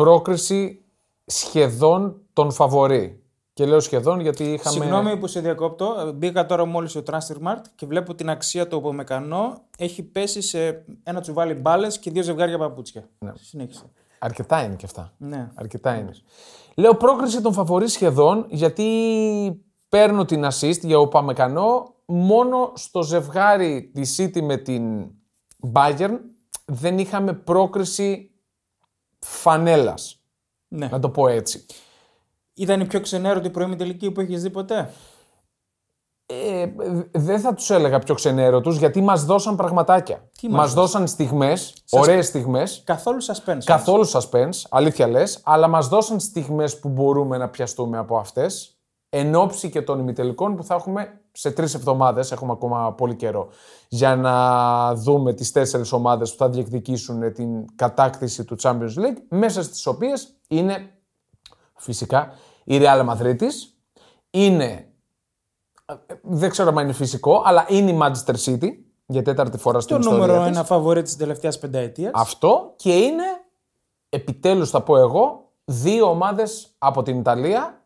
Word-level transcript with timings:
πρόκριση 0.00 0.84
σχεδόν 1.26 2.20
τον 2.32 2.52
φαβορή. 2.52 3.22
Και 3.52 3.66
λέω 3.66 3.80
σχεδόν 3.80 4.20
γιατί 4.20 4.44
είχαμε. 4.44 4.76
Συγγνώμη 4.76 5.16
που 5.16 5.26
σε 5.26 5.40
διακόπτω. 5.40 6.12
Μπήκα 6.14 6.46
τώρα 6.46 6.64
μόλις 6.64 6.90
στο 6.90 7.02
Transfermarkt 7.06 7.64
και 7.74 7.86
βλέπω 7.86 8.14
την 8.14 8.30
αξία 8.30 8.68
του 8.68 8.76
Οπομεκανό 8.76 9.60
έχει 9.78 10.02
πέσει 10.02 10.42
σε 10.42 10.84
ένα 11.02 11.20
τσουβάλι 11.20 11.54
μπάλες 11.54 11.98
και 11.98 12.10
δύο 12.10 12.22
ζευγάρια 12.22 12.58
παπούτσια. 12.58 13.08
Ναι. 13.18 13.32
Συνέχισε. 13.34 13.82
Αρκετά 14.18 14.64
είναι 14.64 14.74
και 14.74 14.84
αυτά. 14.84 15.12
Ναι. 15.18 15.50
Αρκετά 15.54 15.94
είναι. 15.94 16.12
Λέω 16.74 16.94
πρόκριση 16.94 17.40
τον 17.40 17.52
φαβορή 17.52 17.88
σχεδόν 17.88 18.46
γιατί 18.48 18.86
παίρνω 19.88 20.24
την 20.24 20.44
assist 20.44 20.80
για 20.80 20.98
Οπαμεκανό 20.98 21.94
μόνο 22.06 22.72
στο 22.74 23.02
ζευγάρι 23.02 23.90
της 23.94 24.20
City 24.20 24.40
με 24.40 24.56
την 24.56 25.06
Bayern 25.72 26.18
δεν 26.64 26.98
είχαμε 26.98 27.32
πρόκριση 27.32 28.29
φανέλας. 29.20 30.20
ναι. 30.68 30.86
Να 30.86 30.98
το 30.98 31.08
πω 31.08 31.28
έτσι. 31.28 31.66
Ήταν 32.54 32.80
η 32.80 32.86
πιο 32.86 33.00
ξενέρωτη 33.00 33.50
πρώιμη 33.50 33.76
τελική 33.76 34.10
που 34.10 34.20
έχεις 34.20 34.42
δει 34.42 34.50
ποτέ; 34.50 34.92
Ε, 36.26 36.66
δεν 37.12 37.40
θα 37.40 37.54
τους 37.54 37.70
έλεγα 37.70 37.98
πιο 37.98 38.14
ξενέρωτους 38.14 38.76
γιατί 38.76 39.00
μας 39.00 39.24
δώσαν 39.24 39.56
πραγματάκια. 39.56 40.28
Τι 40.38 40.48
μας 40.48 40.56
μας 40.58 40.72
δώσαν; 40.74 41.06
στιγμές, 41.06 41.74
ωραίες 41.90 42.26
στιγμές, 42.26 42.82
Καθόλου 42.84 43.22
suspense. 43.22 43.64
καθόλου 43.64 44.06
suspense, 44.10 44.62
αλήθεια 44.70 45.08
λες, 45.08 45.40
αλλά 45.44 45.68
μας 45.68 45.88
δώσαν 45.88 46.20
στιγμές 46.20 46.78
που 46.78 46.88
μπορούμε 46.88 47.36
να 47.36 47.48
πιαστούμε 47.48 47.98
από 47.98 48.16
αυτές, 48.18 48.79
εν 49.10 49.34
ώψη 49.34 49.70
και 49.70 49.82
των 49.82 49.98
ημιτελικών 49.98 50.56
που 50.56 50.64
θα 50.64 50.74
έχουμε 50.74 51.20
σε 51.32 51.50
τρεις 51.50 51.74
εβδομάδες, 51.74 52.32
έχουμε 52.32 52.52
ακόμα 52.52 52.92
πολύ 52.92 53.14
καιρό, 53.14 53.48
για 53.88 54.16
να 54.16 54.94
δούμε 54.94 55.32
τις 55.32 55.52
τέσσερις 55.52 55.92
ομάδες 55.92 56.30
που 56.30 56.36
θα 56.36 56.48
διεκδικήσουν 56.48 57.32
την 57.32 57.76
κατάκτηση 57.76 58.44
του 58.44 58.56
Champions 58.60 58.96
League, 58.96 59.18
μέσα 59.28 59.62
στις 59.62 59.86
οποίες 59.86 60.36
είναι 60.48 60.90
φυσικά 61.74 62.32
η 62.64 62.78
Real 62.82 63.08
Madrid, 63.08 63.38
είναι 64.30 64.84
δεν 66.22 66.50
ξέρω 66.50 66.68
αν 66.68 66.78
είναι 66.84 66.92
φυσικό, 66.92 67.42
αλλά 67.44 67.66
είναι 67.68 67.90
η 67.90 67.98
Manchester 68.02 68.34
City 68.44 68.68
για 69.06 69.22
τέταρτη 69.22 69.58
φορά 69.58 69.80
στην 69.80 69.94
Το 69.94 70.00
ιστορία 70.00 70.26
νούμερο 70.26 70.40
της. 70.40 70.56
ένα 70.56 70.64
φαβορή 70.64 71.02
της 71.02 71.16
τελευταίας 71.16 71.58
πενταετίας. 71.58 72.10
Αυτό 72.14 72.72
και 72.76 72.96
είναι, 72.96 73.24
επιτέλους 74.08 74.70
θα 74.70 74.82
πω 74.82 74.96
εγώ, 74.96 75.50
δύο 75.64 76.10
ομάδες 76.10 76.74
από 76.78 77.02
την 77.02 77.18
Ιταλία 77.18 77.79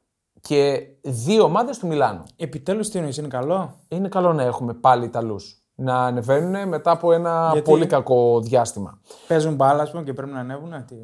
και 0.49 0.87
δύο 1.03 1.45
ομάδες 1.45 1.79
του 1.79 1.87
Μιλάνου. 1.87 2.23
Επιτέλους 2.37 2.89
τι 2.89 2.99
εννοείς, 2.99 3.17
είναι 3.17 3.29
καλό; 3.29 3.81
Είναι 3.89 4.09
καλό 4.09 4.33
να 4.33 4.43
έχουμε 4.43 4.75
πάλι 4.75 5.05
Ιταλούς 5.05 5.63
να 5.75 6.05
ανεβαίνουν 6.05 6.69
μετά 6.69 6.91
από 6.91 7.13
ένα 7.13 7.49
Γιατί; 7.53 7.71
πολύ 7.71 7.87
κακό 7.87 8.41
διάστημα. 8.41 9.01
Παίζουν 9.29 9.55
μπάλα, 9.55 9.83
ας 9.83 9.91
πούμε, 9.91 10.03
και 10.03 10.13
πρέπει 10.13 10.33
να 10.33 10.41
ανέβουν. 10.41 10.85
Τι... 10.87 10.95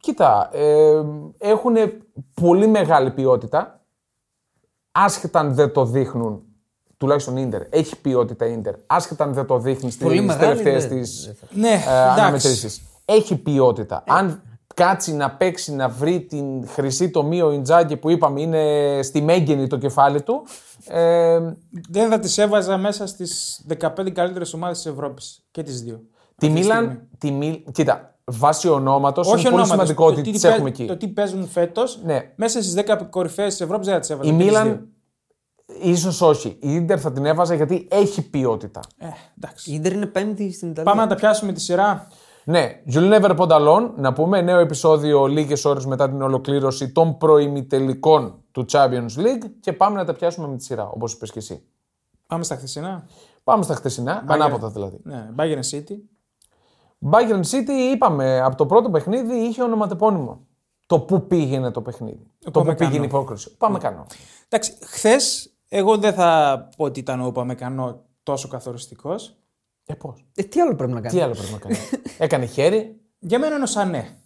Κοίτα, 0.00 0.48
ε, 0.52 1.02
έχουν 1.38 1.74
πολύ 2.34 2.66
μεγάλη 2.66 3.10
ποιότητα, 3.10 3.80
άσχετα 4.92 5.38
αν 5.40 5.54
δεν 5.54 5.72
το 5.72 5.84
δείχνουν, 5.84 6.42
τουλάχιστον 6.96 7.36
Ίντερ, 7.36 7.62
έχει 7.70 8.00
ποιότητα 8.00 8.46
Ίντερ, 8.46 8.74
άσχετα 8.86 9.24
αν 9.24 9.32
δεν 9.34 9.46
το 9.46 9.58
δείχνει 9.58 9.92
Πολύ 9.92 10.14
στις 10.16 10.26
μεγάλη, 10.26 10.38
τελευταίες 10.46 10.86
δεν- 10.86 11.00
της 11.00 11.24
δεν 11.24 11.34
θα- 11.34 11.46
Ναι, 11.50 11.68
ε, 11.68 11.72
εντάξει. 11.74 11.90
αναμετρήσεις. 12.20 12.82
Έχει 13.04 13.36
ποιότητα. 13.36 14.02
Αν 14.06 14.42
κάτσει 14.84 15.14
να 15.14 15.30
παίξει, 15.30 15.72
να 15.74 15.88
βρει 15.88 16.20
την 16.20 16.68
χρυσή 16.68 17.10
τομή 17.10 17.42
ο 17.42 17.50
Ιντζάκη 17.52 17.96
που 17.96 18.10
είπαμε 18.10 18.40
είναι 18.40 18.62
στη 19.02 19.22
μέγενη 19.22 19.66
το 19.66 19.76
κεφάλι 19.76 20.22
του, 20.22 20.42
ε, 20.88 21.38
Δεν 21.90 22.10
θα 22.10 22.18
τις 22.18 22.38
έβαζα 22.38 22.76
μέσα 22.76 23.06
στις 23.06 23.60
15 23.68 24.10
καλύτερες 24.12 24.52
ομάδες 24.54 24.76
της 24.82 24.86
Ευρώπης. 24.92 25.44
Και 25.50 25.62
τις 25.62 25.82
δύο. 25.82 26.00
τη 26.36 26.46
Αυτή 26.46 26.58
τη 26.58 26.62
στιγμή. 26.64 26.80
Μίλαν, 26.86 27.08
τη 27.18 27.30
Μίλ, 27.30 27.62
κοίτα, 27.72 28.14
βάσει 28.24 28.68
ονόματος 28.68 29.26
είναι 29.26 29.36
πολύ 29.36 29.46
ονόματος, 29.46 29.70
σημαντικό 29.70 30.06
ότι 30.06 30.22
τι 30.22 30.30
τις 30.30 30.40
παί- 30.42 30.52
έχουμε 30.52 30.68
εκεί. 30.68 30.86
Το 30.86 30.96
τι 30.96 31.08
παίζουν 31.08 31.48
φέτος, 31.48 32.00
Ναι. 32.04 32.32
μέσα 32.36 32.62
στις 32.62 32.74
10 32.74 32.96
κορυφαίες 33.10 33.50
της 33.52 33.60
Ευρώπης 33.60 33.86
δεν 33.86 33.94
θα 33.94 34.00
τις 34.00 34.10
έβαζα. 34.10 34.30
Η 34.30 34.36
και 34.36 34.42
τις 34.42 34.52
δύο. 34.52 34.60
Μίλαν, 34.62 34.88
ίσως 35.82 36.20
όχι. 36.20 36.48
Η 36.48 36.74
Ίντερ 36.74 37.00
θα 37.00 37.12
την 37.12 37.26
έβαζα 37.26 37.54
γιατί 37.54 37.88
έχει 37.90 38.22
ποιότητα. 38.30 38.80
Ε, 38.98 39.06
εντάξει. 39.38 39.70
Η 39.70 39.74
Ίντερ 39.74 39.92
είναι 39.92 40.06
πέμπτη 40.06 40.52
στην 40.52 40.70
Ιταλία. 40.70 40.90
Πάμε 40.90 41.02
να 41.02 41.08
τα 41.08 41.14
πιάσουμε 41.14 41.52
τη 41.52 41.60
σειρά. 41.60 42.06
Ναι, 42.44 42.82
You'll 42.92 43.20
Never 43.20 43.36
Pond 43.36 43.48
Alone, 43.48 43.90
να 43.96 44.12
πούμε, 44.12 44.40
νέο 44.40 44.58
επεισόδιο 44.58 45.26
λίγες 45.26 45.64
ώρες 45.64 45.86
μετά 45.86 46.08
την 46.08 46.22
ολοκλήρωση 46.22 46.92
των 46.92 47.18
προημιτελικών 47.18 48.42
του 48.52 48.64
Champions 48.72 49.16
League 49.16 49.50
και 49.60 49.72
πάμε 49.72 49.96
να 49.96 50.04
τα 50.04 50.12
πιάσουμε 50.12 50.48
με 50.48 50.56
τη 50.56 50.64
σειρά, 50.64 50.88
όπως 50.88 51.12
είπες 51.12 51.30
και 51.30 51.38
εσύ. 51.38 51.62
Πάμε 52.26 52.44
στα 52.44 52.56
χθεσινά. 52.56 53.06
Πάμε 53.44 53.62
στα 53.62 53.74
χτεσινά, 53.74 54.24
ανάποδα 54.26 54.68
δηλαδή. 54.68 55.00
Ναι, 55.02 55.28
Bayern 55.36 55.60
City. 55.70 55.96
Bayern 57.10 57.40
City, 57.50 57.92
είπαμε, 57.94 58.40
από 58.40 58.56
το 58.56 58.66
πρώτο 58.66 58.90
παιχνίδι 58.90 59.34
είχε 59.34 59.62
ονοματεπώνυμο. 59.62 60.46
Το 60.86 61.00
πού 61.00 61.26
πήγαινε 61.26 61.70
το 61.70 61.82
παιχνίδι. 61.82 62.26
το 62.44 62.50
πού 62.50 62.58
Πάμε 62.58 62.74
πήγαινε 62.74 62.94
κανό. 62.96 63.04
η 63.04 63.08
πρόκριση. 63.08 63.56
Πάμε 63.56 63.78
κανό. 63.78 64.06
Εντάξει, 64.48 64.72
χθες 64.82 65.52
εγώ 65.68 65.96
δεν 65.98 66.12
θα 66.12 66.68
πω 66.76 66.84
ότι 66.84 67.00
ήταν 67.00 67.26
ο 67.26 67.30
Παμεκανό 67.30 68.00
τόσο 68.22 68.48
καθοριστικός. 68.48 69.34
Ε, 69.90 69.94
πώς; 69.94 70.26
Ε, 70.34 70.42
τι 70.42 70.60
άλλο 70.60 70.74
πρέπει 70.74 70.92
να 70.92 71.00
κάνει; 71.00 71.14
Τι 71.14 71.20
άλλο 71.20 71.32
πρέπει 71.34 71.52
να 71.52 71.58
κάνει; 71.58 71.76
Έκανε 72.18 72.44
χέρι. 72.46 73.00
Για 73.18 73.38
μένα 73.38 73.54
είναι 73.54 73.62
ο 73.64 73.66
Σανέ. 73.66 74.16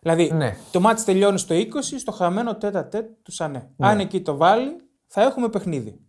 Δηλαδή, 0.00 0.30
Ναι. 0.32 0.56
το 0.70 0.80
μάτι 0.80 1.04
τελειώνει 1.04 1.38
στο 1.38 1.54
20, 1.54 1.98
στο 1.98 2.12
χαμένο 2.12 2.56
τέτα 2.56 2.86
τέτ 2.88 3.06
του 3.22 3.32
Σανέ. 3.32 3.70
Αν 3.78 3.98
εκεί 4.00 4.20
το 4.20 4.36
βάλει, 4.36 4.76
θα 5.06 5.22
έχουμε 5.22 5.48
παιχνίδι. 5.48 6.00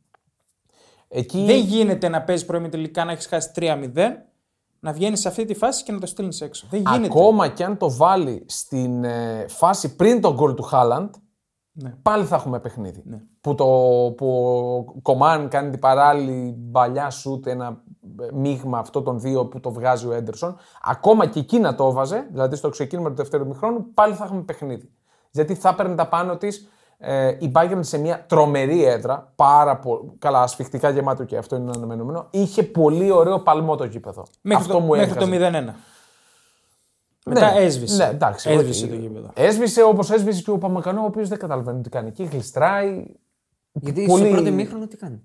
Εκεί 1.07 1.45
Δεν 1.45 1.59
γίνεται 1.59 2.07
να 2.09 2.21
παίζεις 2.21 2.45
πρώιμη 2.45 2.69
τελικά 2.69 3.05
να 3.05 3.11
έχεις 3.11 3.25
χάσει 3.25 3.51
3-0, 3.55 3.91
να 4.79 4.91
βγαίνεις 4.93 5.19
σε 5.19 5.27
αυτή 5.27 5.45
τη 5.45 5.53
φάση 5.53 5.83
και 5.83 5.91
να 5.91 5.99
το 5.99 6.05
στείλει 6.05 6.33
έξω. 6.39 6.67
Δεν 6.69 6.79
γίνεται. 6.81 7.05
ακόμα 7.05 7.47
και 7.47 7.63
αν 7.63 7.77
το 7.77 7.91
βάλει 7.91 8.45
στην 8.47 9.03
ε, 9.03 9.45
φάση 9.47 9.95
πριν 9.95 10.21
τον 10.21 10.33
γκολ 10.33 10.53
του 10.53 10.63
Χάλαντ, 10.63 11.13
Ναι. 11.71 11.95
πάλι 12.01 12.25
θα 12.25 12.35
έχουμε 12.35 12.59
παιχνίδι. 12.59 13.03
Που, 13.41 13.55
το, 13.55 13.65
που 14.17 14.27
ο 14.95 15.01
Κομάν 15.01 15.47
κάνει 15.49 15.69
την 15.69 15.79
παράλληλη 15.79 16.57
παλιά 16.71 17.09
σούτ, 17.09 17.47
ένα 17.47 17.67
ε, 17.67 17.91
μείγμα 18.34 18.78
αυτό 18.78 19.01
των 19.01 19.19
δύο 19.19 19.45
που 19.45 19.59
το 19.59 19.72
βγάζει 19.72 20.07
ο 20.07 20.13
Έντερσον. 20.13 20.56
Ακόμα 20.81 21.25
και 21.25 21.39
εκεί 21.39 21.59
να 21.59 21.75
το 21.75 21.88
έβαζε, 21.88 22.28
δηλαδή 22.31 22.56
στο 22.56 22.69
ξεκίνημα 22.69 23.09
του 23.09 23.16
δεύτερου 23.16 23.47
μηχρόνου, 23.47 23.94
πάλι 23.94 24.13
θα 24.13 24.23
έχουμε 24.23 24.41
παιχνίδι. 24.41 24.89
Γιατί 25.31 25.56
θα 25.56 25.69
έπαιρνε 25.69 25.95
τα 25.95 26.07
πάνω 26.07 26.38
της 26.38 26.67
ε, 26.97 27.35
η 27.40 27.51
Bayern 27.56 27.79
σε 27.79 27.97
μια 27.97 28.25
τρομερή 28.28 28.84
έδρα, 28.85 29.31
πάρα 29.35 29.78
πολύ, 29.78 30.11
καλά 30.19 30.41
ασφιχτικά 30.41 30.90
γεμάτο 30.90 31.23
και 31.23 31.38
αυτό 31.38 31.56
είναι 31.56 31.72
αναμενόμενο, 31.75 32.28
είχε 32.29 32.63
πολύ 32.63 33.11
ωραίο 33.11 33.40
παλμό 33.40 33.75
το 33.75 33.84
γήπεδο. 33.84 34.25
Μέχρι, 34.41 34.63
αυτό 34.63 34.73
το, 34.73 34.79
μου 34.79 34.95
μέχρι 34.95 35.16
το 35.16 35.25
έβγαζε. 35.25 35.66
0-1. 35.69 35.73
Μετά 37.25 37.57
έσβησε. 37.57 38.06
Ναι, 38.06 38.09
εντάξει. 38.09 38.50
Έσβησε 38.50 38.85
όχι. 38.85 38.94
το 38.94 39.00
γήπεδο. 39.00 39.31
Έσβησε 39.34 39.84
όπως 39.84 40.11
έσβησε 40.11 40.41
και 40.41 40.51
ο 40.51 40.57
Παμακανό, 40.57 41.01
ο 41.01 41.06
οποίος 41.06 41.29
δεν 41.29 41.40
καταλαβαίνει 41.40 41.81
τι 41.81 41.90
κάνει. 41.90 42.07
Εκεί 42.07 42.23
γλιστράει. 42.23 43.06
Γιατί 43.72 44.06
πολύ- 44.06 44.23
στο 44.25 44.34
πρώτο 44.34 44.47
ημίχρονο 44.47 44.88
τι 44.88 44.97
κάνει; 44.97 45.22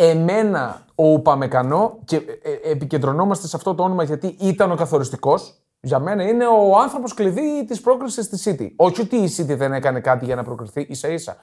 Εμένα 0.00 0.82
ο 0.94 1.18
Παμεκανό, 1.20 1.98
και 2.04 2.16
ε, 2.16 2.50
ε, 2.52 2.70
επικεντρωνόμαστε 2.70 3.46
σε 3.46 3.56
αυτό 3.56 3.74
το 3.74 3.82
όνομα 3.82 4.02
γιατί 4.02 4.36
ήταν 4.40 4.70
ο 4.70 4.74
καθοριστικός, 4.74 5.54
για 5.80 5.98
μένα 5.98 6.22
είναι 6.28 6.46
ο 6.46 6.78
άνθρωπος 6.78 7.14
κλειδί 7.14 7.64
της 7.64 7.80
πρόκριση 7.80 8.22
στη 8.22 8.56
City. 8.58 8.72
Όχι 8.76 9.00
ότι 9.00 9.16
η 9.16 9.34
City 9.36 9.56
δεν 9.56 9.72
έκανε 9.72 10.00
κάτι 10.00 10.24
για 10.24 10.34
να 10.34 10.42
προκριθεί 10.44 10.80
ίσα 10.80 11.08
ίσα. 11.08 11.36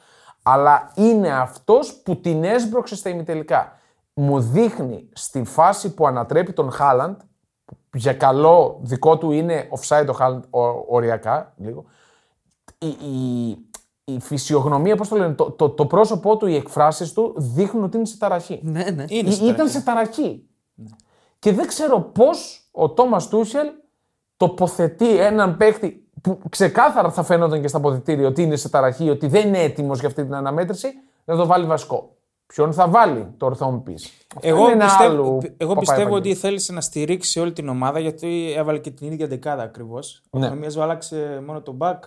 Αλλά 0.44 0.92
είναι 0.96 1.34
αυτός 1.34 1.94
που 1.94 2.16
την 2.20 2.44
έσπρωξε 2.44 2.96
στα 2.96 3.10
ημιτελικά. 3.10 3.80
Μου 4.14 4.40
δείχνει 4.40 5.10
στη 5.14 5.44
φάση 5.44 5.94
που 5.94 6.08
ανατρέπει 6.08 6.54
τον 6.54 6.72
Χάλαντ, 6.72 7.20
για 7.94 8.14
καλό 8.14 8.80
δικό 8.82 9.18
του 9.18 9.32
είναι 9.32 9.70
offside 9.80 10.06
ο 10.10 10.12
Χάλαντ 10.14 10.44
ο- 10.50 10.96
οριακά 10.96 11.54
λίγο, 11.58 11.86
η, 12.78 12.88
η, 12.88 13.58
η 14.06 14.20
φυσιογνωμία, 14.20 14.96
πώς 14.96 15.08
το 15.08 15.16
λένε, 15.16 15.34
το, 15.34 15.52
το, 15.52 15.70
το 15.70 15.86
πρόσωπό 15.86 16.38
του, 16.38 16.48
οι 16.48 16.56
εκφράσεις 16.56 17.14
του 17.14 17.34
δείχνουν 17.38 17.84
ότι 17.84 17.98
είναι 17.98 18.06
σε 18.06 18.18
ταραχή. 18.18 18.60
Ναι, 18.64 18.84
ναι. 18.84 19.06
Είναι 19.08 19.30
Ή- 19.30 19.32
στην 19.32 19.48
ήταν 19.48 19.70
σε 19.70 19.82
ταραχή. 19.82 20.44
Και 21.40 21.52
δεν 21.54 21.68
ξέρω 21.68 22.00
πώς 22.02 22.68
ο 22.72 22.90
Τόμας 22.90 23.28
Τούσελ 23.28 23.68
τοποθετεί 24.38 25.18
έναν 25.20 25.58
παίκτη 25.58 26.08
που 26.22 26.40
ξεκάθαρα 26.50 27.12
θα 27.12 27.24
φαίνονταν 27.24 27.62
και 27.62 27.68
στα 27.68 27.78
αποδητήρια 27.78 28.28
ότι 28.28 28.42
είναι 28.42 28.56
σε 28.56 28.70
ταραχή, 28.70 29.10
ότι 29.10 29.28
δεν 29.28 29.48
είναι 29.48 29.60
έτοιμος 29.62 30.00
για 30.00 30.08
αυτή 30.08 30.24
την 30.24 30.34
αναμέτρηση, 30.34 30.88
να 31.26 31.36
το 31.36 31.46
βάλει 31.46 31.66
βασικό. 31.66 32.10
Ποιον 32.46 32.74
θα 32.74 32.88
βάλει, 32.88 33.28
τώρα 33.38 33.56
θα 33.56 33.70
μου 33.70 33.84
πεις. 33.84 34.12
Αυτό 34.36 34.48
Εγώ, 34.48 34.64
είναι 34.64 34.72
ένα 34.72 34.86
πιστεύω, 34.86 35.12
άλλο 35.14 35.24
εγώ 35.58 35.70
παπά 35.70 35.80
πιστεύω 35.80 36.02
Ευαγγέλιο. 36.02 36.18
ότι 36.32 36.36
θέλησε 36.36 36.74
να 36.74 36.82
στηρίξει 36.82 37.40
όλη 37.40 37.54
την 37.54 37.70
ομάδα 37.70 38.00
γιατί 38.00 38.54
έβαλε 38.58 38.78
και 38.80 38.92
την 38.92 39.12
ίδια 39.12 39.28
δεκάδα 39.28 39.64
ακριβώς. 39.64 40.22
Ο 40.30 40.40
Ναι. 40.40 40.48
Χαμίας 40.48 40.78
άλλαξε 40.78 41.44
μόνο 41.46 41.62
τον 41.62 41.76
Μπακ, 41.76 42.04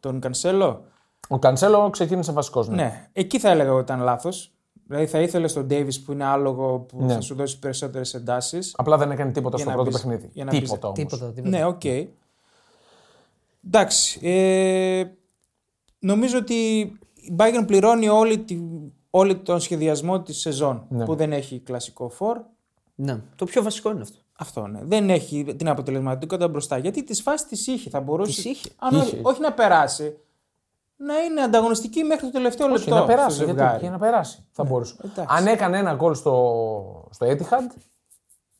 τον 0.00 0.20
Κανσέλο. 0.20 0.84
Ο 1.28 1.38
Κανσέλο 1.38 1.90
ξεκίνησε 1.90 2.32
βασικός. 2.32 2.68
Ναι. 2.68 2.74
Ναι, 2.76 3.08
εκεί 3.12 3.38
θα 3.38 3.50
έλεγα 3.50 3.72
ότι 3.72 3.82
ήταν 3.82 4.00
λάθος. 4.00 4.52
Δηλαδή 4.86 5.06
θα 5.06 5.20
ήθελες 5.20 5.52
τον 5.52 5.66
Ντέιβις 5.66 5.98
που 6.00 6.12
είναι 6.12 6.24
άλογο 6.24 6.78
που 6.78 7.04
Ναι. 7.04 7.12
θα 7.12 7.20
σου 7.20 7.34
δώσει 7.34 7.58
περισσότερες 7.58 8.14
εντάσεις. 8.14 8.74
Απλά 8.76 8.96
δεν 8.96 9.10
έκανε 9.10 9.32
τίποτα 9.32 9.56
Για 9.56 9.64
στο 9.64 9.74
να 9.76 9.82
πρώτο 9.82 9.90
πεις- 9.96 10.00
παιχνίδι. 10.02 10.30
για 10.32 10.44
να 10.44 10.50
πεις- 10.50 10.60
Τίποτα 10.60 10.86
όμως. 10.88 10.98
Τίποτα, 10.98 11.26
τίποτα. 11.32 11.48
Ναι, 11.58 11.64
οκ. 11.64 11.84
Εντάξει. 13.66 14.20
Ε, 14.22 15.04
νομίζω 15.98 16.38
ότι 16.38 16.54
η 17.14 17.36
Bayern 17.36 17.64
πληρώνει 17.66 18.08
όλη, 18.08 18.38
τη, 18.38 18.58
όλη 19.10 19.36
τον 19.36 19.60
σχεδιασμό 19.60 20.20
της 20.22 20.38
σεζόν 20.38 20.86
Ναι. 20.88 21.04
που 21.04 21.14
δεν 21.14 21.32
έχει 21.32 21.58
κλασικό 21.60 22.08
φορ. 22.08 22.38
Ναι. 22.94 23.20
Το 23.36 23.44
πιο 23.44 23.62
βασικό 23.62 23.90
είναι 23.90 24.00
αυτό. 24.00 24.18
Αυτό 24.40 24.66
ναι. 24.66 24.80
Δεν 24.82 25.10
έχει 25.10 25.54
την 25.56 25.68
αποτελεσματικότητα 25.68 26.48
μπροστά. 26.48 26.78
Γιατί 26.78 27.04
τις 27.04 27.22
φάσεις 27.22 27.46
τις 27.48 27.66
είχε. 27.66 27.90
Θα 27.90 28.00
μπορούσε. 28.00 28.32
Τις 28.34 28.44
είχε. 28.44 28.68
Αν 28.76 28.94
Είχε, 28.94 29.00
όχι, 29.04 29.14
είχε. 29.14 29.20
όχι 29.24 29.40
να 29.40 29.52
περάσει, 29.52 30.16
να 31.00 31.18
είναι 31.18 31.40
ανταγωνιστική 31.42 32.02
μέχρι 32.02 32.24
το 32.26 32.30
τελευταίο 32.32 32.66
Όχι, 32.66 32.74
λεπτό. 32.78 32.90
να 32.94 32.96
στο 33.00 33.06
περάσει. 33.06 33.36
Γιατί, 33.36 33.50
ζευγάρι. 33.50 33.78
για 33.80 33.90
να 33.90 33.98
περάσει. 33.98 34.46
Θα 34.52 34.64
μπορούσε. 34.64 34.94
εντάξει. 35.04 35.34
Αν 35.38 35.46
έκανε 35.46 35.78
ένα 35.78 35.94
γκολ 35.94 36.14
στο, 36.14 37.08
στο 37.10 37.26
Etihad, 37.26 37.76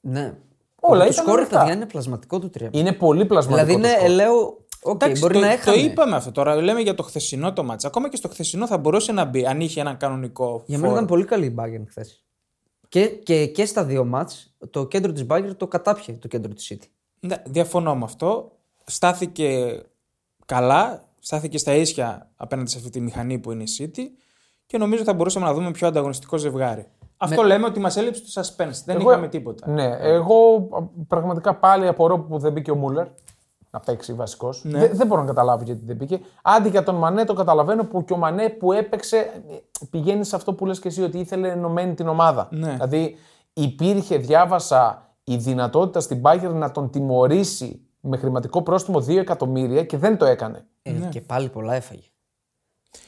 Ναι. 0.01 0.35
Όλα 0.81 1.05
το 1.05 1.11
ήταν 1.11 1.25
σκόρ, 1.25 1.39
ανοιχτά. 1.39 1.59
παιδιά, 1.59 1.75
είναι 1.75 1.87
πλασματικό 1.87 2.39
του 2.39 2.51
3. 2.59 2.69
είναι 2.71 2.93
πολύ 2.93 3.25
πλασματικό. 3.27 3.67
Δηλαδή 3.67 3.83
το 3.83 3.89
είναι 3.89 3.97
σκορ. 3.97 4.11
ελαίο. 4.11 4.59
Οκ, 4.83 5.03
Εντάξει, 5.03 5.21
μπορεί 5.23 5.35
το, 5.35 5.41
να 5.41 5.47
το 5.47 5.53
έχανε. 5.53 5.77
είπαμε 5.77 6.17
αυτό 6.17 6.33
τώρα. 6.33 6.55
Λέμε 6.55 6.81
για 6.81 6.95
το 6.95 7.03
χθεσινό 7.03 7.53
το 7.53 7.65
μάτσα. 7.65 7.87
Ακόμα 7.87 8.09
και 8.09 8.17
στο 8.17 8.29
χθεσινό 8.29 8.67
θα 8.67 8.79
μπορούσε 8.79 9.13
να 9.13 9.25
μπει 9.25 9.47
αν 9.47 9.61
είχε 9.61 9.81
έναν 9.81 9.97
κανονικό. 9.97 10.63
Για 10.67 10.79
μένα 10.79 10.89
φόρο. 10.89 10.93
ήταν 10.95 11.07
πολύ 11.07 11.25
καλή 11.25 11.47
η 11.47 11.55
Bayern 11.59 11.85
χθες. 11.89 12.25
Και, 12.89 13.07
και, 13.09 13.47
και 13.47 13.65
στα 13.65 13.85
δύο 13.85 14.05
μάτς 14.05 14.55
το 14.71 14.87
κέντρο 14.87 15.13
της 15.13 15.27
Bayern 15.31 15.51
το 15.57 15.67
κατάπιε 15.67 16.15
το 16.15 16.29
κέντρο 16.29 16.53
της 16.53 16.73
City. 16.75 16.87
Ναι, 17.21 17.37
διαφωνώ 17.47 17.95
με 17.97 18.05
αυτό. 18.05 18.53
Στάθηκε 18.85 19.81
καλά, 20.47 21.08
στάθηκε 21.21 21.59
στα 21.59 21.73
ίσια 21.75 22.31
απέναντι 22.37 22.71
σε 22.71 22.79
αυτή 22.79 22.91
τη 22.91 23.01
μηχανή 23.01 23.39
που 23.39 23.53
είναι 23.53 23.63
η 23.63 23.69
City 23.79 24.03
και 24.67 24.79
νομίζω 24.79 25.03
θα 25.05 25.15
μπορούσαμε 25.15 25.47
να 25.47 25.55
δούμε 25.55 25.71
πιο 25.71 25.87
ανταγωνιστικό 25.87 26.37
ζευγάρι. 26.37 26.87
Αυτό 27.17 27.43
λέμε 27.43 27.67
ότι 27.67 27.81
μας 27.81 27.97
έλειψε 27.97 28.23
το 28.23 28.41
suspense. 28.41 28.83
Δεν 28.85 28.97
Εγώ- 28.97 29.11
είχαμε 29.11 29.29
τίποτα. 29.29 29.71
Ναι, 29.71 29.97
εγώ 30.01 30.69
α, 30.71 30.83
πραγματικά 31.09 31.55
πάλι 31.55 31.87
απορώ 31.89 32.19
που 32.19 32.39
δεν 32.39 32.53
μπήκε 32.53 32.71
ο 32.71 32.75
Μούλερ 32.75 33.07
να 33.71 33.81
παίξει 33.81 34.13
βασικός. 34.13 34.65
Ναι. 34.65 34.79
Δεν, 34.79 34.91
δεν 34.97 35.07
μπορώ 35.07 35.21
να 35.21 35.27
καταλάβω 35.27 35.63
γιατί 35.65 35.85
δεν 35.85 35.97
μπήκε. 35.97 36.21
Άντι 36.43 36.69
για 36.69 36.83
τον 36.83 36.95
Μανέ 36.95 37.25
το 37.25 37.35
καταλαβαίνω 37.35 37.85
που 37.85 38.05
και 38.05 38.13
ο 38.13 38.17
Μανέ 38.17 38.49
που 38.49 38.73
έπαιξε 38.73 39.17
ε, 39.17 39.85
πηγαίνει 39.91 40.25
σε 40.25 40.37
αυτό 40.37 40.53
που 40.53 40.67
λες 40.67 40.79
και 40.79 40.89
εσύ 40.89 41.03
ότι 41.03 41.19
ήθελε 41.19 41.49
ενωμένη 41.49 41.95
την 41.95 42.09
ομάδα. 42.09 42.49
Ναι. 42.51 42.73
Δηλαδή 42.73 43.17
υπήρχε, 43.53 44.17
διάβασα, 44.17 45.11
η 45.25 45.37
δυνατότητα 45.37 46.01
στην 46.01 46.21
Bayern 46.25 46.53
να 46.53 46.71
τον 46.71 46.91
τιμωρήσει 46.91 47.88
με 48.09 48.17
χρηματικό 48.17 48.63
πρόστιμο 48.63 48.99
2 48.99 49.17
εκατομμύρια 49.17 49.85
και 49.85 49.97
δεν 49.97 50.17
το 50.17 50.25
έκανε. 50.25 50.67
Ε, 50.83 50.93
Και 51.11 51.21
πάλι 51.21 51.49
πολλά 51.49 51.75
έφαγε. 51.75 52.03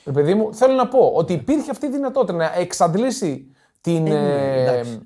Ε, 0.05 0.11
παιδί 0.11 0.35
μου, 0.35 0.55
θέλω 0.55 0.75
να 0.75 0.89
πω 0.89 1.13
ότι 1.15 1.33
υπήρχε 1.33 1.71
αυτή 1.71 1.87
η 1.87 1.91
δυνατότητα 1.91 2.33
να 2.33 2.55
εξαντλήσει 2.59 3.47
την. 3.81 4.07
ε, 4.07 4.63
εντάξει. 4.63 5.01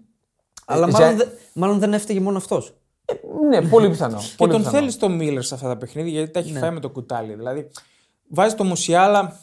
Αλλά 0.67 0.89
για- 0.89 0.99
μάλλον, 0.99 1.17
δε- 1.17 1.27
μάλλον 1.55 1.79
δεν 1.79 1.93
έφταιγε 1.93 2.21
μόνο 2.21 2.37
αυτός. 2.37 2.75
ναι, 3.49 3.69
πολύ 3.69 3.89
πιθανό. 3.91 4.19
Και 4.19 4.25
πολύ 4.37 4.51
τον 4.53 4.61
πιθανό. 4.61 4.79
θέλεις 4.79 4.97
το 4.97 5.09
Μίλλερ 5.09 5.43
σε 5.43 5.55
αυτά 5.55 5.69
τα 5.69 5.77
παιχνίδια 5.77 6.13
γιατί 6.13 6.31
τα 6.31 6.39
έχει 6.39 6.53
φάει 6.53 6.71
με 6.71 6.81
το 6.81 6.91
κουτάλι. 6.91 7.35
Δηλαδή, 7.35 7.71
βάζει 8.29 8.55
το 8.55 8.65
Μουσιάλα. 8.65 9.39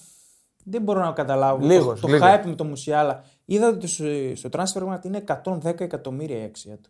Δεν 0.63 0.81
μπορώ 0.81 0.99
να 0.99 1.11
καταλάβω. 1.11 1.65
Λίγος, 1.65 1.99
το 1.99 2.07
το 2.07 2.13
λίγος. 2.13 2.29
hype 2.29 2.45
με 2.45 2.55
το 2.55 2.63
Μουσιάλα. 2.63 3.23
Είδα 3.45 3.67
ότι 3.67 3.87
στο, 3.87 4.05
στο 4.35 4.49
transfer 4.51 4.93
market 4.93 5.05
είναι 5.05 5.23
110 5.27 5.79
εκατομμύρια 5.79 6.37
η 6.41 6.43
αξία 6.43 6.77
του. 6.77 6.89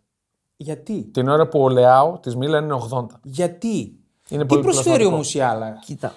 Γιατί; 0.61 1.03
Την 1.03 1.27
ώρα 1.27 1.47
που 1.47 1.63
ο 1.63 1.69
Λεάο 1.69 2.19
της 2.19 2.35
Μίλαν 2.35 2.63
είναι 2.63 2.77
80. 2.91 3.05
Γιατί; 3.23 3.99
Είναι 4.29 4.41
Τι 4.41 4.47
πολύ 4.47 4.61
προσφέρει 4.61 4.85
ο 5.05 5.09
πλασματικό. 5.09 5.15
Μουσιάλα. 5.17 5.79
Κοίτα. 5.85 6.13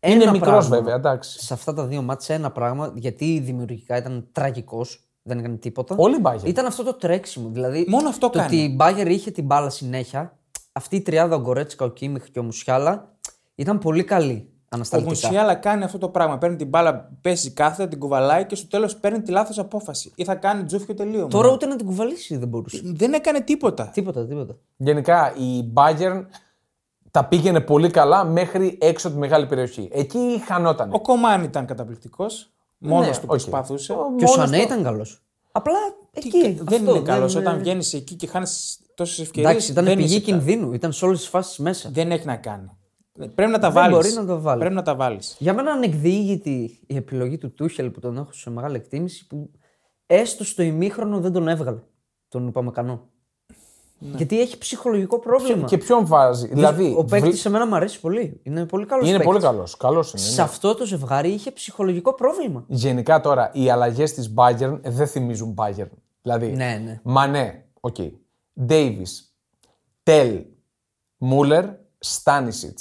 Είναι 0.00 0.22
ένα 0.22 0.32
μικρός 0.32 0.50
πράγμα. 0.50 0.76
βέβαια, 0.76 0.94
εντάξει. 0.94 1.44
Σε 1.44 1.54
αυτά 1.54 1.74
τα 1.74 1.86
δύο 1.86 2.02
μάτια 2.02 2.34
ένα 2.34 2.50
πράγμα, 2.50 2.92
γιατί 2.94 3.38
δημιουργικά 3.38 3.96
ήταν 3.96 4.28
τραγικός, 4.32 5.08
δεν 5.22 5.38
έκανε 5.38 5.56
τίποτα. 5.56 5.94
Όλοι 5.98 6.16
οι 6.16 6.20
Bayern. 6.24 6.44
Ήταν 6.44 6.66
αυτό 6.66 6.82
το 6.82 6.94
τρέξιμο. 6.94 7.48
Δηλαδή, 7.48 7.86
Μόνο 7.88 8.08
αυτό 8.08 8.30
το 8.30 8.38
κάνει. 8.38 8.46
ότι 8.46 8.64
η 8.64 8.76
Bayern 8.80 9.08
είχε 9.10 9.30
την 9.30 9.44
μπάλα 9.44 9.70
συνέχεια, 9.70 10.38
αυτή 10.72 10.96
η 10.96 11.00
τριάδα, 11.02 11.36
ο 11.36 11.40
Γκορέτσικα, 11.40 11.84
ο 11.84 11.88
Κίμιχ 11.88 12.30
και 12.30 12.38
ο 12.38 12.42
Μουσιάλα, 12.42 13.14
ήταν 13.54 13.78
πολύ 13.78 14.04
καλή 14.04 14.51
Ο 14.72 14.74
ανασταλτικά. 14.74 15.10
Μουσιάλα 15.12 15.54
κάνει 15.54 15.84
αυτό 15.84 15.98
το 15.98 16.08
πράγμα. 16.08 16.38
Παίρνει 16.38 16.56
την 16.56 16.68
μπάλα, 16.68 17.10
πέσει 17.20 17.50
κάθετα, 17.50 17.88
την 17.88 17.98
κουβαλάει 17.98 18.46
και 18.46 18.54
στο 18.54 18.66
τέλος 18.68 18.96
παίρνει 18.96 19.22
τη 19.22 19.30
λάθος 19.30 19.58
απόφαση. 19.58 20.12
Ή 20.14 20.24
θα 20.24 20.34
κάνει 20.34 20.64
τζούφιο 20.64 20.94
τελείωμα. 20.94 21.28
Τώρα 21.28 21.50
ούτε 21.52 21.66
να 21.66 21.76
την 21.76 21.86
κουβαλήσει 21.86 22.36
δεν 22.36 22.48
μπορούσε. 22.48 22.80
Δεν 22.84 23.12
έκανε 23.12 23.40
τίποτα. 23.40 23.90
τίποτα, 23.94 24.26
τίποτα. 24.26 24.56
Γενικά 24.76 25.34
η 25.36 25.72
Bayern 25.74 26.24
τα 27.10 27.24
πήγαινε 27.24 27.60
πολύ 27.60 27.90
καλά 27.90 28.24
μέχρι 28.24 28.78
έξω 28.80 29.06
από 29.06 29.16
τη 29.16 29.22
μεγάλη 29.22 29.46
περιοχή. 29.46 29.88
Εκεί 29.92 30.42
χανόταν. 30.46 30.92
Ο 30.92 31.00
Κομάν 31.00 31.42
ήταν 31.42 31.66
καταπληκτικός. 31.66 32.50
Μόνος 32.78 33.06
Ναι, 33.06 33.12
του 33.12 33.18
οκ. 33.22 33.28
προσπαθούσε. 33.28 33.92
Και 33.92 33.98
ο 33.98 34.10
Μόνος 34.10 34.30
Σανέ 34.30 34.56
του- 34.56 34.62
ήταν 34.62 34.82
καλός. 34.82 35.22
Απλά 35.52 35.74
Τι 36.10 36.18
εκεί. 36.28 36.54
κα- 36.54 36.64
δεν 36.64 36.78
αυτό, 36.80 36.90
είναι 36.96 37.04
καλός. 37.04 37.32
δεν- 37.32 37.42
Όταν 37.46 37.58
βγαίνεις 37.58 37.94
εκεί 37.94 38.14
και 38.14 38.26
χάνεις 38.26 38.78
τόσες 38.94 39.18
ευκαιρίες. 39.18 39.50
Εντάξει, 39.52 39.72
ήταν 39.72 39.84
δεν, 39.84 39.96
πηγή 39.96 40.14
είσαι 40.16 40.24
καλά. 40.30 40.42
κινδύνου. 40.42 40.72
Ήταν 40.72 40.92
σε 40.92 41.04
όλες 41.04 41.18
τις 41.18 41.28
φάσεις 41.28 41.58
μέσα. 41.58 41.90
δεν 41.92 42.10
έχει 42.10 42.26
να 42.26 42.36
κάνει. 42.36 42.70
Πρέπει 43.34 43.50
να 43.50 43.58
τα 43.58 43.70
Δεν 43.70 43.72
βάλεις. 43.72 43.96
μπορεί 43.96 44.12
να 44.12 44.24
το 44.34 44.40
βάλεις. 44.40 44.60
Πρέπει 44.60 44.74
να 44.74 44.82
τα 44.82 44.94
βάλεις. 44.94 45.36
Για 45.38 45.54
μένα 45.54 45.72
ανεκδιήγητη 45.72 46.80
η 46.86 46.96
επιλογή 46.96 47.38
του 47.38 47.52
Τούχελ 47.52 47.90
που 47.90 48.00
τον 48.00 48.16
έχω 48.16 48.32
σε 48.32 48.50
μεγάλη 48.50 48.76
εκτίμηση 48.76 49.26
που 49.26 49.50
έστω 50.06 50.44
στο 50.44 50.62
ημίχρονο 50.62 51.20
δεν 51.20 51.32
τον 51.32 51.48
έβγαλε. 51.48 51.78
Τον 52.28 52.52
Upamecano. 52.54 52.98
Γιατί 53.98 54.40
έχει 54.40 54.58
ψυχολογικό 54.58 55.18
πρόβλημα. 55.18 55.66
Και 55.66 55.78
ποιον 55.78 56.06
βάζει. 56.06 56.46
Δηλαδή, 56.48 56.94
ο 56.96 57.04
παίκτης 57.04 57.20
βλέ- 57.20 57.34
σε 57.36 57.48
μένα 57.50 57.66
μου 57.66 57.74
αρέσει 57.74 58.00
πολύ. 58.00 58.40
Είναι 58.42 58.66
πολύ 58.66 58.86
καλός 58.86 59.08
είναι 59.08 59.22
πολύ 59.22 59.40
καλός. 59.40 59.76
Καλός 59.76 60.10
είναι. 60.12 60.22
Σε 60.22 60.34
ναι. 60.36 60.42
αυτό 60.42 60.74
το 60.74 60.84
ζευγάρι 60.86 61.28
είχε 61.30 61.50
ψυχολογικό 61.50 62.14
πρόβλημα. 62.14 62.64
Γενικά 62.68 63.20
τώρα 63.20 63.50
οι 63.54 63.70
αλλαγές 63.70 64.12
της 64.12 64.34
Bayern 64.36 64.78
δεν 64.82 65.06
θυμίζουν 65.06 65.54
Bayern. 65.58 65.88
Δηλαδή, 66.22 66.46
Ναι, 66.46 66.80
ναι. 66.84 67.00
Μανέ, 67.02 67.64
οκ. 67.80 67.96
Ντέιβι, 68.64 69.06
Τελ, 70.02 70.42
Μούλερ, 71.16 71.64
Στάνισιτς. 71.98 72.78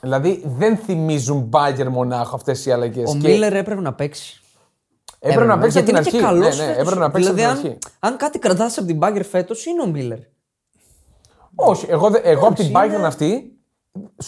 Δηλαδή 0.00 0.42
δεν 0.46 0.76
θυμίζουν 0.76 1.50
Bayern 1.52 1.88
μονάχο 1.88 2.34
αυτές 2.36 2.66
οι 2.66 2.72
αλλαγές. 2.72 3.10
Ο 3.10 3.14
Μίλλερ 3.14 3.52
έπρεπε 3.54 3.80
να 3.80 3.92
παίξει. 3.94 4.40
Έπρεπε 5.18 5.44
να 5.46 5.58
παίξει 5.58 5.78
από 5.78 5.86
γιατί 5.86 5.86
την 5.86 5.88
είναι 5.88 5.98
αρχή. 5.98 6.10
και 6.10 6.16
Ναι, 6.16 6.22
καλός 6.26 6.58
ναι, 6.58 6.64
φέτος. 6.64 6.80
έπρεπε 6.82 7.00
να 7.00 7.10
παίξει 7.10 7.28
από 7.28 7.36
δηλαδή, 7.36 7.54
την 7.58 7.66
αν, 7.66 7.72
αρχή. 7.72 7.78
αν 7.98 8.16
κάτι 8.16 8.38
κρατάς 8.38 8.78
από 8.78 8.86
την 8.86 8.96
Μπάγκερ 8.96 9.24
φέτος 9.24 9.66
είναι 9.66 9.82
ο 9.82 9.86
Μίλλερ. 9.86 10.18
Όχι, 11.54 11.86
εγώ, 11.88 12.10
δε- 12.10 12.18
εγώ 12.18 12.46
από 12.46 12.54
την 12.54 12.66
είναι- 12.66 12.78
Bayern 12.80 13.02
αυτή, 13.04 13.58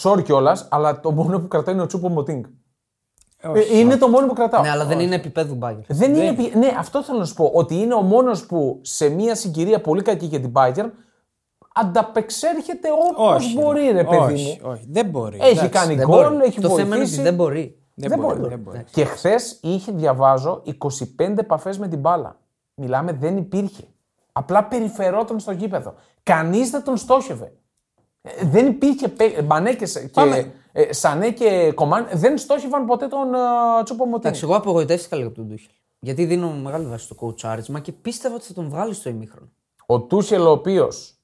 sorry 0.02 0.22
κιόλας, 0.24 0.66
αλλά 0.70 1.00
το 1.00 1.10
μόνο 1.10 1.40
που 1.40 1.48
κρατάει 1.48 1.74
είναι 1.74 1.82
ο 1.82 1.86
Τσούπο 1.86 2.08
Μωτίνγκ. 2.08 2.44
Ε, 3.54 3.78
είναι 3.78 3.96
το 3.96 4.08
μόνο 4.08 4.26
που 4.26 4.32
κρατάω. 4.34 4.62
Ναι, 4.62 4.70
αλλά 4.70 4.84
δεν 4.84 5.00
είναι 5.00 5.14
επίπεδου 5.14 5.54
Μπάγκερ. 5.54 5.84
Δεν 5.88 6.14
είναι, 6.14 6.28
επι- 6.28 6.54
ναι, 6.54 6.74
αυτό 6.78 7.02
θέλω 7.02 7.18
να 7.18 7.24
σου 7.24 7.34
πω. 7.34 7.50
Ότι 7.54 7.74
είναι 7.74 7.94
ο 7.94 8.00
μόνος 8.00 8.46
που 8.46 8.78
σε 8.82 9.08
μια 9.08 9.34
συγκυρία 9.34 9.80
πολύ 9.80 10.02
κακή 10.02 10.26
για 10.26 10.40
την 10.40 10.52
Bayern 10.54 10.90
ανταπεξέρχεται 11.74 12.88
όπως 13.10 13.44
Όχι. 13.44 13.54
μπορεί, 13.58 13.90
ρε 13.90 14.04
παιδί 14.04 14.16
όχι, 14.16 14.58
μου. 14.62 14.70
όχι, 14.70 14.86
δεν 14.90 15.06
μπορεί. 15.06 15.36
Έχει 15.40 15.50
Εντάξει. 15.50 15.68
κάνει 15.68 15.94
Δεν 15.94 16.06
γκολ, 16.06 16.32
μπορεί. 16.32 16.44
έχει 16.44 16.60
το 16.60 16.68
θέμα 16.68 16.80
είναι 16.82 16.88
βοηθήσει. 16.96 17.14
ότι 17.14 17.22
δεν 17.22 17.34
μπορεί. 17.34 17.76
Δεν, 17.94 18.18
μπορεί, 18.18 18.40
δεν 18.48 18.58
μπορεί. 18.58 18.84
Και 18.90 19.04
χθες 19.04 19.58
είχε, 19.62 19.92
διαβάζω, 19.92 20.62
25 21.18 21.38
επαφές 21.38 21.78
με 21.78 21.88
την 21.88 21.98
μπάλα. 21.98 22.36
Μιλάμε, 22.74 23.12
δεν 23.12 23.36
υπήρχε. 23.36 23.82
Απλά 24.32 24.64
περιφερόταν 24.64 25.40
στο 25.40 25.52
γήπεδο. 25.52 25.94
Κανείς 26.22 26.70
δεν 26.70 26.82
τον 26.84 26.96
στόχευε. 26.96 27.52
Ε, 28.22 28.30
Δεν 28.44 28.66
υπήρχε. 28.66 29.08
παί- 29.08 29.42
Μπανέ 29.42 29.72
και, 29.74 29.86
Σα- 29.86 30.08
Πάμε. 30.10 30.36
και 30.42 30.50
ε, 30.72 30.92
Σανέ 30.92 31.30
και 31.30 31.72
Κομάν 31.74 32.08
δεν 32.12 32.38
στόχευαν 32.38 32.86
ποτέ 32.86 33.06
τον 33.08 33.28
uh, 33.34 33.84
Τσούπο 33.84 34.04
Μωτίνγκ. 34.04 34.24
Εντάξει, 34.24 34.44
εγώ 34.44 34.56
απογοητεύτηκα 34.56 35.16
λίγο 35.16 35.28
από 35.28 35.36
τον 35.36 35.48
Τούχελ. 35.48 35.70
Γιατί 35.98 36.24
δίνω 36.24 36.50
μεγάλη 36.50 36.86
βάση 36.86 37.04
στο 37.04 37.14
κοουτσάρισμα 37.14 37.80
και 37.80 37.92
πίστευα 37.92 38.34
ότι 38.34 38.44
θα 38.44 38.52
τον 38.52 38.68
βγάλει 38.68 38.94
στο 38.94 39.08
ημίχρονο. 39.08 39.48
Ο 39.86 40.00
Τούσελ, 40.00 40.46
ο 40.46 40.50
οποίος 40.50 41.14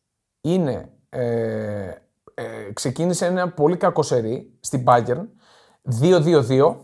είναι. 0.52 0.88
Ε, 1.08 1.90
ε, 2.34 2.44
ξεκίνησε 2.72 3.26
ένα 3.26 3.48
πολύ 3.48 3.76
κακό 3.76 4.02
σερί 4.02 4.50
στην 4.60 4.84
Bayern 4.86 5.24
2-2-2. 6.02 6.74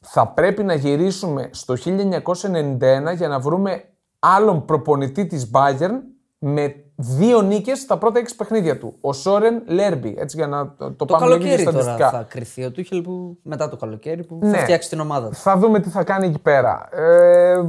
Θα 0.00 0.26
πρέπει 0.28 0.62
να 0.64 0.74
γυρίσουμε 0.74 1.48
στο 1.52 1.74
1991 1.76 3.14
για 3.16 3.28
να 3.28 3.38
βρούμε 3.38 3.84
άλλον 4.18 4.64
προπονητή 4.64 5.26
της 5.26 5.50
Bayern 5.54 5.98
με 6.38 6.74
δύο 6.96 7.42
νίκες 7.42 7.78
στα 7.78 7.98
πρώτα 7.98 8.18
έξι 8.18 8.36
παιχνίδια 8.36 8.78
του. 8.78 8.96
Ο 9.00 9.12
Σόρεν 9.12 9.62
Λέρμπι. 9.66 10.14
Έτσι 10.18 10.36
για 10.36 10.46
να 10.46 10.74
το, 10.78 10.92
το, 10.92 10.92
Το 10.92 11.04
πάμε 11.04 11.26
λίγο 11.26 11.38
καλοκαίρι 11.38 11.64
τώρα 11.64 11.82
στατιστικά. 11.82 12.10
θα 12.10 12.26
κριθεί 12.28 12.64
ο 12.64 12.70
Τούχελ 12.70 13.02
που 13.02 13.38
μετά 13.42 13.68
το 13.68 13.76
καλοκαίρι 13.76 14.24
που 14.24 14.38
Ναι. 14.42 14.50
θα 14.56 14.62
φτιάξει 14.62 14.88
την 14.88 15.00
ομάδα 15.00 15.28
του. 15.28 15.34
Θα 15.34 15.56
δούμε 15.56 15.80
τι 15.80 15.88
θα 15.88 16.04
κάνει 16.04 16.26
εκεί 16.26 16.38
πέρα. 16.38 16.88
Ε, 16.92 17.62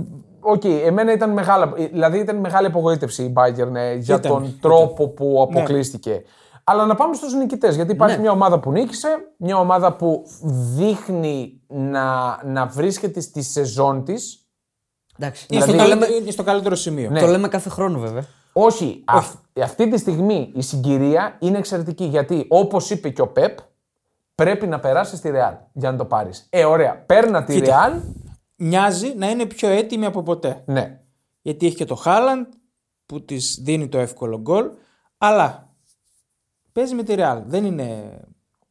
Οκ, 0.50 0.64
εμένα 0.66 1.12
ήταν, 1.14 1.30
μεγάλα, 1.32 1.74
δηλαδή 1.92 2.20
ήταν 2.20 2.36
μεγάλη 2.36 2.68
απογοήτευση 2.68 3.24
η 3.24 3.34
Bayern 3.38 3.76
ε, 3.76 3.94
για 3.94 4.16
Ήταν, 4.16 4.32
τον 4.32 4.44
ήταν. 4.44 4.58
τρόπο 4.62 5.08
που 5.08 5.48
αποκλείστηκε. 5.50 6.22
Αλλά 6.64 6.86
να 6.86 6.96
πάμε 6.96 7.14
στους 7.16 7.34
νικητές, 7.34 7.76
γιατί 7.76 7.92
υπάρχει 7.92 8.16
Ναι. 8.16 8.22
μια 8.22 8.32
ομάδα 8.32 8.60
που 8.60 8.72
νίκησε, 8.72 9.08
μια 9.38 9.58
ομάδα 9.60 9.94
που 9.96 10.24
δείχνει 10.76 11.62
να, 11.68 12.40
να 12.46 12.66
βρίσκεται 12.66 13.20
στη 13.20 13.42
σεζόν 13.42 14.04
της. 14.04 14.48
Εντάξει. 15.20 15.46
Είναι, 15.50 15.62
στο 15.62 15.72
Δηλαδή, 15.72 15.90
καλύτερο, 15.90 16.16
είναι 16.22 16.32
στο 16.32 16.44
καλύτερο 16.44 16.76
σημείο. 16.76 17.10
Ναι. 17.10 17.20
Το 17.20 17.26
λέμε 17.28 17.48
κάθε 17.48 17.70
χρόνο 17.70 18.00
βέβαια. 18.00 18.24
Όχι, 18.54 19.02
αυ- 19.06 19.36
αυτή 19.62 19.90
τη 19.90 19.98
στιγμή 19.98 20.52
η 20.56 20.62
συγκυρία 20.62 21.36
είναι 21.40 21.58
εξαιρετική, 21.58 22.04
γιατί 22.04 22.46
όπως 22.50 22.90
είπε 22.90 23.10
και 23.10 23.22
ο 23.22 23.28
Πεπ, 23.28 23.58
πρέπει 24.36 24.68
να 24.68 24.80
περάσει 24.80 25.16
στη 25.16 25.30
Ρεάλ 25.30 25.54
για 25.74 25.92
να 25.92 25.98
το 25.98 26.06
πάρεις. 26.06 26.48
Ε, 26.50 26.66
ωραία, 26.66 27.04
παίρνα 27.06 27.44
τη 27.44 27.60
Ρεάλ, 27.60 27.94
Μοιάζει 28.58 29.14
να 29.16 29.30
είναι 29.30 29.46
πιο 29.46 29.70
έτοιμη 29.70 30.06
από 30.06 30.24
ποτέ. 30.24 30.64
ναι. 30.66 31.02
Γιατί 31.42 31.66
έχει 31.66 31.76
και 31.76 31.86
το 31.86 31.96
Χάλαντ 31.96 32.46
που 33.06 33.26
της 33.26 33.60
δίνει 33.64 33.88
το 33.90 33.98
εύκολο 33.98 34.40
γκολ. 34.40 34.70
Αλλά 35.18 35.76
παίζει 36.72 36.96
με 36.96 37.04
τη 37.04 37.14
Real. 37.18 37.42
Δεν 37.46 37.66
είναι. 37.66 38.20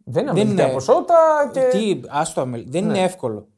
Δεν 0.09 0.23
είναι 0.23 0.33
Δεν 0.33 0.43
αμυντικά 0.43 0.62
είναι- 0.64 0.73
ποσότητα 0.73 1.50
και... 1.52 1.69
Τι, 1.71 2.00
άστο, 2.09 2.40
αμελ- 2.40 2.71
δεν 2.71 2.85
είναι 2.85 3.02
εύκολο. 3.02 3.49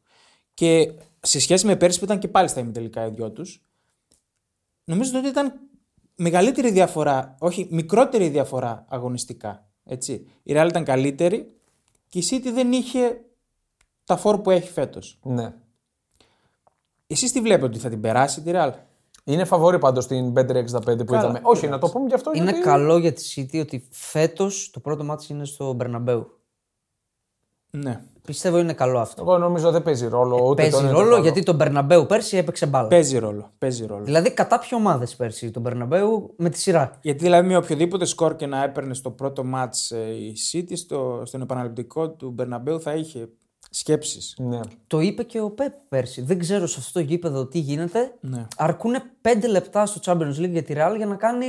Και 0.54 0.92
σε 1.20 1.40
σχέση 1.40 1.66
με 1.66 1.76
πέρσι 1.76 1.98
που 1.98 2.04
ήταν 2.04 2.18
και 2.18 2.28
πάλι 2.28 2.48
στα 2.48 2.60
ημιτελικά 2.60 3.06
οι 3.06 3.10
δυο 3.10 3.30
τους, 3.32 3.62
νομίζω 4.84 5.18
ότι 5.18 5.28
ήταν 5.28 5.60
μεγαλύτερη 6.14 6.70
διαφορά, 6.70 7.34
όχι 7.38 7.68
μικρότερη 7.70 8.28
διαφορά 8.28 8.84
αγωνιστικά. 8.88 9.68
Έτσι. 9.84 10.12
Η 10.42 10.52
Real 10.56 10.66
ήταν 10.68 10.84
καλύτερη 10.84 11.56
και 12.08 12.18
η 12.18 12.24
City 12.30 12.50
δεν 12.52 12.72
είχε 12.72 13.20
τα 14.04 14.16
φόρ 14.16 14.38
που 14.38 14.50
έχει 14.50 14.70
φέτος. 14.72 15.18
Ναι. 15.22 15.54
Εσείς 17.10 17.32
τι 17.32 17.40
βλέπετε 17.40 17.66
ότι 17.66 17.78
θα 17.78 17.88
την 17.88 18.00
περάσει 18.00 18.42
τη 18.42 18.50
Real; 18.54 18.70
Είναι 19.24 19.44
φαβόρη 19.44 19.78
πάντως 19.78 20.04
στην 20.04 20.32
565 20.36 21.06
που 21.06 21.14
είδαμε. 21.14 21.40
Όχι, 21.42 21.68
να 21.68 21.78
το 21.78 21.88
πούμε 21.88 22.06
γι' 22.08 22.14
αυτό. 22.14 22.30
Είναι 22.34 22.44
γιατί... 22.44 22.60
καλό 22.60 22.98
για 22.98 23.12
τη 23.12 23.22
City 23.36 23.60
ότι 23.60 23.88
φέτος 23.90 24.70
το 24.72 24.80
πρώτο 24.80 25.04
μάτι 25.04 25.26
είναι 25.28 25.44
στο 25.44 25.72
Μπερναμπέου. 25.72 26.38
Ναι. 27.70 28.02
Πιστεύω 28.24 28.58
είναι 28.58 28.72
καλό 28.72 28.98
αυτό. 28.98 29.22
Εγώ 29.22 29.38
νομίζω 29.38 29.70
δεν 29.70 29.82
παίζει 29.82 30.06
ρόλο. 30.06 30.36
Ούτε 30.36 30.48
το 30.48 30.54
Παίζει 30.54 30.76
ένα, 30.76 30.90
ρόλο 30.90 31.08
το 31.08 31.14
άλλο. 31.14 31.22
γιατί 31.22 31.42
το 31.42 31.52
Μπερναμπέου 31.52 32.06
πέρσι 32.06 32.36
έπαιξε 32.36 32.66
μπάλα. 32.66 32.88
Παίζει 32.88 33.18
ρόλο. 33.18 33.50
Παίζει 33.58 33.86
ρόλο. 33.86 34.04
Δηλαδή 34.04 34.30
κατά 34.30 34.58
ποιο 34.58 34.76
ομάδες 34.76 35.16
πέρσι 35.16 35.50
τον 35.50 35.62
Μπερναμπέου 35.62 36.34
με 36.36 36.48
τη 36.48 36.58
σειρά; 36.58 36.98
Γιατί 37.00 37.24
δηλαδή 37.24 37.48
με 37.48 37.56
οποιοδήποτε 37.56 38.04
σκορ 38.04 38.36
και 38.36 38.46
να 38.46 38.62
έπαιρνε 38.62 38.94
στο 38.94 39.10
πρώτο 39.10 39.44
μάτς 39.44 39.90
ε, 39.90 40.14
η 40.14 40.36
City, 40.52 40.72
στο, 40.76 41.22
στον 41.24 41.40
επαναληπτικό 41.40 42.10
του 42.10 42.30
Μπερναμπέου 42.30 42.80
θα 42.80 42.94
είχε 42.94 43.28
σκέψεις. 43.70 44.34
Ναι. 44.38 44.60
Το 44.86 45.00
είπε 45.00 45.22
και 45.22 45.40
ο 45.40 45.50
Πεπ 45.50 45.72
πέρσι. 45.88 46.22
Δεν 46.22 46.38
ξέρω 46.38 46.66
σε 46.66 46.76
αυτό 46.78 46.92
το 46.92 47.04
γήπεδο 47.06 47.46
τι 47.46 47.58
γίνεται. 47.58 48.12
Ναι. 48.20 48.46
Αρκούνε 48.56 49.02
5 49.22 49.28
λεπτά 49.48 49.86
στο 49.86 50.00
Champions 50.04 50.38
League 50.44 50.50
για 50.50 50.62
τη 50.62 50.74
Real 50.76 50.94
για 50.96 51.06
να 51.06 51.14
κάνει. 51.14 51.46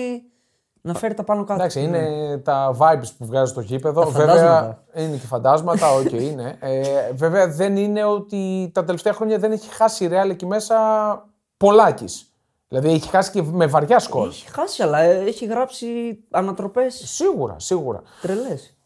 να 0.81 0.93
φέρει 0.93 1.13
τα 1.13 1.23
πάνω 1.23 1.41
κάτω. 1.41 1.53
Εντάξει, 1.53 1.81
είναι 1.81 2.37
τα 2.37 2.75
vibes 2.79 3.07
που 3.17 3.25
βγάζει 3.25 3.51
στο 3.51 3.61
γήπεδο. 3.61 4.01
Τα 4.01 4.09
βέβαια 4.09 4.35
φαντάσματα. 4.35 4.83
είναι 4.95 5.15
και 5.17 5.27
φαντάσματα, 5.27 5.93
οκ, 5.99 6.11
είναι. 6.11 6.57
Ε, 6.59 7.11
βέβαια 7.13 7.47
δεν 7.47 7.77
είναι 7.77 8.03
ότι 8.03 8.71
τα 8.73 8.83
τελευταία 8.83 9.13
χρόνια 9.13 9.37
δεν 9.39 9.51
έχει 9.51 9.69
χάσει 9.69 10.05
η 10.05 10.09
Real 10.11 10.29
εκεί 10.29 10.45
μέσα 10.45 10.75
πολλάκις. 11.57 12.23
Δηλαδή 12.67 12.89
έχει 12.89 13.09
χάσει 13.09 13.31
και 13.31 13.41
με 13.43 13.65
βαριά 13.65 13.99
σκορ. 13.99 14.27
Έχει 14.27 14.49
χάσει, 14.51 14.83
αλλά 14.83 14.99
ε, 14.99 15.19
έχει 15.19 15.45
γράψει 15.45 15.87
ανατροπές 16.31 17.01
Σίγουρα, 17.05 17.55
σίγουρα. 17.59 18.01
τρελές. 18.21 18.77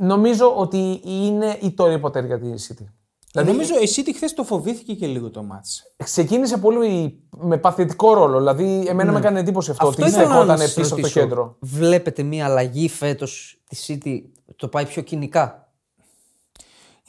Νομίζω 0.00 0.54
ότι 0.56 1.00
είναι 1.04 1.58
η 1.60 1.70
τώρα 1.72 2.00
ποτέ 2.00 2.20
για 2.26 2.38
τη 2.40 2.46
City. 2.68 2.84
Δηλαδή 3.32 3.50
Νομίζω 3.52 3.74
η 3.74 3.88
City 3.96 4.10
χθες 4.14 4.32
το 4.34 4.42
φοβήθηκε 4.44 4.94
και 4.94 5.06
λίγο 5.06 5.30
το 5.30 5.42
μάτς. 5.42 5.82
ξεκίνησε 6.04 6.58
πολύ 6.58 7.22
με 7.30 7.56
παθητικό 7.58 8.14
ρόλο. 8.14 8.38
Δηλαδή, 8.38 8.84
εμένα 8.88 9.12
με 9.12 9.18
έκανε 9.18 9.40
εντύπωση 9.40 9.70
αυτό, 9.70 9.86
ότι 9.86 10.02
ήθελα 10.04 10.26
να 10.26 10.28
στεκόταν 10.34 10.58
σας 10.58 10.74
πίσω 10.74 10.86
από 10.86 10.96
το 10.96 11.00
ρωτήσω. 11.00 11.20
κέντρο. 11.20 11.56
Βλέπετε 11.60 12.22
μία 12.22 12.44
αλλαγή 12.44 12.88
φέτος 12.88 13.62
τη 13.68 13.76
City; 13.86 14.20
Το 14.56 14.68
πάει 14.68 14.86
πιο 14.86 15.02
κοινικά; 15.02 15.68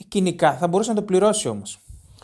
Ε, 0.00 0.04
κοινικά 0.08 0.52
θα 0.56 0.68
μπορούσε 0.68 0.90
να 0.90 0.96
το 0.96 1.02
πληρώσει 1.02 1.48
όμως. 1.48 1.80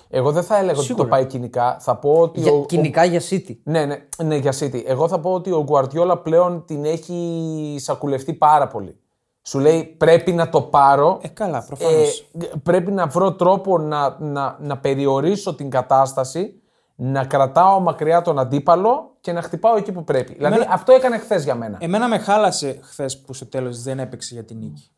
Εγώ 0.08 0.32
δεν 0.32 0.42
θα 0.42 0.58
έλεγα 0.58 0.78
ότι 0.80 0.94
το 0.94 1.06
πάει 1.06 1.26
κοινικά. 1.26 1.76
Θα 1.80 1.96
πω 1.96 2.12
ότι. 2.14 2.40
Για, 2.40 2.52
ο- 2.52 2.58
ο- 2.58 2.66
κοινικά 2.66 3.04
για 3.04 3.20
City; 3.30 3.56
Ναι, 3.62 3.84
ναι, 3.86 3.96
ναι, 4.24 4.36
για 4.36 4.52
City. 4.58 4.82
Εγώ 4.86 5.08
θα 5.08 5.20
πω 5.20 5.32
ότι 5.32 5.50
ο 5.50 5.62
Γκουαρτιόλα 5.62 6.18
πλέον 6.18 6.64
την 6.66 6.84
έχει 6.84 7.76
σακουλευτεί 7.80 8.32
πάρα 8.34 8.68
πολύ. 8.68 8.96
Σου 9.42 9.58
λέει 9.58 9.84
πρέπει 9.84 10.32
να 10.32 10.48
το 10.48 10.62
πάρω. 10.62 11.18
Ε, 11.22 11.28
καλά, 11.28 11.64
προφανώς. 11.64 12.30
Ε, 12.40 12.46
πρέπει 12.62 12.90
να 12.92 13.06
βρω 13.06 13.32
τρόπο 13.34 13.78
να, 13.78 14.16
να, 14.20 14.56
να 14.60 14.78
περιορίσω 14.78 15.54
την 15.54 15.70
κατάσταση, 15.70 16.60
να 16.94 17.24
κρατάω 17.24 17.80
μακριά 17.80 18.22
τον 18.22 18.38
αντίπαλο 18.38 19.16
και 19.20 19.32
να 19.32 19.42
χτυπάω 19.42 19.76
εκεί 19.76 19.92
που 19.92 20.04
πρέπει. 20.04 20.34
Δηλαδή 20.34 20.66
αυτό 20.70 20.92
έκανε 20.92 21.18
χθες 21.18 21.44
για 21.44 21.54
μένα. 21.54 21.76
Εμένα 21.80 22.08
με 22.08 22.18
χάλασε 22.18 22.78
χθες 22.82 23.20
που 23.20 23.34
στο 23.34 23.46
τέλος 23.46 23.82
δεν 23.82 23.98
έπαιξε 23.98 24.34
για 24.34 24.44
την 24.44 24.58
νίκη. 24.58 24.90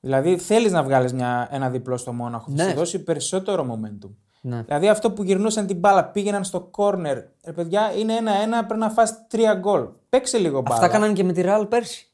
Δηλαδή 0.00 0.36
θέλεις 0.38 0.72
να 0.72 0.82
βγάλεις 0.82 1.12
μια, 1.12 1.48
ένα 1.50 1.68
διπλό 1.70 1.96
στο 1.96 2.12
Μόναχο, 2.12 2.50
θα 2.56 2.64
Ναι. 2.64 2.70
σου 2.70 2.76
δώσει 2.76 2.98
περισσότερο 3.02 3.66
momentum. 3.70 4.10
Ναι. 4.40 4.62
Δηλαδή 4.62 4.88
αυτό 4.88 5.12
που 5.12 5.22
γυρνούσαν 5.22 5.66
την 5.66 5.76
μπάλα, 5.78 6.04
πήγαιναν 6.04 6.44
στο 6.44 6.70
corner. 6.76 7.16
Ρε 7.44 7.52
παιδιά, 7.54 7.92
είναι 7.98 8.14
ένα-ένα, 8.14 8.64
πρέπει 8.64 8.80
να 8.80 8.90
φας 8.90 9.26
τρία 9.28 9.54
γκολ. 9.54 9.86
Παίξε 10.08 10.38
λίγο 10.38 10.60
μπάλα. 10.60 10.74
Αυτά 10.74 10.88
κάνανε 10.88 11.12
και 11.12 11.24
με 11.24 11.32
τη 11.32 11.42
Real 11.44 11.66
πέρσι. 11.68 12.09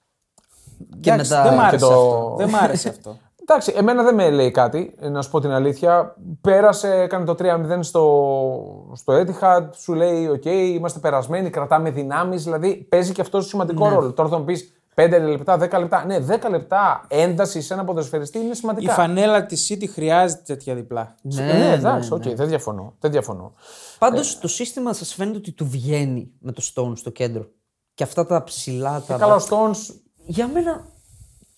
Και 1.01 1.11
Εντάξει, 1.11 1.33
με 1.33 1.37
τα- 1.37 1.43
Δεν 1.45 1.55
μ' 1.55 1.61
άρεσε 1.61 1.77
και 1.77 1.85
το- 1.85 1.87
αυτό. 1.93 2.35
Δεν 2.39 2.49
μ' 2.49 2.55
άρεσε 2.57 2.89
αυτό. 2.89 3.17
Εντάξει, 3.49 3.73
εμένα 3.77 4.03
δεν 4.03 4.15
με 4.15 4.31
λέει 4.31 4.51
κάτι, 4.51 4.95
να 5.01 5.23
σου 5.23 5.31
πω 5.31 5.41
την 5.41 5.51
αλήθεια. 5.51 6.17
Πέρασε, 6.41 6.93
έκανε 7.01 7.25
το 7.25 7.35
3-0 7.39 7.79
στο, 7.83 8.91
στο 8.95 9.13
Etihad, 9.15 9.69
σου 9.77 9.95
λέει: 9.95 10.27
Οκ, 10.29 10.45
είμαστε 10.45 10.99
περασμένοι, 10.99 11.51
κρατάμε 11.51 11.91
δυνάμεις. 11.91 12.43
Δηλαδή 12.45 12.75
παίζει 12.75 13.13
και 13.13 13.21
αυτό 13.21 13.41
σημαντικό 13.41 13.89
ρόλο. 13.89 14.13
Τώρα 14.13 14.29
θα 14.29 14.39
μου 14.39 14.45
πεις 14.45 14.71
5 14.95 15.09
λεπτά, 15.29 15.57
10 15.59 15.79
λεπτά. 15.79 16.05
Ναι, 16.05 16.19
10 16.19 16.51
λεπτά 16.51 17.05
ένταση 17.09 17.61
σε 17.61 17.75
ένα 17.75 17.85
ποδοσφαιριστή 17.85 18.39
είναι 18.39 18.51
Η 18.51 18.55
σημαντικά. 18.55 18.93
φανέλα 18.93 19.47
της 19.47 19.73
City 19.73 19.89
χρειάζεται 19.89 20.43
τέτοια 20.47 20.75
διπλά. 20.75 21.15
Ναι, 21.23 21.43
ναι, 21.45 21.73
εντάξει, 21.73 22.13
οκ, 22.13 22.23
δεν 22.29 22.49
διαφωνώ. 22.49 22.95
Δεν 23.01 23.11
διαφωνώ. 23.11 23.53
Πάντως 23.99 24.39
το 24.39 24.49
σύστημα 24.49 24.93
σας 24.93 25.15
φαίνεται 25.15 25.37
ότι 25.37 25.53
του 25.53 25.67
βγαίνει 25.69 26.31
με 26.41 26.53
το 26.53 26.63
Stone 26.75 26.93
στο 26.97 27.11
κέντρο. 27.11 27.47
Και 27.95 28.03
αυτά 28.03 28.27
τα 28.27 28.45
ψηλά 28.45 29.03
τα. 29.07 29.17
Καλά, 29.17 29.35
ο 29.35 29.41
Stones 29.49 29.95
Για 30.27 30.49
μένα 30.49 30.85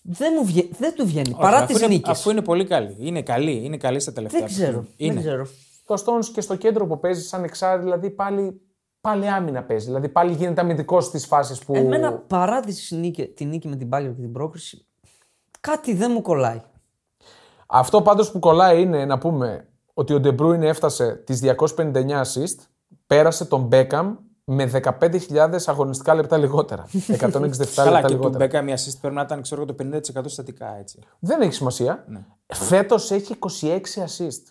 δεν, 0.02 0.32
μου 0.38 0.44
βγαίνει, 0.44 0.70
δεν 0.78 0.94
του 0.94 1.06
βγαίνει. 1.06 1.34
Παρά 1.38 1.56
αφού 1.56 1.66
τις 1.66 1.76
είναι, 1.82 1.86
νίκες. 1.86 2.18
αφού 2.18 2.30
είναι 2.30 2.42
πολύ 2.42 2.64
καλή. 2.64 2.96
Είναι 2.98 3.22
καλή, 3.22 3.64
είναι 3.64 3.76
καλή 3.76 4.00
στα 4.00 4.12
τελευταία. 4.12 4.40
Δεν 4.40 4.48
ξέρω. 4.48 4.84
Είναι. 4.96 5.12
Δεν 5.12 5.22
ξέρω. 5.22 5.46
το 5.84 6.02
Stones 6.04 6.24
και 6.32 6.40
στο 6.40 6.56
κέντρο 6.56 6.86
που 6.86 7.00
παίζει 7.00 7.22
σαν 7.22 7.44
εξάρι, 7.44 7.82
δηλαδή 7.82 8.10
πάλι, 8.10 8.60
πάλι 9.00 9.28
άμυνα 9.28 9.62
παίζει. 9.62 9.86
Δηλαδή 9.86 10.08
πάλι 10.08 10.32
γίνεται 10.32 10.60
αμυντικός 10.60 11.04
στις 11.04 11.26
φάσεις 11.26 11.58
που. 11.58 11.74
Εμένα 11.74 12.12
παρά 12.12 12.60
τις 12.60 12.90
νίκη, 12.90 13.26
τη 13.26 13.44
νίκη 13.44 13.68
με 13.68 13.76
την 13.76 13.88
Bayern 13.92 14.12
και 14.16 14.20
την 14.20 14.32
πρόκριση, 14.32 14.86
κάτι 15.60 15.94
δεν 15.94 16.10
μου 16.14 16.22
κολλάει. 16.22 16.60
Αυτό 17.66 18.02
πάντως 18.02 18.30
που 18.30 18.38
κολλάει 18.38 18.80
είναι 18.80 19.04
να 19.04 19.18
πούμε 19.18 19.68
ότι 19.94 20.14
ο 20.14 20.20
De 20.24 20.34
Bruyne 20.40 20.62
έφτασε 20.62 21.22
τις 21.26 21.40
259 21.42 21.92
assist, 21.94 22.58
πέρασε 23.06 23.44
τον 23.44 23.68
Beckham 23.72 24.14
με 24.50 24.70
15.000 25.00 25.48
αγωνιστικά 25.66 26.14
λεπτά 26.14 26.36
λιγότερα. 26.36 26.86
167 27.08 27.18
Καλά, 27.20 27.40
λεπτά 27.40 28.00
και 28.00 28.06
του 28.06 28.10
λιγότερα. 28.10 28.36
Μπέκα 28.44 28.62
μια 28.62 28.76
assist 28.76 28.94
πρέπει 29.00 29.14
να 29.14 29.22
ήταν 29.22 29.42
ξέρω, 29.42 29.62
εγώ, 29.62 29.74
το 29.74 29.98
50% 30.20 30.22
στατικά 30.26 30.76
έτσι. 30.80 30.98
Δεν 31.18 31.40
έχει 31.40 31.52
σημασία. 31.52 32.04
Ναι. 32.08 32.20
Φέτος 32.46 33.10
έχει 33.10 33.34
26 33.60 33.76
assist. 33.76 34.42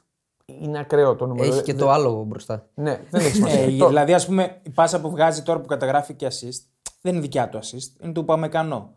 Είναι 0.46 0.80
ακραίο 0.80 1.16
το 1.16 1.26
νούμερο. 1.26 1.48
Έχει 1.54 1.62
και 1.62 1.74
Δεν- 1.74 1.82
το 1.82 1.90
άλογο 1.92 2.24
μπροστά. 2.24 2.68
Ναι, 2.74 3.00
δεν 3.10 3.22
έχει 3.22 3.36
σημασία. 3.42 3.60
Ε, 3.64 3.78
Το- 3.78 3.88
δηλαδή, 3.88 4.14
ας 4.14 4.26
πούμε, 4.26 4.56
η 4.64 4.70
πάσα 4.70 5.02
που 5.02 5.10
βγάζει 5.10 5.42
τώρα 5.42 5.60
που 5.60 5.68
καταγράφει 5.68 6.14
και 6.14 6.28
assist, 6.28 6.62
δεν 7.02 7.12
είναι 7.14 7.22
δικιά 7.22 7.50
του 7.50 7.60
assist, 7.60 8.04
είναι 8.04 8.12
του 8.14 8.26
Παμεκανό. 8.26 8.94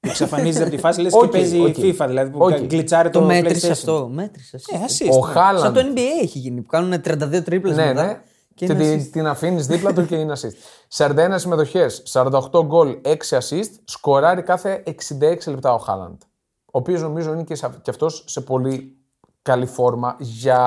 Που 0.00 0.08
εξαφανίζεται 0.08 0.64
από 0.64 0.74
τη 0.74 0.78
φάση, 0.78 1.00
λες 1.00 1.12
και 1.12 1.18
Οκ, 1.24 1.30
παίζει 1.30 1.60
OK. 1.60 1.74
FIFA, 1.78 2.04
δηλαδή 2.08 2.30
που 2.30 2.38
Οκ. 2.44 2.58
γκλιτσάρει 2.60 3.10
το, 3.10 3.18
Το 3.20 3.24
μέτρησε 3.26 3.66
PlayStation. 3.66 3.70
αυτό. 3.70 4.08
Μέτρησε. 4.12 4.56
Ε, 4.56 4.76
assist. 4.86 5.12
Ο 5.22 5.26
ναι. 5.26 5.32
Χάλαντ. 5.32 5.62
Σαν 5.62 5.72
το 5.72 5.80
NBA 5.80 6.22
έχει 6.22 6.38
γίνει 6.38 6.60
που 6.60 6.66
κάνουν 6.68 7.00
32 7.04 7.42
τρίπλες 7.44 7.76
Ναι, 7.76 7.86
μετά. 7.86 8.04
ναι. 8.06 8.20
Και 8.54 8.66
Και, 8.66 8.72
είναι 8.72 8.84
την, 8.84 9.00
assist. 9.00 9.08
την 9.12 9.26
αφήνεις 9.26 9.66
δίπλα 9.66 9.92
του 9.92 10.06
και 10.06 10.16
είναι 10.16 10.32
assist. 10.36 11.06
41 11.06 11.32
συμμετοχές, 11.34 12.02
48 12.12 12.64
γκολ, 12.64 12.96
6 13.04 13.38
assist, 13.38 13.70
σκοράρει 13.84 14.42
κάθε 14.42 14.82
66 14.86 14.92
λεπτά 15.46 15.74
ο 15.74 15.78
Χάλαντ. 15.78 16.20
Ο 16.64 16.78
οποίος 16.78 17.02
νομίζω 17.02 17.32
είναι 17.32 17.42
και, 17.44 17.54
σε- 17.54 17.78
και 17.82 17.90
αυτός 17.90 18.24
σε 18.26 18.40
πολύ 18.40 18.96
καλή 19.42 19.66
φόρμα 19.66 20.16
για... 20.18 20.60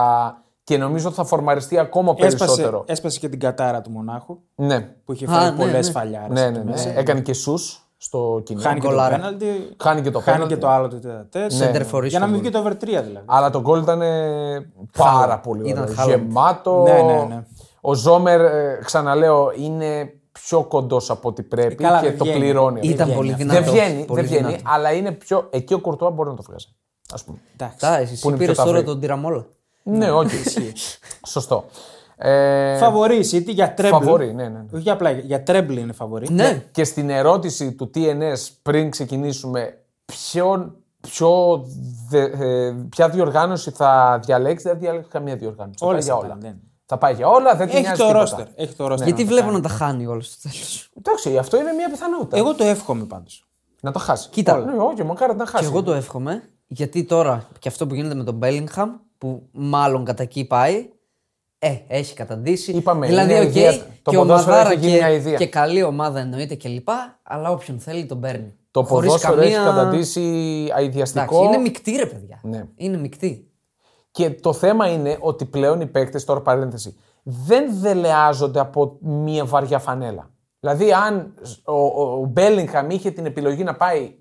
και 0.64 0.78
νομίζω 0.78 1.08
ότι 1.08 1.16
θα 1.16 1.24
φορμαριστεί 1.24 1.78
ακόμα 1.80 2.14
Έσπασε, 2.18 2.38
περισσότερο. 2.38 2.84
έσπασε 2.88 3.20
και 3.20 3.30
την 3.30 3.40
κατάρα 3.40 3.82
του 3.82 3.92
Μονάχου 3.92 4.38
Ναι, 4.56 4.80
που 5.06 5.14
είχε 5.14 5.26
Α, 5.26 5.30
φάει 5.30 5.52
ναι, 5.52 5.58
πολλές 5.58 5.86
ναι. 5.86 5.92
φαλιάρες. 5.92 6.30
ναι, 6.40 6.50
ναι, 6.50 6.64
ναι. 6.64 6.94
Έκανε 6.96 7.20
και 7.22 7.34
σους 7.34 7.80
στο 7.98 8.42
κοινό. 8.46 8.62
Χάνει 8.62 8.80
και 8.80 8.86
το 8.86 8.92
Γκολάρα. 8.92 9.16
πέναλτι. 9.16 9.76
Χάνει 9.84 10.02
και 10.02 10.12
το 10.12 10.20
Χάνει 10.20 10.32
πέναλτι. 10.38 10.54
και 10.54 10.60
το 10.60 10.70
άλλο 10.70 10.88
το 10.88 11.00
τέταρτο. 11.00 11.40
Center 11.40 11.96
for 11.96 12.08
Για 12.08 12.20
να 12.20 12.26
μην 12.28 12.36
Istanbul. 12.36 12.40
βγει 12.42 12.50
το 12.50 12.60
over 12.60 12.72
3 12.72 12.78
δηλαδή. 12.86 13.22
Αλλά 13.26 13.50
το 13.50 13.62
γκολ 13.62 13.82
ήταν 13.82 14.02
ε, 14.02 14.72
πάρα 14.98 15.40
πολύ 15.40 15.70
Ήταν 15.70 15.84
ωραίο. 15.84 15.96
Χάλαντ. 15.96 16.10
Γεμάτο. 16.22 16.82
Ναι, 16.84 17.02
ναι, 17.02 17.24
ναι. 17.36 17.44
Ο 17.88 17.94
Ζόμερ, 17.94 18.42
ε, 18.42 18.80
ξαναλέω, 18.86 19.52
είναι 19.58 20.14
πιο 20.32 20.64
κοντός 20.64 21.10
από 21.10 21.30
ό,τι 21.30 21.44
πρέπει 21.44 21.76
καλά, 21.76 22.00
και 22.02 22.08
δεν 22.08 22.18
το 22.18 22.24
βγαίνει. 22.24 22.40
πληρώνει. 22.40 22.80
αυτό. 22.80 22.92
Ήταν 22.92 23.06
βγαίνει 23.06 23.18
πολύ 23.18 23.32
αυτό. 23.32 23.44
δυνατός. 23.44 23.64
δεν 23.66 23.74
βγαίνει, 23.74 24.06
πολύ 24.06 24.22
δεν 24.22 24.30
βγαίνει 24.30 24.48
δυνατός. 24.48 24.74
αλλά 24.74 24.92
είναι 24.94 25.12
πιο. 25.12 25.48
Εκεί 25.52 25.74
ο 25.74 25.80
Κουρτουά 25.80 26.10
μπορεί 26.10 26.30
να 26.30 26.36
το 26.36 26.42
βγάζει. 26.42 26.68
Ας 27.14 27.24
πούμε. 27.24 27.38
Εντάξει. 27.54 27.78
Τα, 27.80 27.98
εσύ 27.98 28.20
Που 28.20 28.28
είναι 28.30 28.38
πήρες 28.38 28.56
πιο 28.56 28.64
τώρα 28.64 28.78
ταυρί. 28.78 28.92
τον 28.92 29.00
Τυραμόλα. 29.00 29.46
Ναι, 29.84 30.12
όχι. 30.12 30.36
Σωστό. 31.34 31.66
Ε, 32.18 32.78
Φαβορί 32.78 33.16
η 33.16 33.30
City 33.32 33.54
για 33.54 33.74
treble. 33.74 33.96
Φαβορί, 33.96 34.34
ναι, 34.34 34.44
ναι, 34.44 34.50
ναι. 34.50 34.78
Όχι 34.78 34.90
απλά 34.90 35.12
για 35.12 35.44
treble 35.44 35.78
είναι 35.78 35.94
φαβορί. 35.94 36.28
Ναι. 36.32 36.64
Και 36.72 36.84
στην 36.84 37.10
ερώτηση 37.10 37.72
του 37.74 37.92
TNS 37.96 38.50
πριν 38.62 38.90
ξεκινήσουμε, 38.90 39.78
ποιον, 40.06 40.76
ποιο, 41.02 41.64
δε, 42.10 42.24
ε, 42.24 42.72
ποια 42.90 43.10
διοργάνωση 43.10 43.72
θα 43.72 44.20
διαλέξει, 44.26 44.68
δεν 44.68 44.80
διαλέξει 44.80 45.10
καμία 45.10 45.36
διοργάνωση. 45.36 45.78
Θα 45.80 45.86
πάει 45.86 45.94
Όλες 45.94 46.06
για 46.06 46.14
θα 46.14 46.20
όλα. 46.20 46.30
πάνε, 46.30 46.42
δεν. 46.42 46.60
Θα 46.86 46.98
πάει 46.98 47.14
για 47.14 47.28
όλα, 47.28 47.56
δεν 47.56 47.68
την 47.68 47.76
Έχει 47.76 47.86
νοιάζει 47.86 48.02
το 48.02 48.08
τίποτα. 48.08 48.20
ρόστερ. 48.20 48.46
Έχει 48.56 48.74
το 48.74 48.88
ρόστερ. 48.88 49.08
Γιατί 49.08 49.22
να 49.24 49.28
το 49.30 49.34
βλέπω 49.36 49.52
κάνει. 49.52 49.62
να 49.62 49.70
τα 49.70 49.76
χάνει 49.76 50.06
όλα 50.06 50.22
στο 50.22 50.50
τέλος. 50.50 50.90
Εντάξει, 50.98 51.38
αυτό 51.38 51.58
είναι 51.58 51.72
μια 51.72 51.90
πιθανότητα. 51.90 52.38
Εγώ 52.38 52.54
το 52.56 52.64
εύχομαι 52.64 53.04
πάντως. 53.06 53.46
Να 53.82 53.92
το 53.92 54.00
χάσει. 54.00 54.30
Κοίτα. 54.30 54.58
Ναι, 54.58 54.74
όχι, 54.78 55.04
μακάρι 55.04 55.36
να 55.36 55.44
Και 55.44 55.50
χάσει. 55.50 55.66
εγώ 55.66 55.84
το 55.84 55.94
εύχομαι, 55.94 56.44
γιατί 56.68 57.04
τώρα 57.04 57.48
και 57.60 57.68
αυτό 57.68 57.88
που 57.88 57.96
γίνεται 57.96 58.16
με 58.16 58.24
τον 58.24 58.40
Bellingham, 58.44 58.88
που 59.18 59.50
μάλλον 59.52 60.06
κατά 60.06 60.24
εκεί 60.24 60.46
πάει, 60.46 60.90
ε, 61.60 61.76
έχει 61.88 62.14
καταντήσει. 62.14 62.72
Είπαμε, 62.72 63.08
δηλαδή, 63.08 63.32
είναι 63.34 63.42
οκ, 63.46 63.56
ιδέα. 63.56 63.72
Το 64.02 64.12
και 64.12 64.18
ποδόσφαιρο 64.18 64.54
ομαδάρα 64.56 64.72
έχει 64.72 64.80
γίνει 64.80 64.92
και, 64.92 64.98
μια 64.98 65.10
ιδέα. 65.12 65.36
και 65.38 65.48
καλή 65.48 65.84
ομάδα 65.84 66.20
εννοείται 66.20 66.56
κλπ. 66.56 66.88
Αλλά 67.24 67.52
όποιον 67.52 67.80
θέλει 67.80 68.06
τον 68.06 68.20
παίρνει. 68.20 68.54
Το 68.72 68.84
Χωρίς 68.84 69.08
ποδόσφαιρο 69.08 69.36
καμία... 69.36 69.56
έχει 69.58 69.66
καταντήσει 69.66 70.22
αηδιαστικό. 70.76 71.36
Εντάξει, 71.36 71.46
είναι 71.48 71.58
μεικτή 71.58 71.92
ρε 71.92 72.06
παιδιά. 72.06 72.40
Ναι. 72.44 72.66
Είναι 72.76 72.98
μεικτή. 72.98 73.50
Και 74.16 74.30
το 74.30 74.54
θέμα 74.54 74.88
είναι 74.92 75.18
ότι 75.20 75.46
πλέον 75.46 75.82
οι 75.82 75.86
παίκτες, 75.86 76.24
τώρα 76.24 76.42
παρένθεση, 76.42 76.98
δεν 77.24 77.80
δελεάζονται 77.80 78.60
από 78.60 78.98
μία 79.00 79.46
βαριά 79.46 79.80
φανέλα. 79.80 80.30
Δηλαδή, 80.60 80.94
αν 80.94 81.34
ο, 81.66 82.02
ο 82.02 82.26
Μπέλιγχαμ 82.26 82.90
είχε 82.90 83.12
την 83.12 83.26
επιλογή 83.26 83.64
να 83.64 83.76
πάει 83.76 84.16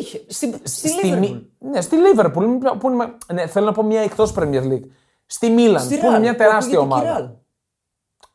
Είχε. 0.00 0.24
Στη, 0.28 0.54
στη 0.62 0.88
στη, 0.88 1.00
Liverpool. 1.12 1.18
Μι- 1.18 1.42
ναι, 1.58 1.80
στη 1.80 1.96
Liverpool, 1.96 2.76
που 2.78 2.90
είναι, 2.90 3.16
ναι, 3.32 3.46
θέλω 3.46 3.66
να 3.66 3.72
πω 3.72 3.82
μια 3.82 4.00
εκτός 4.00 4.34
Premier 4.36 4.62
League. 4.62 4.84
Στη 5.26 5.48
Μίλαν, 5.50 5.80
Στη 5.82 5.98
που 5.98 6.06
είναι 6.06 6.16
Real, 6.16 6.20
μια 6.20 6.32
που 6.32 6.38
τεράστια 6.38 6.78
ακούγεται 6.78 7.00
και 7.00 7.10
ομάδα. 7.10 7.30
Real. 7.30 7.36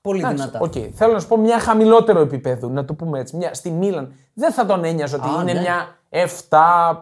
Πολύ 0.01 0.19
Εντάξει, 0.19 0.35
δυνατά. 0.35 0.59
οκ. 0.59 0.73
Θέλω 0.93 1.13
να 1.13 1.19
σου 1.19 1.27
πω 1.27 1.37
μια 1.37 1.59
χαμηλότερο 1.59 2.19
επίπεδο, 2.19 2.67
να 2.69 2.85
το 2.85 2.93
πούμε 2.93 3.19
έτσι. 3.19 3.35
Μια, 3.35 3.53
στη 3.53 3.71
Μίλαν 3.71 4.13
δεν 4.33 4.51
θα 4.51 4.65
τον 4.65 4.83
ένοιαζε 4.83 5.15
ότι 5.15 5.27
Α, 5.27 5.41
είναι 5.41 5.53
ναι. 5.53 5.59
μια 5.59 5.97
7, 6.49 6.97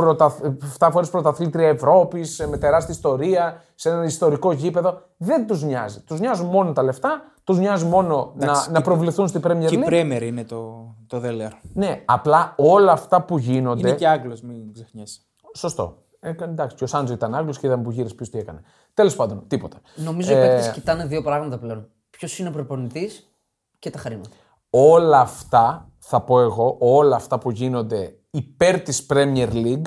πρωτα, 0.00 0.34
7 0.78 0.88
φορές 0.92 1.10
πρωταθλήτρια 1.10 1.68
Ευρώπης, 1.68 2.46
με 2.50 2.56
τεράστια 2.58 2.94
ιστορία, 2.94 3.62
σε 3.74 3.90
ένα 3.90 4.04
ιστορικό 4.04 4.52
γήπεδο. 4.52 5.00
Δεν 5.16 5.46
τους 5.46 5.62
νοιάζει. 5.62 6.00
Τους 6.00 6.20
νοιάζουν 6.20 6.46
μόνο 6.46 6.72
τα 6.72 6.82
λεφτά, 6.82 7.22
τους 7.44 7.58
νοιάζει 7.58 7.84
μόνο 7.84 8.32
να, 8.36 8.44
Εντάξει, 8.44 8.70
να 8.70 8.78
και- 8.78 8.84
προβληθούν 8.84 9.28
στην 9.28 9.40
Premier 9.46 9.66
Και 9.66 9.74
η 9.74 9.78
League. 9.82 9.86
Premier 9.86 10.22
είναι 10.22 10.44
το, 10.44 10.94
το 11.06 11.18
Δέλεαρ. 11.20 11.52
Ναι, 11.72 12.02
απλά 12.04 12.54
όλα 12.56 12.92
αυτά 12.92 13.22
που 13.22 13.38
γίνονται. 13.38 13.88
Είναι 13.88 13.96
και 13.96 14.08
Άγγλος, 14.08 14.40
μην 14.42 14.72
ξεχνιέσαι. 14.72 15.20
Σωστό. 15.54 15.96
Ε, 16.20 16.32
εντάξει, 16.42 16.76
και 16.76 16.84
ο 16.84 16.86
Σάντζο 16.86 17.12
ήταν 17.12 17.34
Άγγλος 17.34 17.58
και 17.58 17.66
είδαμε 17.66 17.82
που 17.82 17.90
γύρε 17.90 18.08
πίσω 18.08 18.30
τι 18.30 18.38
έκανε. 18.38 18.60
Τέλος 18.94 19.16
πάντων, 19.16 19.44
τίποτα. 19.46 19.76
Νομίζω 19.96 20.32
Ε, 20.34 20.36
οι 20.36 20.40
παίκτες 20.48 20.70
κοιτάνε 20.70 21.04
δύο 21.06 21.22
πράγματα 21.22 21.58
πλέον. 21.58 21.88
Ποιος 22.10 22.38
είναι 22.38 22.48
ο 22.48 22.52
προπονητής 22.52 23.30
και 23.78 23.90
τα 23.90 23.98
χρήματα. 23.98 24.28
όλα 24.70 25.20
αυτά, 25.20 25.88
θα 25.98 26.20
πω 26.20 26.40
εγώ, 26.40 26.76
όλα 26.80 27.16
αυτά 27.16 27.38
που 27.38 27.50
γίνονται 27.50 28.15
υπέρ 28.30 28.80
της 28.80 29.06
Premier 29.10 29.48
League 29.52 29.84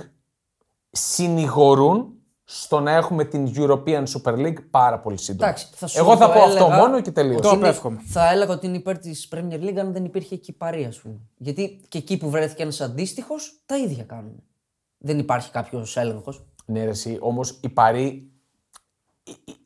συνηγορούν 0.92 2.14
στο 2.44 2.80
να 2.80 2.92
έχουμε 2.92 3.24
την 3.26 3.52
European 3.56 4.04
Super 4.04 4.34
League 4.34 4.58
πάρα 4.70 5.00
πολύ 5.00 5.18
σύντομα. 5.18 5.48
Εντάξει, 5.48 5.68
θα 5.74 5.88
σου 5.88 6.00
εγώ 6.00 6.18
θα 6.18 6.28
το 6.28 6.34
πω 6.34 6.40
αυτό 6.44 6.64
έλεγα 6.66 6.76
μόνο 6.78 7.02
και 7.02 7.12
τελείω. 7.12 7.40
Το 7.40 7.50
Είναι- 7.50 7.58
απέφχομαι. 7.68 8.02
Θα 8.06 8.32
έλεγα 8.32 8.54
ότι 8.54 8.68
είναι 8.68 8.78
υπέρ 8.78 8.98
της 8.98 9.28
Premier 9.36 9.60
League 9.64 9.78
αν 9.78 9.94
δεν 9.94 10.06
υπήρχε 10.06 10.36
εκεί 10.36 10.52
παρή, 10.54 10.86
ας 10.86 11.00
πούμε. 11.00 11.16
Γιατί 11.38 11.82
και 11.88 11.98
εκεί 11.98 12.18
που 12.18 12.30
βρέθηκε 12.30 12.62
ένας 12.64 12.82
αντίστοιχος, 12.82 13.62
τα 13.66 13.78
ίδια 13.78 14.04
κάνουν. 14.04 14.44
Δεν 14.98 15.20
υπάρχει 15.20 15.52
κάποιος 15.52 15.98
έλεγχος. 15.98 16.46
Ναι, 16.66 16.84
ρε, 16.84 16.90
εσύ, 16.90 17.18
όμως 17.22 17.60
η 17.62 17.70
Παρή 17.70 18.29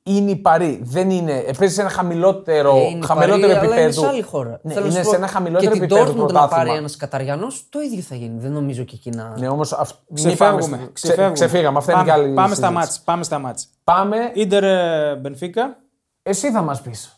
είναι 0.03 0.31
η 0.31 0.36
Παρή. 0.36 0.79
Δεν 0.83 1.10
είναι. 1.10 1.31
ε, 1.38 1.51
Παίζει 1.57 1.74
σε 1.74 1.81
ένα 1.81 1.89
χαμηλότερο, 1.89 2.74
χαμηλότερο 3.05 3.45
Αλλά 3.45 3.57
είναι 3.65 3.74
επίπεδο. 3.75 4.01
σε 4.01 4.07
άλλη 4.07 4.22
χώρα. 4.22 4.60
Ναι, 4.63 4.74
Θέλω 4.74 4.86
να 4.86 4.91
είναι 4.91 5.00
σου 5.03 5.10
σε 5.10 5.10
πω, 5.12 5.15
ένα 5.24 5.27
χαμηλότερο 5.27 5.72
και 5.72 5.79
την 5.79 5.83
επίπεδο 5.83 6.03
Dortmund 6.12 6.15
να 6.15 6.24
πρωτάθλημα. 6.25 6.63
πάρει 6.63 6.77
ένας 6.77 6.95
Καταριανός, 6.95 7.65
το 7.69 7.79
ίδιο 7.79 8.01
θα 8.01 8.15
γίνει. 8.15 8.39
Δεν 8.39 8.51
νομίζω 8.51 8.83
και 8.83 8.95
εκεί 8.95 9.10
να. 9.10 9.36
Ναι, 9.39 9.48
όμως 9.48 9.72
αυ... 9.74 9.89
μη 10.07 10.15
Ξεφεύγουμε. 10.15 10.48
πάμε 10.62 10.62
στη- 10.62 10.89
ξεφεύγουμε. 10.93 11.31
Ξε... 11.33 11.45
Ξεφύγαμε. 11.45 11.77
Αυτά 11.77 11.91
είναι 11.91 12.01
πάμε, 12.03 12.13
και 12.13 12.19
άλλη 12.24 12.33
πάμε 12.33 12.55
στα 12.55 12.67
συζήτηση. 12.67 12.74
μάτς. 12.74 13.00
Πάμε 13.01 13.24
στα 13.24 13.39
μάτς. 13.39 13.67
Πάμε. 13.83 14.17
Ίντερ 14.33 14.63
ε, 14.63 15.15
Μπενφίκα. 15.15 15.77
Εσύ 16.24 16.51
θα 16.51 16.62
μας 16.62 16.81
πεις. 16.81 17.17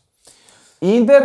Η 0.80 0.88
Ίντερ 0.94 1.24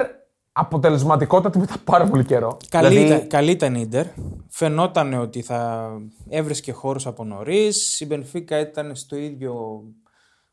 αποτελεσματικότατη 0.52 1.58
μετά 1.58 1.74
πάρα 1.84 2.04
πολύ 2.06 2.24
καιρό. 2.24 2.56
Καλή, 2.68 2.88
Δηλαδή, 2.88 3.06
ήταν, 3.14 3.26
καλή 3.28 3.50
ήταν 3.50 3.74
η 3.74 3.80
Ίντερ. 3.84 4.06
Φαινόταν 4.48 5.14
ότι 5.14 5.42
θα 5.42 5.90
έβρισκε 6.28 6.72
χώρους 6.72 7.06
από 7.06 7.24
νωρίς. 7.24 8.00
Η 8.00 8.06
Μπενφίκα 8.06 8.58
ήταν 8.58 8.94
στο 8.96 9.16
ίδιο, 9.16 9.82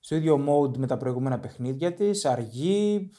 στο 0.08 0.16
ίδιο 0.16 0.44
mode 0.48 0.78
με 0.78 0.88
τα 0.88 0.98
προηγούμενα 0.98 1.40
παιχνίδια 1.40 1.94
της. 1.94 2.26
Αργή, 2.26 3.10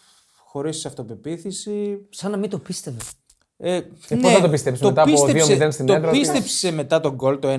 χωρίς 0.45 0.87
αυτοπεποίθηση. 0.87 2.07
Σαν 2.11 2.31
να 2.31 2.37
μην 2.37 2.51
το 2.51 2.59
πίστευε. 2.59 2.99
Ε, 3.57 3.81
πώς 4.21 4.33
θα 4.33 4.41
το 4.41 4.49
πίστεψε; 4.49 4.85
μετά 4.85 5.03
από 5.03 5.25
2-0 5.27 5.69
στην 5.71 5.87
το 5.87 5.93
έδρα 5.93 6.11
της; 6.11 6.19
πίστεψε 6.19 6.73
μετά 6.73 7.01
τον 7.01 7.15
γκολ 7.15 7.39
το 7.39 7.49
1-1, 7.49 7.57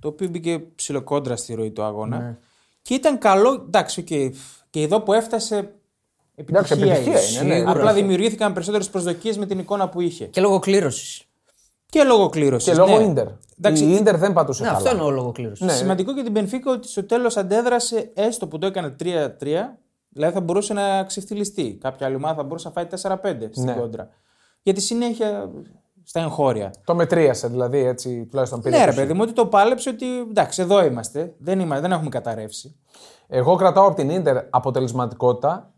το 0.00 0.08
οποίο 0.08 0.28
μπήκε 0.28 0.58
ψιλοκόντρα 0.74 1.36
στη 1.36 1.54
ροή 1.54 1.70
του 1.70 1.82
αγώνα. 1.82 2.18
Ναι. 2.18 2.36
Και 2.82 2.94
ήταν 2.94 3.18
καλό, 3.18 3.64
εντάξει, 3.66 4.00
οκ, 4.00 4.06
και 4.70 4.82
εδώ 4.82 5.00
που 5.00 5.12
έφτασε. 5.12 5.74
Εντάξει, 6.34 6.72
Επιτυχία, 6.72 6.96
επιτυχία 6.96 7.40
είναι, 7.42 7.54
ναι. 7.54 7.60
Απλά 7.60 7.72
Σίγουρα. 7.72 7.92
δημιουργήθηκαν 7.92 8.52
περισσότερες 8.52 8.88
προσδοκίες 8.88 9.38
με 9.38 9.46
την 9.46 9.58
εικόνα 9.58 9.88
που 9.88 10.00
είχε. 10.00 10.24
Και 10.24 10.40
λόγω 10.40 10.58
κλήρωσης. 10.58 11.22
Και 11.90 12.02
λόγω 12.04 12.28
κλήρωσης. 12.28 12.68
Και 12.72 12.78
λόγω 12.78 12.98
ναι. 12.98 13.04
Ίντερ. 13.04 13.26
Εντάξει, 13.58 13.84
η 13.84 13.94
Ίντερ 13.94 14.16
δεν 14.16 14.32
πατούσε 14.32 14.62
Ναι, 14.62 14.68
καλά. 14.68 14.78
αυτό 14.80 14.90
είναι 14.94 15.04
ο 15.04 15.10
λόγο 15.10 15.32
κλήρωσης. 15.32 15.66
Ναι. 15.66 15.72
Σημαντικό 15.72 16.12
για 16.12 16.24
την 16.24 16.32
Πενφύκα 16.32 16.70
ότι 16.72 16.88
στο 16.88 17.04
τέλος 17.04 17.36
αντέδρασε 17.36 18.10
έστω 18.14 18.46
που 18.46 18.58
το 18.58 18.66
έκανε 18.66 18.96
3-3. 19.00 19.78
Δηλαδή 20.08 20.34
θα 20.34 20.40
μπορούσε 20.40 20.72
να 20.72 21.04
ξεφτυλιστεί. 21.04 21.78
Κάποια 21.80 22.06
άλλη 22.06 22.16
ομάδα 22.16 22.34
θα 22.34 22.42
μπορούσε 22.42 22.68
να 22.68 22.74
φάει 22.74 22.86
4-5 22.86 23.48
στην 23.50 23.64
Ναι. 23.64 23.72
κόντρα. 23.72 24.08
Γιατί 24.62 24.80
συνέχεια 24.80 25.50
στα 26.04 26.20
εγχώρια. 26.20 26.70
Το 26.84 26.94
μετρίασε 26.94 27.48
δηλαδή 27.48 27.78
έτσι 27.78 28.26
τουλάχιστον 28.30 28.60
πήρε. 28.62 28.78
Ναι, 28.78 28.84
ρε 28.84 28.90
το 28.90 28.96
παιδί 28.96 29.12
μου, 29.12 29.20
ότι 29.22 29.32
το 29.32 29.46
πάλεψε 29.46 29.88
ότι 29.88 30.06
εντάξει, 30.18 30.62
εδώ 30.62 30.84
είμαστε. 30.84 31.34
Δεν, 31.38 31.60
είμαστε, 31.60 31.80
δεν 31.82 31.92
έχουμε 31.92 32.08
καταρρεύσει. 32.08 32.76
Εγώ 33.28 33.56
κρατάω 33.56 33.86
από 33.86 33.96
την 33.96 34.10
Ίντερ 34.10 34.36
αποτελεσματικότητα. 34.50 35.72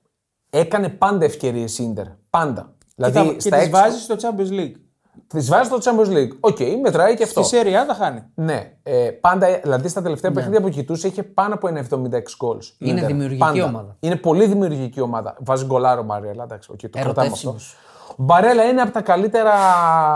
Έκανε 0.50 0.88
πάντα 0.88 1.24
ευκαιρίες 1.24 1.78
η 1.78 1.84
Ίντερ. 1.84 2.06
Πάντα. 2.30 2.74
και 2.78 2.84
Δηλαδή 2.96 3.18
θα, 3.18 3.24
και 3.34 3.40
στα 3.40 3.56
τις 3.56 3.66
έξω. 3.66 3.80
βάζει 3.80 3.98
στο 3.98 4.14
Champions 4.20 4.60
League. 4.60 4.79
Τις 5.26 5.48
βάζει 5.48 5.70
στο 5.70 5.78
Champions 5.82 6.08
League. 6.16 6.36
OK, 6.40 6.58
μετράει 6.82 7.14
και 7.16 7.22
αυτό. 7.22 7.42
Στη 7.42 7.58
Serie 7.62 7.82
A 7.82 7.86
τα 7.86 7.94
χάνει. 7.94 8.22
Ναι. 8.34 8.72
Ε, 8.82 9.10
πάντα, 9.10 9.46
δηλαδή 9.62 9.88
στα 9.88 10.02
τελευταία 10.02 10.30
παιχνίδια 10.32 10.60
που 10.60 10.68
κοιτούσε 10.68 11.06
είχε 11.06 11.22
πάνω 11.22 11.54
από 11.54 11.68
ένα 11.68 11.84
76 11.90 11.94
goals. 12.16 12.64
η 12.64 12.74
Είναι 12.78 12.90
Ίντερ. 12.98 13.06
δημιουργική 13.06 13.38
Πάντα. 13.40 13.64
ομάδα. 13.64 13.96
Είναι 14.00 14.16
πολύ 14.16 14.46
δημιουργική 14.46 15.00
ομάδα. 15.00 15.36
Βάζει 15.40 15.64
γκολάρο 15.64 16.02
Μπαρέλα. 16.02 16.42
Εντάξει, 16.42 16.70
οκ, 16.72 16.78
το 16.80 16.88
κρατάμε 16.88 17.08
αυτό. 17.10 17.48
Ερωτεύσιμος. 17.48 17.76
Ο 18.10 18.22
Μπαρέλα 18.22 18.64
είναι 18.64 18.80
από 18.80 18.90
τα 18.92 19.00
καλύτερα. 19.02 19.52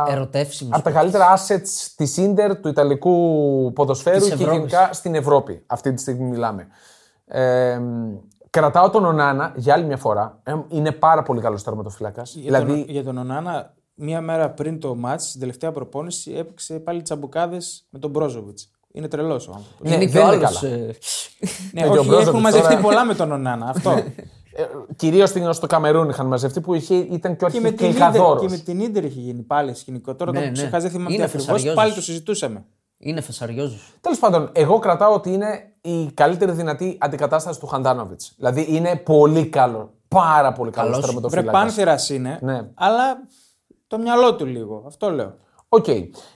Ερωτεύσιμος 0.09 0.75
Από 0.75 0.85
τα 0.85 0.91
καλύτερα 0.91 1.27
assets 1.39 1.89
της 1.97 2.17
Ίντερ, 2.17 2.57
του 2.61 2.69
Ιταλικού 2.69 3.73
ποδοσφαίρου 3.75 4.19
Της 4.19 4.27
και 4.29 4.33
Ευρώπης. 4.35 4.57
γενικά 4.57 4.89
στην 4.93 5.15
Ευρώπη. 5.15 5.63
Αυτή 5.67 5.93
τη 5.95 6.01
στιγμή 6.01 6.25
μιλάμε. 6.29 6.67
Ε, 7.27 7.81
κρατάω 8.51 8.91
τον 8.91 9.05
Ονάνα 9.05 9.53
για 9.57 9.75
άλλη 9.75 9.85
μια 9.85 9.97
φορά. 9.97 10.39
Ε, 10.43 10.55
είναι 10.69 10.93
πάρα 10.93 11.23
πολύ 11.23 11.41
καλός 11.41 11.63
τερματοφύλακα. 11.63 12.23
Για, 12.25 12.43
Δηλαδή, 12.43 12.81
τον, 12.85 12.85
για 12.95 13.05
τον 13.05 13.19
Ονάνα, 13.19 13.73
μία 13.95 14.21
μέρα 14.21 14.51
πριν 14.51 14.81
το 14.81 14.97
match, 15.05 15.15
στην 15.19 15.41
τελευταία 15.41 15.73
προπόνηση, 15.73 16.33
έπαιξε 16.33 16.79
πάλι 16.79 17.03
τσαμπουκάδες 17.03 17.87
με 17.91 17.99
τον 17.99 18.11
Μπρόζοβιτς. 18.11 18.71
Είναι 18.93 19.09
τρελός 19.09 19.49
ο 19.49 19.53
άνθρωπος. 19.57 19.89
ναι, 19.91 19.95
είναι 19.95 20.05
και 20.05 20.11
δεν 20.11 20.23
ο 20.29 20.33
είναι 20.33 20.47
άλλος, 20.47 20.61
καλά. 20.61 20.75
ε, 20.75 20.79
ναι, 21.73 21.81
και 21.83 21.87
ο 21.89 21.93
όχι, 21.93 22.09
Brozovic 22.13 22.21
έχουν 22.21 22.41
μαζευτεί 22.41 22.69
τώρα- 22.69 22.81
πολλά 22.83 23.05
με 23.05 23.15
τον 23.15 23.33
Ονάνα. 23.33 23.67
Αυτό. 23.69 23.91
Ε, 23.91 24.65
Κυρίως 24.97 25.33
στο 25.51 25.67
Καμερούν 25.67 26.09
είχαν 26.09 26.27
μαζευτεί 26.27 26.61
που 26.61 26.75
είχε, 26.75 26.95
ήταν 26.95 27.37
και 27.37 27.45
ο 27.45 27.49
και, 27.49 27.61
με 27.61 27.71
την 27.71 27.87
αρχικά 27.87 28.09
Ίντερ, 28.09 28.21
δώρος. 28.21 28.41
και 28.43 28.49
με 28.49 28.57
την 28.57 28.81
Ίντερ 28.81 29.05
είχε 29.05 29.21
γίνει 29.21 29.43
πάλι 29.43 29.75
σκηνικό. 29.75 30.15
Τώρα 30.15 30.33
Ναι, 30.33 30.39
το 30.39 30.45
ναι. 30.45 30.53
ξεχάσει, 30.53 30.83
δεν 30.83 30.91
θυμάμαι 30.91 31.09
τι 31.09 31.15
Είναι 31.15 31.25
ακριβώς. 31.25 31.45
φεσαριόζος. 31.47 31.75
Πάλι 31.75 31.93
το 31.95 32.01
συζητούσαμε. 32.03 32.65
Είναι 32.99 33.21
φεσαριόζο. 33.21 33.77
Τέλος 34.01 34.19
πάντων, 34.19 34.51
εγώ 34.53 34.79
κρατάω 34.79 35.15
ότι 35.15 35.33
είναι 35.33 35.73
η 35.81 36.11
καλύτερη 36.15 36.53
δυνατή 36.53 36.97
αντικατάσταση 37.01 37.61
του 37.61 37.67
Χαντάνοβιτς. 37.67 38.33
Δηλαδή 38.37 38.67
είναι 38.69 38.97
πολύ 38.97 39.47
καλό. 39.47 39.93
Πάρα 40.09 40.53
πολύ 40.53 40.71
καλός 40.71 40.91
Καλός. 40.91 41.05
Βρε 41.05 41.13
τερματοφύλακα. 41.21 41.51
πάνθηρας 41.59 42.11
είναι, 42.11 42.39
Ναι. 42.43 42.61
αλλά 42.75 43.03
το 43.97 44.03
μυαλό 44.03 44.35
του 44.37 44.47
λίγο. 44.47 44.83
Αυτό 44.87 45.11
λέω. 45.11 45.35
Οκ. 45.69 45.87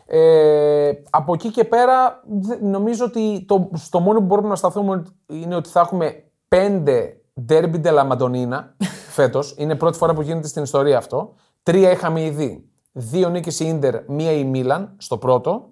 Ε, 0.07 0.90
από 1.11 1.33
εκεί 1.33 1.51
και 1.51 1.64
πέρα, 1.64 2.23
δε- 2.29 2.59
νομίζω 2.61 3.05
ότι 3.05 3.44
το, 3.49 3.71
στο 3.75 4.01
μόνο 4.01 4.18
που 4.18 4.25
μπορούμε 4.25 4.49
να 4.49 4.57
σταθούμε 4.57 5.03
είναι 5.27 5.55
ότι 5.55 5.68
θα 5.68 5.81
έχουμε 5.81 6.25
πέντε 6.49 7.21
derby 7.49 7.81
della 7.85 8.09
Madonnina 8.11 8.64
φέτος. 9.16 9.55
Είναι 9.59 9.75
πρώτη 9.75 9.99
φορά 9.99 10.14
που 10.14 10.21
γίνεται 10.23 10.49
στην 10.49 10.62
ιστορία 10.62 10.99
αυτό. 10.99 11.35
Τρία 11.62 11.90
είχαμε 11.90 12.23
ήδη. 12.25 12.68
Δύο 12.92 13.29
νίκες 13.29 13.61
η 13.61 13.66
Ίντερ, 13.68 13.94
μία 14.09 14.33
η 14.33 14.44
Μίλαν 14.44 14.94
στο 14.99 15.18
πρώτο. 15.18 15.68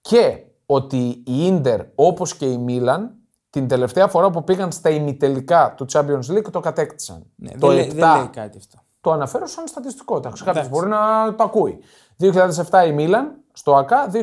Και 0.00 0.38
ότι 0.66 0.96
η 1.26 1.46
Ίντερ, 1.46 1.80
όπως 1.94 2.36
και 2.36 2.46
η 2.46 2.56
Μίλαν, 2.58 3.14
την 3.50 3.68
τελευταία 3.68 4.08
φορά 4.08 4.30
που 4.30 4.44
πήγαν 4.44 4.72
στα 4.72 4.90
ημιτελικά 4.90 5.74
του 5.76 5.86
Champions 5.92 6.26
League 6.36 6.50
το 6.52 6.60
κατέκτησαν. 6.60 7.26
Ναι, 7.36 7.50
το 7.58 7.66
δεν, 7.66 7.76
λέει, 7.76 7.86
7 7.90 7.94
δεν 7.94 8.16
λέει 8.16 8.28
κάτι 8.32 8.58
αυτό. 8.58 8.78
Το 9.02 9.12
αναφέρω 9.12 9.46
σαν 9.46 9.66
στατιστικό. 9.66 10.16
Εντάξει, 10.16 10.44
κάποιος 10.44 10.68
μπορεί 10.68 10.88
να 10.88 11.34
το 11.34 11.42
ακούει. 11.44 11.78
2007 12.20 12.86
η 12.86 12.92
Μίλαν 12.92 13.36
στο 13.52 13.74
ΟΑΚΑ, 13.76 14.10
2010 14.12 14.18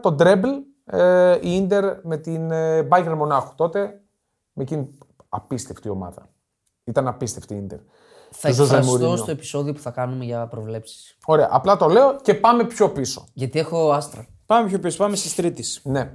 το 0.00 0.12
treble 0.12 0.48
ε, 0.84 1.38
η 1.42 1.54
Ίντερ 1.56 1.96
με 2.02 2.16
την 2.16 2.50
ε, 2.50 2.88
Bayern 2.90 3.14
Μονάχου. 3.16 3.54
Τότε 3.54 4.00
με 4.52 4.62
εκείνη 4.62 4.98
απίστευτη 5.28 5.88
ομάδα. 5.88 6.28
Ήταν 6.84 7.08
απίστευτη 7.08 7.54
η 7.54 7.58
Ίντερ. 7.62 7.78
Θα 8.30 8.48
Του 8.48 8.54
Ζωζέ 8.54 8.76
εκφραστώ 8.76 8.96
Μουρίνιο. 8.96 9.16
στο 9.16 9.30
επεισόδιο 9.30 9.72
που 9.72 9.80
θα 9.80 9.90
κάνουμε 9.90 10.24
για 10.24 10.46
προβλέψεις. 10.46 11.16
Ωραία, 11.26 11.48
απλά 11.50 11.76
το 11.76 11.88
λέω 11.88 12.16
και 12.22 12.34
πάμε 12.34 12.64
πιο 12.64 12.90
πίσω. 12.90 13.28
Γιατί 13.32 13.58
έχω 13.58 13.92
άστρα. 13.92 14.26
Πάμε 14.46 14.68
πιο 14.68 14.78
πίσω, 14.78 14.96
πάμε 14.98 15.16
στις 15.16 15.34
τρίτη. 15.34 15.64
Ναι. 15.82 16.14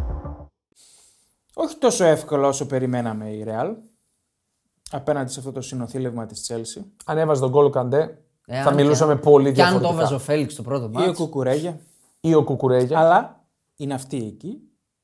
Όχι 1.63 1.77
τόσο 1.77 2.03
εύκολο 2.05 2.47
όσο 2.47 2.65
περιμέναμε 2.65 3.29
η 3.29 3.45
Real. 3.47 3.73
Απέναντι 4.91 5.31
σε 5.31 5.39
αυτό 5.39 5.51
το 5.51 5.61
συνοθήλευμα 5.61 6.25
της 6.25 6.51
Chelsea. 6.51 6.83
Αν 7.05 7.17
έβαζε 7.17 7.41
τον 7.41 7.49
γκολ 7.49 7.65
ο 7.65 7.69
Καντέ, 7.69 8.17
Εάν 8.45 8.63
θα 8.63 8.69
και 8.69 8.75
μιλούσαμε 8.75 9.11
αν. 9.11 9.19
πολύ 9.19 9.51
Και 9.51 9.61
αν 9.61 9.67
το 9.73 9.79
διαφορετικά. 9.79 9.99
έβαζε 10.01 10.15
ο 10.15 10.19
Φέληξ 10.19 10.55
το 10.55 10.61
πρώτο 10.63 10.83
Ή 10.85 10.87
ο 10.87 10.89
μάτς. 11.05 11.17
Κουκουρέγια. 11.17 11.79
Ή 12.19 12.33
ο 12.33 12.43
Κουκουρέγια. 12.43 12.99
Αλλά 12.99 13.43
είναι 13.75 13.93
αυτοί 13.93 14.17
εκεί 14.17 14.61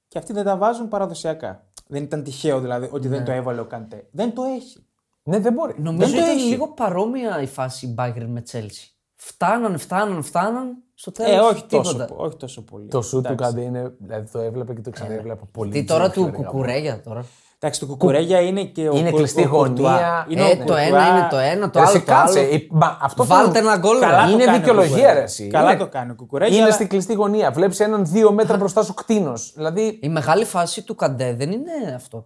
και 0.08 0.18
αυτοί 0.18 0.34
δεν 0.34 0.44
τα 0.44 0.58
βάζουν 0.58 0.88
παραδοσιακά. 0.88 1.66
Δεν 1.88 2.04
ήταν 2.04 2.24
τυχαίο 2.24 2.60
δηλαδή 2.60 2.90
ότι 2.92 3.08
δεν 3.08 3.26
το 3.26 3.32
έβαλε 3.32 3.60
ο 3.62 3.66
Καντέ. 3.66 4.08
Δεν 4.12 4.34
το 4.34 4.44
έχει. 4.44 4.86
Ναι, 5.24 5.40
δεν 5.40 5.54
μπορεί. 5.54 5.76
Νομίζω 5.78 6.12
Δεν 6.12 6.20
το 6.20 6.26
ήταν 6.26 6.38
έχει. 6.38 6.48
λίγο 6.50 6.68
παρόμοια 6.68 7.42
η 7.42 7.46
φάση 7.48 7.96
Bayern 7.98 8.26
με 8.28 8.44
Chelsea. 8.52 8.90
Φτάναν, 9.16 9.78
φτάναν, 9.78 10.24
φτάναν. 10.24 10.78
Στο 11.00 11.12
τέλο. 11.12 11.34
Ε, 11.34 11.40
όχι 11.40 11.64
τόσο, 11.70 11.96
πο- 12.06 12.16
όχι 12.18 12.36
τόσο 12.38 12.62
πολύ. 12.62 12.88
Το 12.88 13.02
σου 13.02 13.22
του 13.22 13.32
Εντάξει. 13.32 13.44
Καντέ 13.44 13.62
είναι. 13.62 13.92
Δηλαδή 14.00 14.30
το 14.32 14.40
έβλεπε 14.40 14.74
και 14.74 14.82
το 14.82 14.90
ξανέβλεπα 14.90 15.46
πολύ. 15.52 15.72
Τι 15.72 15.84
τώρα 15.84 16.10
τζόκι, 16.10 16.20
του 16.20 16.32
ρε 16.32 16.38
γάμο. 16.38 16.50
Κουκουρέγια 16.52 17.02
τώρα. 17.02 17.26
Εντάξει, 17.60 17.80
το 17.80 17.86
Κουκουρέγια 17.86 18.40
είναι 18.40 18.64
και 18.64 18.90
ο 18.90 18.96
Είναι 18.98 19.10
Κου- 19.10 19.18
κλειστή 19.18 19.42
ο 19.44 19.50
Κουρτουά. 19.50 19.92
γωνία. 19.92 20.26
Είναι 20.30 20.42
Ε, 20.42 20.46
ο 20.46 20.50
το 20.50 20.56
Κουρτουά. 20.58 20.80
ένα 20.80 21.08
είναι 21.08 21.28
το 21.30 21.38
ένα, 21.38 21.70
το 21.70 21.80
Ρε, 21.80 21.86
άλλο 21.86 21.96
εσύ 21.98 22.06
το 22.06 22.14
άλλο. 22.14 22.24
κάτσε. 22.24 22.40
η- 22.42 22.68
μα 22.72 22.98
Αυτό 23.02 23.26
Βάλτε 23.26 23.52
θα- 23.52 23.58
ένα 23.60 23.78
γκολ. 23.78 24.00
Καλά 24.00 24.18
ρε. 24.26 24.28
το 24.28 24.34
Είναι 24.34 24.44
κάνει 24.44 24.58
ο 24.58 24.60
δικαιολογία, 24.60 24.90
Κουκουρέγια. 24.90 25.14
ρε, 25.14 25.24
εσύ. 25.24 25.48
Καλά 25.48 25.70
Είναι- 25.72 25.80
το 25.80 25.88
κάνει 25.88 26.12
ο 26.12 26.16
Κουκουρέγια. 26.16 26.56
Είναι 26.56 26.64
αλλά- 26.66 26.74
στη 26.74 26.88
κλειστή 26.88 27.14
γωνία. 27.14 27.52
Βλέπεις 27.52 27.80
έναν 27.80 28.06
δύο 28.06 28.32
μέτρα 28.32 28.58
μπροστά 28.58 28.84
σου 28.84 28.94
κτίνος. 28.94 29.52
Δηλαδή. 29.56 30.00
Η 30.02 30.10
μεγάλη 30.10 30.46
φάση 30.46 30.84
του 30.84 30.96
Καντέ 30.96 31.34
δεν 31.34 31.52
είναι 31.52 31.72
αυτό. 31.96 32.26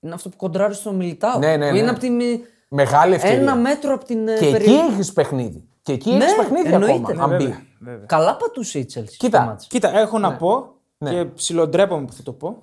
Είναι 0.00 0.14
αυτό 0.14 0.28
που 0.28 0.36
κοντράρει 0.36 0.74
στον 0.74 0.96
Μιλιτάο. 0.96 1.38
Ναι, 1.38 1.56
ναι, 1.56 1.66
που 1.66 1.72
ναι. 1.72 1.78
είναι 1.78 1.90
από 1.90 1.98
την... 2.00 2.20
Μεγάλη 2.68 3.14
ευκαιρία. 3.14 3.38
ένα 3.38 3.54
μέτρο 3.56 3.94
από 3.94 4.04
την 4.04 4.28
ε, 4.28 4.36
Και 4.38 4.44
εκεί 4.44 4.52
περιοχή. 4.52 4.92
έχεις 4.92 5.12
παιχνίδι. 5.12 5.64
Και 5.82 5.92
εκεί 5.92 6.10
Ναι, 6.10 6.24
έχει 6.24 6.36
παιχνίδι 6.36 6.72
εννοείται. 6.72 6.94
ακόμα. 7.12 7.26
Ναι, 7.26 7.32
Αν 7.34 7.36
μπει. 7.36 7.44
Βέβαια, 7.44 7.64
βέβαια. 7.78 8.06
Καλά 8.06 8.36
πατούσε 8.36 8.78
η 8.78 8.86
Chelsea. 8.94 9.04
Κοίτα, 9.18 9.38
στο 9.38 9.46
μάτς. 9.46 9.66
Κοίτα, 9.66 9.98
έχω 9.98 10.18
να 10.18 10.36
πω 10.36 10.74
Ναι. 10.98 11.10
και 11.10 11.24
ψιλοντρέπομαι 11.24 12.04
που 12.04 12.12
θα 12.12 12.22
το 12.22 12.32
πω 12.32 12.62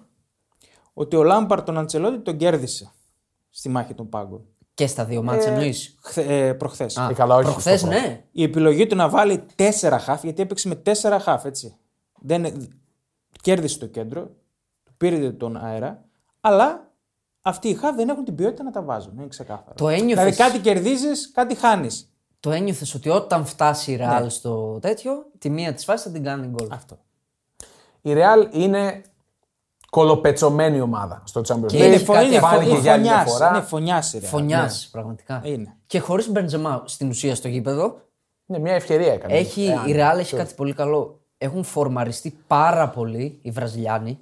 ότι 0.94 1.16
ο 1.16 1.24
Λάμπαρ 1.24 1.64
τον 1.64 1.78
Αντσελότη 1.78 2.20
τον 2.20 2.38
κέρδισε 2.38 2.92
στη 3.50 3.70
μάχη 3.70 3.94
των 3.94 4.10
πάγκων. 4.10 4.42
Και 4.74 4.88
στα 4.88 5.06
δύο 5.06 5.24
μάτς 5.24 5.46
εννοείς; 5.46 5.98
Χθε, 6.02 6.48
ε, 6.48 6.54
προχθές. 6.54 6.96
Ε, 6.98 7.14
καλά, 7.14 7.36
όχι 7.36 7.44
Προχθές, 7.44 7.80
στο 7.80 7.90
πρώτο. 7.90 8.02
ναι. 8.08 8.24
Η 8.32 8.44
επιλογή 8.44 8.88
του 8.88 8.96
να 8.96 9.10
βάλει 9.10 9.44
τέσσερα 9.56 10.00
χαφ, 10.00 10.24
γιατί 10.24 10.42
έπαιξε 10.42 10.68
με 10.68 10.76
τέσσερα 10.76 11.20
χαφ, 11.20 11.46
έτσι. 11.46 11.76
Δεν, 12.22 12.68
κέρδισε 13.42 13.80
το 13.80 13.86
κέντρο, 13.86 14.22
του 14.84 14.94
πήρε 14.98 15.32
τον 15.32 15.58
αέρα, 15.58 16.04
αλλά 16.42 16.92
αυτοί 17.42 17.68
οι 17.70 17.74
χαφ 17.74 17.96
δεν 17.96 18.10
έχουν 18.10 18.24
την 18.24 18.36
ποιότητα 18.36 18.64
να 18.64 18.72
τα 18.72 18.82
βάζουν. 18.82 19.14
Είναι 19.18 19.28
ξεκάθαρο. 19.28 19.74
Το 19.76 19.88
ένιωθες; 19.88 20.16
Δηλαδή 20.16 20.36
κάτι 20.36 20.60
κερδίζεις, 20.60 21.32
κάτι 21.32 21.56
χάνεις. 21.56 22.12
Το 22.48 22.54
ένιωθες 22.54 22.94
ότι 22.94 23.10
όταν 23.10 23.46
φτάσει 23.46 23.92
η 23.92 23.96
Ρεάλ 23.96 24.30
στο 24.30 24.80
τέτοιο, 24.82 25.26
τη 25.40 25.50
μία 25.50 25.74
της 25.74 25.84
φάσης 25.84 26.06
θα 26.06 26.12
την 26.12 26.24
κάνει 26.24 26.48
γκολ. 26.48 26.68
Αυτό. 26.72 26.98
Η 28.02 28.14
Real 28.14 28.48
είναι 28.54 29.02
κολοπετσωμένη 29.90 30.82
ομάδα 30.82 31.22
στο 31.26 31.42
Champions 31.48 31.66
Και 31.68 31.78
League. 31.78 31.80
είναι 31.80 31.86
Είναι, 31.86 31.98
φο- 31.98 32.14
κάτι 32.14 32.26
είναι, 32.28 32.38
ακόμα. 32.38 32.52
φο- 32.52 32.58
Φάνηκε 32.60 32.72
είναι 32.72 32.82
για 32.82 32.94
άλλη 32.94 33.02
μια 33.02 33.12
φωνιάς, 33.12 33.32
φορά. 33.34 33.50
είναι 33.50 33.62
φωνιάς 33.62 34.14
η 34.14 34.20
Real. 34.22 34.26
Φωνιάς, 34.28 34.88
πραγματικά. 34.92 35.42
Είναι. 35.46 35.76
Και 35.88 36.00
χωρίς 36.00 36.30
Μπεντζεμά 36.30 36.84
στην 36.86 37.10
ουσία 37.10 37.36
στο 37.36 37.48
γήπεδο, 37.48 38.02
Ναι, 38.46 38.60
μια 38.60 38.74
ευκαιρία 38.74 39.14
έκανε. 39.14 39.34
έχει, 39.34 39.66
Εάν. 39.66 39.88
η 39.88 39.92
Ρεάλ 39.92 40.20
έχει 40.20 40.36
κάτι 40.36 40.54
πολύ 40.54 40.74
καλό. 40.74 41.20
Έχουν 41.38 41.64
φορμαριστεί 41.64 42.38
πάρα 42.48 42.90
πολύ 42.90 43.40
οι 43.42 43.52
Βραζιλιάνοι. 43.52 44.20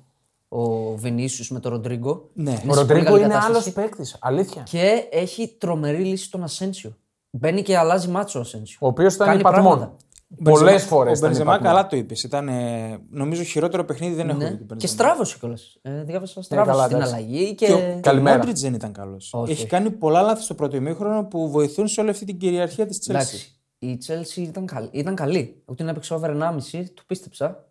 Ο 0.49 0.95
Βενίσιου 0.95 1.45
με 1.49 1.59
τον 1.59 1.71
Ροντρίγκο. 1.71 2.29
Ναι. 2.33 2.49
Είναι 2.49 2.57
Ο 2.59 2.59
σε 2.59 2.65
πολύ 2.65 2.77
Ροντρίγκο 2.79 3.03
καλή 3.05 3.17
είναι 3.23 3.27
κατάσταση. 3.33 3.51
άλλος 3.53 3.73
παίκτης. 3.73 4.17
Αλήθεια. 4.21 4.61
Και 4.61 5.07
έχει 5.11 5.55
τρομερή 5.57 6.03
λύση 6.03 6.31
τον 6.31 6.43
Ασένσιο. 6.43 6.95
Μπαίνει 7.39 7.61
και 7.61 7.77
αλλάζει 7.77 8.07
μάτσο 8.07 8.39
ο 8.39 8.41
Ασένσιο. 8.41 8.77
Ο 8.81 8.87
οποίος 8.87 9.13
ήταν 9.15 9.27
Κάνει 9.27 9.39
υπατμόν. 9.39 9.63
πράγματα. 9.63 9.95
Πολλές 10.43 10.83
φορές. 10.83 11.21
Ο 11.21 11.25
Μπενζεμά 11.25 11.57
καλά 11.59 11.87
το 11.87 11.95
είπες. 11.95 12.23
Ήταν, 12.23 12.47
ε, 12.47 12.99
νομίζω, 13.09 13.43
χειρότερο 13.43 13.85
παιχνίδι 13.85 14.15
δεν 14.15 14.29
έχω 14.29 14.37
Ναι. 14.37 14.43
δει. 14.49 14.51
του 14.51 14.57
Και 14.57 14.65
Μπενζεμά. 14.65 14.93
στράβωσε 14.93 15.37
κιόλας. 15.39 15.77
Ε, 15.81 16.03
διάβασα 16.03 16.41
στράβωσε 16.41 16.71
καλά, 16.71 16.83
στην 16.83 16.95
εντάξει. 16.95 17.13
αλλαγή. 17.13 17.55
Και... 17.55 17.65
Και, 17.65 17.73
ο- 17.73 17.77
και 17.77 17.93
ο 17.97 17.99
Καλημέρα. 18.01 18.37
Μόντριτ 18.37 18.57
δεν 18.57 18.73
ήταν 18.73 18.91
καλός. 18.91 19.33
Όχι, 19.33 19.51
Έχει 19.51 19.59
όχι. 19.61 19.69
κάνει 19.69 19.89
πολλά 19.91 20.21
λάθη 20.21 20.41
στο 20.43 20.53
πρώτο 20.53 20.75
ημίχρονο 20.75 21.25
που 21.25 21.49
βοηθούν 21.49 21.87
σε 21.87 22.01
όλη 22.01 22.09
αυτή 22.09 22.25
την 22.25 22.37
κυριαρχία 22.37 22.85
της 22.85 22.97
Chelsea. 23.07 23.09
Εντάξει. 23.09 23.49
Η 23.79 23.97
Chelsea 24.07 24.37
ήταν 24.37 24.65
καλή. 24.65 24.89
Ήταν 24.91 25.15
καλή. 25.15 25.61
Όταν 25.65 25.87
έπαιξε 25.87 26.13
over 26.13 26.29
1,5 26.29 26.89
του 26.93 27.05
πίστεψα. 27.05 27.65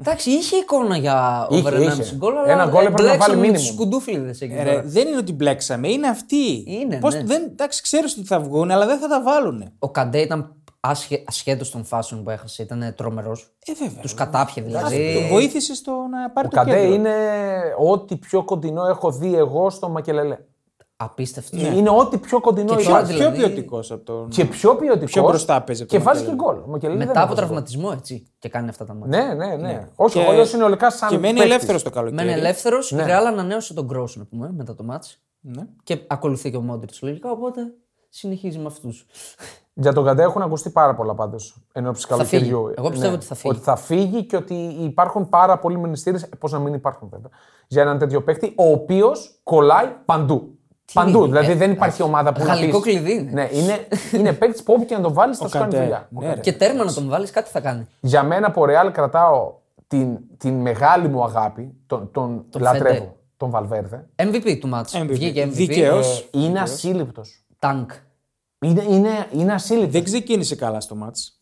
Εντάξει, 0.00 0.30
είχε 0.30 0.56
εικόνα 0.56 0.96
για 0.96 1.46
Είχε, 1.50 1.60
over 1.68 1.72
1,5 1.74 1.98
είχε. 2.00 2.14
γκολ, 2.16 2.36
αλλά 2.36 2.52
Ένα 2.52 2.66
γκολ 2.66 2.84
έπρεπε 2.86 3.02
να 3.02 3.16
βάλει 3.16 3.36
μπλέξαμε 3.36 3.48
minimum. 3.48 3.54
τους 3.60 3.74
κουντούφλιδες 3.74 4.40
εκεί 4.40 4.52
Ε, 4.52 4.56
πέρα. 4.56 4.72
ρε, 4.74 4.82
δεν 4.84 5.06
είναι 5.08 5.16
ότι 5.16 5.32
μπλέξαμε, 5.32 5.88
είναι 5.88 6.08
αυτοί. 6.08 6.64
Είναι, 6.66 6.98
Πώς, 6.98 7.14
ναι. 7.14 7.22
δεν, 7.24 7.42
εντάξει, 7.42 7.82
ξέρεις 7.82 8.16
ότι 8.16 8.26
θα 8.26 8.40
βγουν, 8.40 8.70
αλλά 8.70 8.86
δεν 8.86 8.98
θα 8.98 9.08
τα 9.08 9.22
βάλουν. 9.22 9.72
Ο 9.78 9.90
Καντέ 9.90 10.20
ήταν 10.20 10.54
άσχε, 10.80 11.22
ασχέτως 11.26 11.70
των 11.70 11.84
φάσεων 11.84 12.22
που 12.24 12.30
έχασε, 12.30 12.62
ήταν 12.62 12.94
τρομερός. 12.96 13.52
Ε, 13.66 13.72
βέβαια. 13.72 14.00
Τους 14.02 14.14
κατάπιε 14.14 14.62
Το 14.62 14.68
δηλαδή. 14.68 15.28
βοήθησε 15.30 15.74
στο 15.74 15.92
να 16.10 16.30
πάρει 16.30 16.46
Ο 16.46 16.50
το 16.50 16.56
Καντέ 16.56 16.70
κέντρο. 16.80 16.94
είναι 16.94 17.14
ό,τι 17.78 18.16
πιο 18.16 18.44
κοντινό 18.44 18.86
έχω 18.86 19.10
δει 19.12 19.34
εγώ 19.34 19.70
στο 19.70 19.88
Μακελελέ. 19.88 20.36
Απίστευτο. 21.02 21.56
Είναι 21.58 21.90
ό,τι 21.90 22.18
πιο 22.18 22.40
κοντινό 22.40 22.74
Και 22.76 22.82
υπάρχει. 22.82 22.90
τώρα 22.92 23.04
Πιο 23.06 23.30
δηλαδή- 23.30 23.38
ποιοτικός 23.54 23.90
από 23.90 24.04
τον. 24.04 24.28
Και 24.28 24.44
πιο 24.44 24.74
ποιοτικός. 24.76 25.10
Πιο 25.10 25.22
μπροστά 25.22 25.62
παίζει 25.62 25.82
από 25.82 25.90
Και 25.90 25.96
τον 25.96 26.06
βάζει 26.06 26.24
και 26.24 26.30
Μακελέλε. 26.30 26.52
γκολ. 26.58 26.64
Ο 26.68 26.70
Μακελέλε 26.70 26.98
δεν 26.98 27.06
Μετά 27.06 27.22
από 27.22 27.32
έβαζε 27.32 27.46
γκολ. 27.46 27.62
τραυματισμό 27.64 27.90
έτσι 27.98 28.30
και 28.38 28.48
κάνει 28.48 28.68
αυτά 28.68 28.84
τα 28.84 28.94
μάτια. 28.94 29.22
Ναι, 29.34 29.34
ναι, 29.46 29.56
ναι. 29.56 29.88
Όχι, 29.96 30.18
Και- 30.18 30.26
ο 30.28 30.32
λέω 30.32 30.44
συνολικά 30.44 30.90
σαν. 30.90 31.08
Και 31.08 31.18
μένει 31.18 31.32
παίκτης. 31.32 31.50
ελεύθερος 31.52 31.82
το 31.82 31.90
καλοκαίρι. 31.90 32.16
Μένει 32.24 32.38
ελεύθερος. 32.38 32.90
Ναι. 32.92 33.02
Η 33.02 33.04
Real 33.08 33.24
ανανέωσε 33.26 33.74
τον 33.74 33.88
Gross 33.92 34.10
να 34.16 34.24
πούμε 34.24 34.50
μετά 34.56 34.74
το 34.74 34.84
match. 34.90 35.16
Ναι. 35.40 35.62
Και 35.82 35.98
ακολουθεί 36.06 36.50
και 36.50 36.56
ο 36.56 36.60
Μόντριτς 36.60 37.02
λογικά. 37.02 37.30
Οπότε 37.30 37.60
συνεχίζει 38.08 38.58
με 38.58 38.66
αυτούς. 38.66 39.06
Για 39.74 39.92
τον 39.92 40.04
Καντέ 40.04 40.22
έχουν 40.22 40.42
ακουστεί 40.42 40.70
πάρα 40.70 40.94
πολλά 40.94 41.14
πάντως 41.14 41.56
εν 41.72 41.86
ώψη 41.86 42.06
φύγει. 42.06 42.18
καλοκαιριού. 42.18 42.66
Ναι. 42.66 42.74
Εγώ 42.76 42.90
πιστεύω 42.90 43.14
ότι 43.14 43.24
θα 43.26 43.34
φύγει. 43.34 43.54
Ότι 43.54 43.62
θα 43.64 43.76
φύγει 43.76 44.24
και 44.24 44.36
ότι 44.36 44.54
υπάρχουν 44.80 45.28
πάρα 45.28 45.58
πολλοί 45.58 45.76
μνηστήρε. 45.78 46.18
Πώς 46.38 46.52
να 46.52 46.58
μην 46.58 46.74
υπάρχουν 46.74 47.08
βέβαια. 47.08 47.30
Για 47.68 47.82
έναν 47.82 47.98
τέτοιο 47.98 48.22
παίκτη, 48.22 48.52
ο 48.56 48.70
οποίος 48.70 49.40
κολλάει 49.42 49.86
παντού. 50.04 50.54
Παντού. 50.92 51.18
είναι, 51.18 51.26
δηλαδή 51.26 51.50
ε, 51.52 51.54
δεν 51.54 51.70
υπάρχει 51.70 52.02
ομάδα 52.02 52.32
που 52.32 52.42
γαλλικό 52.44 52.78
να 52.78 52.82
πεις, 52.84 52.92
κλειδί 52.92 53.12
είναι. 53.12 53.30
Ναι, 53.32 53.48
είναι, 53.52 53.86
είναι 54.12 54.32
παίκτης 54.32 54.62
που 54.62 54.72
όπου 54.72 54.84
και 54.84 54.94
να 54.96 55.00
τον 55.02 55.12
βάλεις 55.12 55.38
θα 55.38 55.44
σου 55.48 55.58
κάνει 55.58 55.64
Καντέ. 55.70 55.82
δουλειά. 55.82 55.98
Ο 56.14 56.20
Ναι, 56.20 56.20
Καντέ. 56.20 56.34
ρε. 56.34 56.40
Και 56.40 56.52
τέρμα 56.52 56.84
να 56.84 56.92
τον 56.92 57.08
βάλεις, 57.08 57.30
κάτι 57.30 57.50
θα 57.50 57.60
κάνει. 57.60 57.86
Για 58.00 58.22
μένα 58.22 58.46
από 58.46 58.64
Ρεάλ 58.64 58.90
κρατάω 58.92 59.52
την, 59.86 60.18
την 60.38 60.54
μεγάλη 60.60 61.08
μου 61.08 61.24
αγάπη, 61.24 61.74
τον, 61.86 62.10
τον, 62.12 62.44
λατρεύω, 62.58 62.94
Φεντε. 62.94 63.12
τον 63.36 63.50
Βαλβέρδε. 63.50 64.06
MVP 64.16 64.58
του 64.60 64.70
match. 64.74 65.00
MVP. 65.02 65.06
Βγήκε 65.08 65.44
MVP. 65.46 65.50
Δικαίως. 65.50 66.20
Ε, 66.20 66.38
είναι 66.38 66.60
ασύλληπτος. 66.60 67.44
Τάγκ. 67.58 67.88
Είναι, 68.64 68.84
είναι, 68.88 69.08
είναι 69.32 69.52
ασύλληπτος. 69.52 69.92
Δεν 69.92 70.04
ξεκίνησε 70.04 70.56
καλά 70.56 70.80
στο 70.80 70.94
μάτς. 70.94 71.34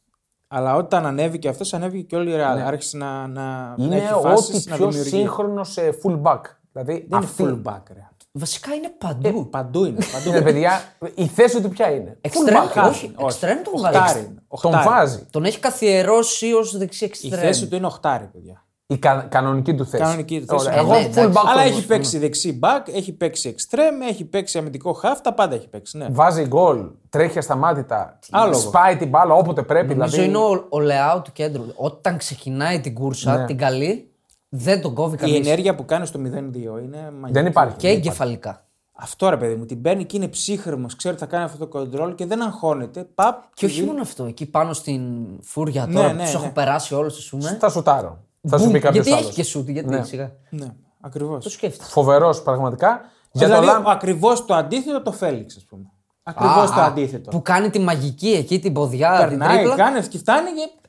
Αλλά 0.48 0.74
όταν 0.74 1.06
ανέβηκε 1.06 1.48
αυτός, 1.48 1.74
ανέβηκε 1.74 2.02
και 2.02 2.16
όλη 2.16 2.30
η 2.30 2.34
Real. 2.36 2.60
Άρχισε 2.66 2.96
να, 2.96 3.26
να, 3.26 3.26
να 3.26 3.74
Ναι. 3.76 3.84
Είναι 3.84 3.96
έχει 3.96 4.12
ό,τι 4.12 4.22
φάσεις, 4.28 4.66
να 4.66 4.76
πιο 4.76 4.86
δημιουργεί. 4.88 5.16
σύγχρονος 5.16 5.72
σε 5.72 5.82
full 6.02 6.22
back. 6.22 6.40
Δηλαδή 6.72 7.06
Δεν 7.08 7.18
αυτή 7.18 7.42
είναι 7.42 7.60
full 7.64 7.68
back, 7.72 7.80
ρε. 7.94 8.08
Βασικά 8.32 8.74
είναι 8.74 8.88
παντού. 8.98 9.48
Παντού 9.50 9.84
είναι. 9.84 9.98
Παντού 10.12 10.28
είναι 10.28 10.40
παιδιά. 10.40 10.80
Η 11.14 11.26
θέση 11.26 11.60
του 11.62 11.68
ποια 11.68 11.90
είναι; 11.90 12.16
Εξτρέμ, 12.20 12.64
Full 12.74 12.78
back. 12.84 12.88
όχι, 12.88 13.14
εξτρέμ 13.24 13.62
τον 13.62 13.72
Οχτάρι 13.74 13.96
βγάζει. 13.96 14.18
είναι. 14.18 14.26
Τον 14.60 14.74
Οχτάρι. 14.74 14.88
βάζει. 14.88 15.26
Τον 15.30 15.44
έχει 15.44 15.58
καθιερώσει 15.58 16.52
ως 16.52 16.76
δεξί 16.78 17.04
Η 17.04 17.06
εξτρέμ. 17.06 17.40
θέση 17.40 17.66
του 17.68 17.76
είναι 17.76 17.86
οχτάρι, 17.86 18.24
παιδιά. 18.32 18.62
Η 18.90 18.96
κα, 18.98 19.26
κανονική 19.30 19.74
του 19.74 19.86
θέση. 19.86 20.02
Κανονική 20.02 20.40
του 20.40 20.46
θέση. 20.46 20.66
Ωραία. 20.66 20.78
Ε, 20.78 20.80
Εγώ 20.80 20.92
ναι, 20.92 20.98
full 20.98 21.04
εντάξει. 21.10 21.32
back 21.36 21.42
Αλλά 21.46 21.62
όμως. 21.62 21.76
έχει 21.76 21.86
παίξει 21.86 22.18
δεξί 22.18 22.58
back, 22.62 22.88
έχει 22.94 23.12
παίξει 23.12 23.54
extreme, 23.58 24.08
έχει 24.08 24.24
παίξει 24.24 24.58
αμυντικό 24.58 25.00
half, 25.02 25.16
τα 25.22 25.32
πάντα 25.34 25.54
έχει 25.54 25.68
παίξει. 25.68 25.98
Ναι. 25.98 26.06
Βάζει 26.10 26.44
γκολ, 26.46 26.86
τρέχει 27.08 27.38
ασταμάτητα. 27.38 28.18
Άλογο. 28.30 28.58
Σπάει 28.58 28.96
την 28.96 29.08
μπάλα 29.08 29.34
όποτε 29.34 29.62
πρέπει. 29.62 29.94
Νομίζω 29.94 30.10
δηλαδή, 30.22 30.28
είναι 30.28 30.38
ο, 30.38 30.66
ο 30.68 30.80
Λεάου 30.80 31.22
του 31.22 31.32
κέντρου. 31.32 31.62
Όταν 31.76 32.16
ξεκινάει 32.16 32.80
την 32.80 32.94
κούρσα, 32.94 33.36
Ναι. 33.36 33.44
την 33.44 33.58
καλή, 33.58 34.07
δεν 34.48 34.80
τον 34.82 34.94
κόβει 34.94 35.14
Η 35.14 35.18
κανείς. 35.18 35.36
ενέργεια 35.46 35.74
που 35.74 35.84
κάνει 35.84 36.06
στο 36.06 36.20
0-2 36.20 36.24
είναι 36.24 37.10
μαγική. 37.10 37.32
Δεν 37.32 37.46
υπάρχει. 37.46 37.76
Και 37.76 37.88
εγκεφαλικά. 37.88 38.62
Αυτό 39.00 39.28
ρε 39.28 39.36
παιδί 39.36 39.54
μου, 39.54 39.64
την 39.66 39.82
παίρνει 39.82 40.04
και 40.04 40.16
είναι 40.16 40.28
ψύχρεμος, 40.28 40.96
ξέρει 40.96 41.14
ότι 41.14 41.24
θα 41.24 41.30
κάνει 41.30 41.44
αυτό 41.44 41.66
το 41.66 41.78
control 41.80 42.14
και 42.14 42.26
δεν 42.26 42.42
αγχώνεται. 42.42 43.06
Παπ, 43.14 43.42
Και 43.54 43.66
όχι 43.66 43.82
μόνο 43.82 44.00
αυτό, 44.00 44.24
εκεί 44.24 44.46
πάνω 44.46 44.72
στην 44.72 45.02
φούρια 45.42 45.86
Ναι, 45.86 45.94
τώρα 45.94 46.06
ναι, 46.12 46.12
που 46.18 46.22
τους 46.22 46.32
ναι. 46.32 46.38
έχω 46.44 46.50
περάσει 46.52 46.94
όλους, 46.94 47.18
ας 47.18 47.28
πούμε. 47.28 47.56
Θα 47.60 47.68
σουτάρω. 47.68 48.18
Θα 48.48 48.58
σου 48.58 48.64
Μπουμ, 48.64 48.72
πει 48.72 48.78
κάποιος 48.78 49.04
γιατί 49.04 49.10
άλλος. 49.20 49.24
έχει 49.30 49.34
και 49.42 49.48
σούτ, 49.48 49.68
γιατί 49.68 49.88
Ναι. 49.88 50.02
σιγά. 50.04 50.32
Ναι, 50.50 50.66
ακριβώς. 51.00 51.44
Το 51.44 51.50
σκέφτεσαι. 51.50 51.90
Φοβερός 51.90 52.42
πραγματικά. 52.42 53.00
Για 53.32 53.46
Δηλαδή, 53.46 53.66
το 53.66 53.72
Λαμ... 53.72 53.88
ακριβώς 53.88 54.44
το 54.44 54.54
αντίθετο 54.54 55.02
το 55.02 55.12
Φέληξ, 55.12 55.56
ας 55.56 55.64
πούμε. 55.64 55.82
Ακριβώς 56.22 56.70
Α, 56.70 56.74
το 56.74 56.80
α, 56.80 56.84
αντίθετο. 56.84 57.30
Που 57.30 57.42
κάνει 57.42 57.70
τη 57.70 57.78
μαγική 57.78 58.28
εκεί 58.30 58.58
την 58.58 58.72
ποδιά, 58.72 59.18
την 59.18 59.28
Περνάει, 59.38 59.56
τρίπλα. 59.56 59.74
κάνεις 59.76 60.08
και 60.08 60.18
φτάνει 60.18 60.50
και. 60.52 60.87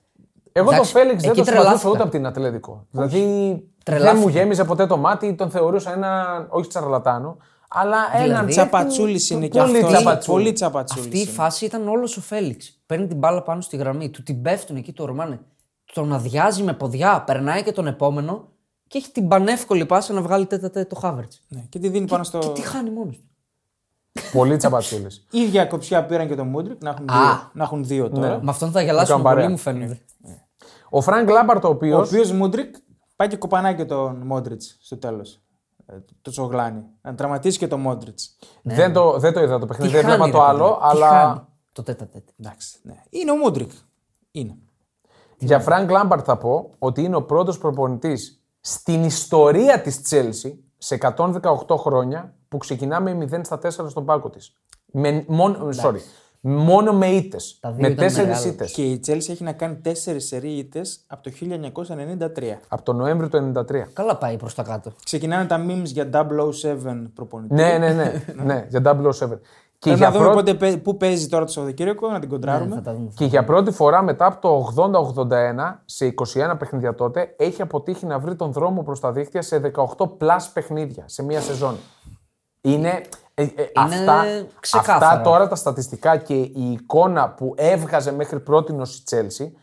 Εγώ 0.52 0.66
τον 0.66 0.74
Εντάξει, 0.74 0.92
Φέληξ 0.92 1.22
δεν 1.22 1.30
εκεί 1.32 1.38
τον 1.40 1.46
συμπαθούσα 1.48 1.64
τρελάθηκα. 1.64 1.90
ούτε 1.90 2.02
από 2.02 2.12
την 2.12 2.26
Ατλέτικο. 2.26 2.86
Δηλαδή 2.92 3.20
δεν 3.20 3.64
Τρελάθηκα. 3.84 4.20
μου 4.22 4.28
γέμιζε 4.28 4.64
ποτέ 4.64 4.86
το 4.88 4.98
μάτι, 4.98 5.34
τον 5.36 5.50
θεωρούσα 5.50 5.94
έναν, 5.94 6.48
όχι 6.50 6.68
τσαρλατάνο, 6.68 7.38
αλλά 7.70 7.98
έναν 8.14 8.26
Δηλαδή, 8.28 8.52
Τσαπατσούλης 8.52 9.30
είναι 9.30 9.48
και 9.48 9.60
πολύ 9.60 9.76
αυτός. 9.78 9.92
τσαπατσούλη. 9.94 10.38
Πολύ 10.44 10.54
τσαπατσούλης. 10.54 11.06
Αυτή 11.06 11.20
η 11.20 11.26
φάση 11.28 11.66
ήταν 11.66 11.88
όλος 11.88 12.18
ο 12.18 12.22
Φέληξ. 12.22 12.80
Παίρνει 12.86 13.08
την 13.08 13.18
μπάλα 13.18 13.42
πάνω 13.44 13.62
στη 13.62 13.78
γραμμή, 13.78 14.10
του 14.10 14.24
την 14.24 14.42
πέφτουν 14.42 14.76
εκεί 14.76 14.94
το 14.94 15.04
ορμάνε. 15.04 15.40
Τον 15.94 16.14
αδειάζει 16.14 16.64
με 16.64 16.74
ποδιά, 16.74 17.24
περνάει 17.26 17.64
και 17.64 17.72
τον 17.72 17.88
επόμενο 17.88 18.48
και 18.88 18.98
έχει 18.98 19.12
την 19.12 19.28
πανεύκολη 19.28 19.86
πάσα 19.86 20.14
να 20.14 20.22
βγάλει 20.22 20.46
τέτα 20.46 20.88
το 20.88 20.96
Χάβερτς. 20.96 21.42
Ναι, 21.48 21.66
και 21.70 21.80
τη 21.80 21.90
δίνει 21.90 22.08
πάνω 22.08 22.24
στο. 22.24 22.38
Και 22.40 22.48
τι 22.48 22.62
χάνει 22.62 22.90
μόνος 22.90 23.16
του. 23.18 23.24
Πολύ 24.34 24.58
τσαπατσούλης. 24.58 25.26
ίδια 25.32 25.66
κοψιά 25.66 26.06
πήραν 26.06 26.28
και 26.28 26.36
τον 26.36 26.48
Μούντρικ 26.48 26.84
να 26.84 26.90
έχουν 26.90 27.10
Α. 27.10 27.14
δύο, 27.22 27.50
να 27.54 27.64
έχουν 27.64 27.86
δύο 27.86 28.10
τώρα. 28.10 28.40
Με 28.42 28.50
αυτόν 28.52 28.72
θα 28.72 28.82
γελάσουμε 28.82 29.20
Έκανε 29.20 29.24
παρέα. 29.24 29.42
πολύ, 29.44 29.52
μου 29.52 29.58
φαίνεται. 29.62 30.00
Ο 30.90 31.02
Φρανκ 31.02 31.30
Λάμπαρντ, 31.30 31.64
ο 31.64 31.68
Ο 31.68 31.72
οποίος. 31.72 32.08
οποίο 32.14 32.34
Μούντρικ 32.34 32.76
πάει 33.16 33.28
και 33.28 33.38
κοπανάει 33.38 33.76
και 33.76 33.86
τον 33.86 34.16
Μόντριτς 34.26 34.78
στο 34.82 34.98
τέλος. 34.98 35.40
Το 36.22 36.32
τσογλάνι. 36.32 36.84
Να 37.02 37.16
τραυματίσει 37.16 37.58
και 37.58 37.68
τον 37.68 37.80
Μόντριτς. 37.80 38.36
Δεν, 38.62 38.94
το, 38.94 39.18
δεν 39.20 39.34
το 39.34 39.40
είδα 39.42 39.60
το 39.60 39.66
παιχνίδι, 39.66 39.92
Τι 39.92 39.98
δεν 39.98 40.06
έβλεπα 40.06 40.22
χάνει, 40.24 40.32
το 40.32 40.38
ρε 40.40 40.44
άλλο, 40.46 40.64
παιδί, 40.70 40.80
τι 40.80 40.98
αλλά. 41.06 41.08
χάνει. 41.10 41.40
Το 41.74 41.84
τετ 41.84 42.08
α 42.08 42.12
τετ. 42.12 42.32
Εντάξει. 42.40 42.80
Ναι. 42.84 43.04
Είναι 43.10 43.32
ο 43.32 43.36
Μούντρικ. 43.36 43.72
Είναι. 44.32 44.58
Για 45.38 45.60
Φρανκ 45.60 45.90
Λάμπαρντ 45.90 46.24
θα 46.26 46.38
πω 46.38 46.70
ότι 46.80 47.04
είναι 47.04 47.16
ο 47.16 47.24
πρώτος 47.24 47.58
προπονητής 47.58 48.44
στην 48.62 49.04
ιστορία 49.04 49.82
της 49.82 50.02
Τσέλσι 50.02 50.64
σε 50.78 50.98
118 51.02 51.42
χρόνια 51.78 52.34
που 52.48 52.58
ξεκινά 52.58 53.00
με 53.00 53.28
0 53.32 53.40
στα 53.44 53.60
4 53.64 53.70
στον 53.90 54.06
πάλκο 54.06 54.30
της. 54.30 54.54
Με, 54.86 55.26
μόνο, 55.28 55.70
sorry, 55.84 55.98
μόνο 56.42 56.94
με 56.94 57.08
ήττες. 57.08 57.58
Τα 57.60 57.72
δύο 57.72 57.82
Με 57.82 57.88
ήταν 57.94 58.06
τέσσερις 58.06 58.28
μεγάλες. 58.28 58.46
ήττες. 58.52 58.72
Και 58.72 58.82
η 58.84 59.00
Chelsea 59.08 59.30
έχει 59.30 59.44
να 59.44 59.52
κάνει 59.54 59.76
τέσσερις 59.76 60.28
σερί 60.28 60.50
ήττες 60.50 61.00
από 61.08 61.24
το 61.24 61.30
1993. 61.30 62.60
Από 62.68 62.84
τον 62.84 62.96
Νοέμβριο 62.96 63.30
του 63.30 63.38
1993. 63.38 63.90
Καλά 63.94 64.18
πάει 64.18 64.38
προς 64.38 64.56
τα 64.56 64.64
κάτω. 64.64 64.92
Ξεκινάνε 65.04 65.46
τα 65.46 65.66
memes 65.70 65.84
για 65.86 66.10
007 66.10 67.04
προπονητή. 67.14 67.54
ναι, 67.54 67.78
ναι, 67.78 67.94
ναι, 67.94 68.14
ναι, 68.46 68.66
για 68.70 68.82
007. 68.82 69.40
Και 69.80 69.90
Πρέπει 69.90 69.98
για, 70.04 70.10
να 70.10 70.14
δούμε 70.18 70.32
πρώτη, 70.32 70.54
πότε, 70.54 70.54
παί- 70.54 70.78
πού 70.84 70.98
παίζει 70.98 71.28
τώρα 71.28 71.46
το 71.46 71.52
Σαββατοκύριακο, 71.52 72.10
να 72.10 72.20
την 72.20 72.30
κοντράρουμε. 72.30 72.70
Ναι, 72.70 72.76
θα 72.76 72.82
τα 72.82 72.94
δούμε. 72.94 73.12
και 73.16 73.26
για 73.26 73.44
πρώτη 73.44 73.72
φορά 73.72 74.02
μετά 74.04 74.26
από 74.26 74.42
το 74.42 74.74
80-81, 75.28 75.82
σε 75.86 76.06
21 76.06 76.56
παιχνίδια 76.60 76.96
τότε, 76.96 77.34
έχει 77.38 77.62
αποτύχει 77.62 78.06
να 78.06 78.20
βρει 78.20 78.36
τον 78.36 78.52
δρόμο 78.52 78.84
προς 78.84 79.00
τα 79.00 79.12
δίχτυα 79.12 79.42
σε 79.42 79.62
18 79.98 80.18
plus 80.18 80.50
παιχνίδια 80.50 81.04
σε 81.08 81.24
μία 81.24 81.42
σεζόν. 81.42 81.76
Είναι, 82.62 83.02
ε, 83.42 83.62
ε, 83.62 83.72
αυτά, 83.76 84.24
ξεκάθαρα. 84.60 85.08
αυτά 85.08 85.22
τώρα 85.22 85.48
τα 85.48 85.56
στατιστικά 85.56 86.18
και 86.18 86.34
η 86.34 86.72
εικόνα 86.72 87.30
που 87.30 87.54
έβγαζε 87.58 88.12
μέχρι 88.12 88.40
πρώτη 88.40 88.74
η 88.74 89.04
Τσέλσι, 89.06 89.54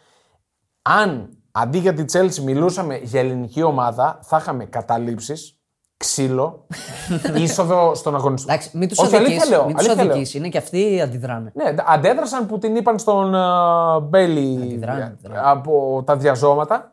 αν 0.82 1.28
αντί 1.52 1.78
για 1.78 1.94
τη 1.94 2.04
Τσέλσι 2.04 2.42
μιλούσαμε 2.42 2.96
για 2.96 3.20
ελληνική 3.20 3.62
ομάδα, 3.62 4.18
θα 4.22 4.36
είχαμε 4.36 4.64
καταλήψεις, 4.64 5.60
ξύλο, 5.96 6.66
είσοδο 7.42 7.94
στον 7.94 8.14
αγωνιστικό. 8.14 8.52
Εντάξει, 8.52 8.76
μην 8.78 8.88
τους 8.88 8.98
Όχι, 8.98 9.16
αλήθεια 9.16 9.32
αδικήσει. 9.34 9.50
λέω, 9.50 9.64
Μην 9.66 9.76
τους 9.76 9.84
αλήθεια 9.84 10.04
λέω. 10.04 10.12
αδικήσει. 10.12 10.38
Είναι 10.38 10.48
και 10.48 10.58
αυτοί 10.58 11.00
αντιδράνε. 11.00 11.52
Ναι, 11.54 11.74
αντέδρασαν 11.86 12.46
που 12.46 12.58
την 12.58 12.76
είπαν 12.76 12.98
στον 12.98 13.32
ε, 13.34 14.02
Μπόελι 14.02 14.62
Αντιδράνε, 14.62 15.02
αντιδράνε. 15.04 15.40
από 15.50 16.02
τα 16.06 16.16
διαζώματα. 16.16 16.90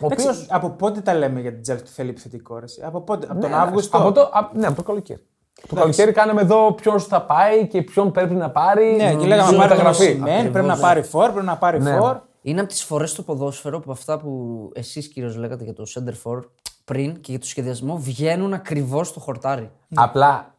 Ο 0.00 0.06
Εντάξει, 0.06 0.26
οποίος- 0.28 0.46
από 0.50 0.70
πότε 0.70 1.00
τα 1.00 1.14
λέμε 1.14 1.40
για 1.40 1.52
την 1.54 1.74
Chelsea 1.74 1.78
ότι 1.80 1.90
θέλει 1.90 2.08
επιθετικό 2.10 2.58
ρε, 2.58 2.64
εσύ; 2.64 2.82
Από 2.84 3.00
πότε, 3.00 3.26
από 3.30 3.40
τον 3.40 3.50
Ναι, 3.50 3.56
Αύγουστο; 3.56 3.98
Από 3.98 4.12
το, 4.12 4.20
α, 4.20 4.50
ναι, 4.52 4.66
από 4.66 4.76
το 4.76 4.82
καλοκαίρι. 4.82 5.26
Το 5.68 5.74
καλοκαίρι 5.74 6.12
κάναμε 6.12 6.40
εδώ 6.40 6.72
ποιος 6.72 7.04
θα 7.06 7.22
πάει 7.22 7.66
και 7.66 7.82
ποιον 7.82 8.12
πρέπει 8.12 8.34
να 8.34 8.50
πάρει. 8.50 8.96
Ναι, 8.96 9.10
και 9.10 9.16
Μ, 9.16 9.26
λέγαμε 9.26 9.42
στην 9.46 9.56
πάρει 9.58 9.68
τον 9.68 9.76
μεταγραφή. 9.78 10.04
Οσημέν, 10.04 10.52
πρέπει 10.52 10.66
να 10.66 10.78
πάρει 10.78 11.02
φόρ, 11.02 11.30
πρέπει 11.30 11.46
να 11.46 11.56
πάρει 11.56 11.80
Ναι. 11.82 11.96
φόρ. 11.96 12.16
Είναι 12.42 12.60
από 12.60 12.68
τις 12.68 12.84
φορές 12.84 13.10
στο 13.10 13.22
ποδόσφαιρο 13.22 13.80
που 13.80 13.92
αυτά 13.92 14.18
που 14.18 14.70
εσείς 14.74 15.08
κυρίω 15.08 15.34
λέγατε 15.36 15.64
για 15.64 15.72
το 15.72 15.84
center 15.94 16.14
for 16.24 16.40
πριν 16.84 17.20
και 17.20 17.30
για 17.30 17.40
το 17.40 17.46
σχεδιασμό 17.46 17.96
βγαίνουν 17.98 18.52
ακριβώς 18.54 19.08
στο 19.08 19.20
χορτάρι. 19.20 19.70
Απλά 19.94 20.54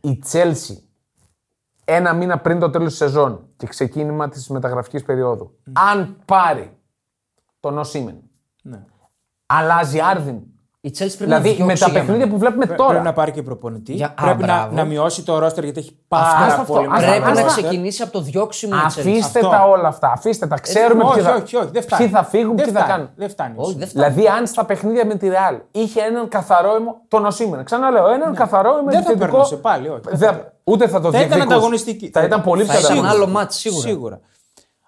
η 0.00 0.22
Chelsea 0.32 0.76
ένα 1.84 2.12
μήνα 2.12 2.38
πριν 2.38 2.58
το 2.58 2.70
τέλος 2.70 2.88
της 2.88 2.96
σεζόν 2.96 3.48
και 3.56 3.66
ξεκίνημα 3.66 4.28
της 4.28 4.48
μεταγραφικής 4.48 5.02
περίοδου, 5.02 5.58
αν 5.72 6.16
πάρει 6.24 6.76
τον 7.60 7.78
Οσίμεν, 7.78 8.20
Ναι. 8.62 8.84
αλλάζει 9.46 10.00
άρδιν. 10.00 10.40
Η 10.80 10.88
Chelsea 10.92 10.96
πρέπει 10.98 11.24
Δηλαδή 11.24 11.48
να 11.48 11.54
διώξει 11.54 11.62
με 11.64 11.78
τα 11.78 11.84
για 11.84 11.86
μένα. 11.92 12.04
παιχνίδια 12.04 12.28
που 12.28 12.38
βλέπουμε 12.38 12.64
Πρέπει 12.66 12.80
τώρα. 12.82 13.02
να 13.02 13.12
πάρει 13.12 13.32
και 13.32 13.42
προπονητή. 13.42 13.92
Για- 13.92 14.06
α, 14.18 14.22
Πρέπει 14.24 14.40
να, 14.40 14.46
μπράβο. 14.46 14.74
να 14.74 14.84
μειώσει 14.84 15.22
το 15.24 15.38
ρόστερ 15.38 15.64
γιατί 15.64 15.78
έχει 15.78 15.96
Άστα 16.08 16.36
πάρα 16.38 16.54
αυτό, 16.54 16.72
πολύ 16.72 16.88
άστα, 16.90 17.06
Πρέπει 17.10 17.24
άστα. 17.24 17.34
να 17.42 17.48
roster. 17.48 17.50
ξεκινήσει 17.50 18.02
από 18.02 18.12
το 18.12 18.20
διώξιμο 18.20 18.72
η 18.76 18.78
Chelsea. 18.82 18.84
Αφήστε 18.86 19.38
Αυτό. 19.38 19.50
τα 19.50 19.64
όλα 19.68 19.88
αυτά. 19.88 20.12
Αφήστε 20.16 20.46
τα. 20.46 20.56
Ξέρουμε 20.58 21.02
όχι, 21.04 21.14
ποιοι 21.14 21.22
θα, 21.22 21.34
όχι, 21.34 21.56
όχι, 21.56 21.68
δεν 21.72 21.82
φτάνει. 21.82 22.02
ποιοι 22.02 22.12
θα 22.12 22.24
φύγουν, 22.24 22.56
δεν 22.56 22.64
ποιοι 22.64 22.74
θα 22.74 22.80
φτάνει, 22.80 22.92
κάνουν. 22.92 23.10
Δεν 23.16 23.28
φτάνει. 23.30 23.54
Όχι, 23.56 23.74
δεν 23.78 23.88
φτάνει. 23.88 24.12
Δηλαδή, 24.12 24.28
αν 24.38 24.46
στα 24.46 24.64
παιχνίδια 24.64 25.06
με 25.06 25.14
τη 25.14 25.28
Ρεάλ 25.28 25.56
είχε 25.70 26.00
έναν 26.00 26.28
καθαρό 26.28 26.74
αιμο. 26.74 26.96
τον 27.08 27.26
Οσίμεν. 27.26 27.64
Ξαναλέω, 27.64 28.08
έναν 28.12 28.34
καθαρό 28.34 28.68
αιμο. 28.70 28.82
Ναι. 28.82 28.90
Δεν 28.92 29.02
θα 29.02 29.10
επιθετικό- 29.10 29.30
περνούσε 29.30 29.56
πάλι, 29.56 29.88
όχι. 29.88 30.00
Δεν- 30.12 30.52
ούτε 30.64 30.88
θα 30.88 31.00
το 31.00 31.10
Θα 31.10 31.18
ήταν 31.18 31.20
διεκδικούσε. 31.28 31.54
ανταγωνιστική. 31.54 32.10
Θα 32.12 32.22
ήταν 32.22 32.42
πολύ 32.42 32.64
Θα 32.64 32.70
πιο 32.72 32.80
ήταν 32.80 32.90
ανταγωνιστική. 32.92 33.22
άλλο 33.24 33.32
μάτς 33.32 33.56
σίγουρα. 33.58 33.88
Σίγουρα. 33.88 34.20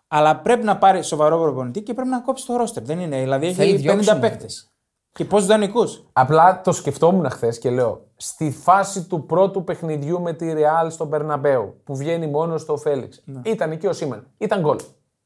Αλλά 0.08 0.36
πρέπει 0.36 0.64
να 0.64 0.76
πάρει 0.76 1.02
σοβαρό 1.02 1.38
προπονητή 1.38 1.80
και 1.82 1.94
πρέπει 1.94 2.08
να 2.10 2.18
κόψει 2.20 2.46
το 2.46 2.56
ρόστερ. 2.56 2.82
Δεν 2.82 3.00
είναι. 3.00 3.16
Δηλαδή 3.20 3.52
Θέλει 3.52 3.68
έχει 3.74 3.82
50 3.82 3.92
διώξιμο. 3.92 4.18
παίκτες. 4.20 4.69
Και 5.12 5.24
πόσου 5.24 5.46
δανεικού. 5.46 5.82
Απλά 6.12 6.60
το 6.60 6.72
σκεφτόμουν 6.72 7.30
χθες 7.30 7.58
και 7.58 7.70
λέω, 7.70 8.06
στη 8.16 8.50
φάση 8.50 9.02
του 9.04 9.26
πρώτου 9.26 9.64
παιχνιδιού 9.64 10.20
με 10.20 10.32
τη 10.32 10.52
Ρεάλ 10.52 10.90
στον 10.90 11.08
Περναμπέου, 11.08 11.80
που 11.84 11.96
βγαίνει 11.96 12.26
μόνος 12.26 12.60
στο 12.62 12.76
Φέληξ, 12.76 13.22
Ναι. 13.24 13.40
ήταν 13.44 13.70
εκεί 13.70 13.86
ο 13.86 13.92
Σίμεν. 13.92 14.26
Ήταν 14.38 14.60
γκολ. 14.60 14.76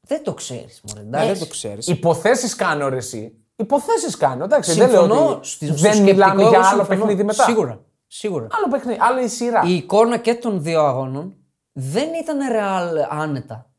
Δεν 0.01 0.23
το 0.23 0.33
ξέρεις, 0.33 0.81
Μωρέ. 0.87 0.99
Ε, 0.99 1.03
εντάξει. 1.07 1.27
δεν 1.27 1.39
το 1.39 1.45
ξέρεις. 1.45 1.87
Υποθέσεις 1.87 2.55
κάνω 2.55 2.89
ρε 2.89 2.95
εσύ. 2.95 3.35
Υποθέσεις 3.55 4.17
κάνω. 4.17 4.43
Εντάξει, 4.43 4.73
δεν 4.73 4.89
λέω 4.89 5.01
Συμφωνώ. 5.01 5.29
ότι 5.29 5.47
στη- 5.47 5.65
στο 5.65 5.75
δεν 5.75 5.91
σκεπτικό 5.93 6.11
μιλάμε 6.13 6.41
εγώ 6.41 6.49
για 6.49 6.59
άλλο 6.59 6.67
συμφωνώ. 6.67 6.87
παιχνίδι 6.99 7.23
μετά. 7.23 7.43
Σίγουρα. 7.43 7.79
Σίγουρα. 8.07 8.47
Άλλο 8.51 8.67
παιχνίδι, 8.71 8.99
άλλη 9.01 9.27
σειρά. 9.27 9.61
Η 9.65 9.75
εικόνα 9.75 10.17
και 10.17 10.33
των 10.35 10.61
δύο 10.63 10.81
αγώνων 10.81 11.33
δεν 11.71 12.07
ήταν 12.21 12.37
ρεάλ 12.51 12.87
άνετα. 13.09 13.69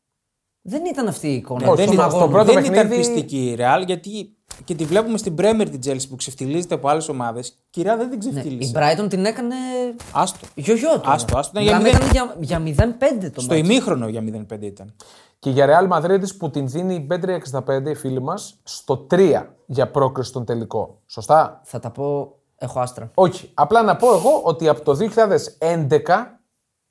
Δεν 0.61 0.85
ήταν 0.85 1.07
αυτή 1.07 1.27
η 1.27 1.33
εικόνα. 1.35 1.67
Όχι, 1.69 1.75
των 1.85 1.93
στο- 1.93 1.93
στο 1.93 2.01
αγώνων. 2.03 2.29
πρώτο 2.29 2.53
δεν 2.53 2.63
ήταν 2.63 2.73
παιχνίδι- 2.73 2.97
πιστική 2.97 3.37
η 3.37 3.57
Real 3.59 3.83
γιατί 3.85 4.36
και 4.63 4.75
τη 4.75 4.85
βλέπουμε 4.85 5.17
στην 5.17 5.35
Premier 5.37 5.67
την 5.71 5.79
Chelsea 5.85 6.05
που 6.09 6.15
ξεφτιλίζεται 6.15 6.75
από 6.75 6.87
άλλες 6.87 7.09
ομάδες. 7.09 7.57
Κυρία 7.69 7.97
δεν 7.97 8.09
την 8.09 8.19
Ναι, 8.19 8.25
η 8.27 8.31
ξεφτιλίζει. 8.31 8.71
Brighton 8.75 9.09
την 9.09 9.25
έκανε 9.25 9.55
Άστο. 10.11 10.47
γιογιό 10.55 10.89
τώρα. 10.99 11.11
Άστο, 11.11 11.37
άστο, 11.37 11.59
ήταν 11.59 11.63
για 11.63 11.77
Μιλάμε, 11.77 11.99
μηδέν. 12.05 12.17
έκανε 12.17 12.35
για, 12.39 12.59
για 12.75 12.87
0-5 13.25 13.31
το 13.33 13.41
Στο 13.41 13.53
μάτς. 13.53 13.67
ημίχρονο 13.69 14.07
για 14.07 14.21
0-5 14.21 14.61
ήταν. 14.61 14.93
Και 15.39 15.49
για 15.49 15.67
Real 15.67 15.91
Madrid 15.97 16.21
που 16.37 16.49
την 16.49 16.67
δίνει 16.67 16.93
η 16.95 17.07
Bet365 17.11 17.87
η 17.89 17.95
φίλη 17.95 18.21
μας 18.21 18.59
στο 18.63 19.07
3 19.11 19.43
για 19.65 19.91
πρόκριση 19.91 20.29
στον 20.29 20.45
τελικό. 20.45 21.01
Σωστά; 21.05 21.61
Θα 21.63 21.79
τα 21.79 21.89
πω, 21.91 22.35
έχω 22.57 22.79
άστρα. 22.79 23.11
Όχι. 23.13 23.51
Απλά 23.53 23.81
να 23.83 23.95
πω 23.95 24.07
εγώ 24.13 24.41
ότι 24.43 24.67
από 24.67 24.81
το 24.81 24.95
2011 24.95 26.36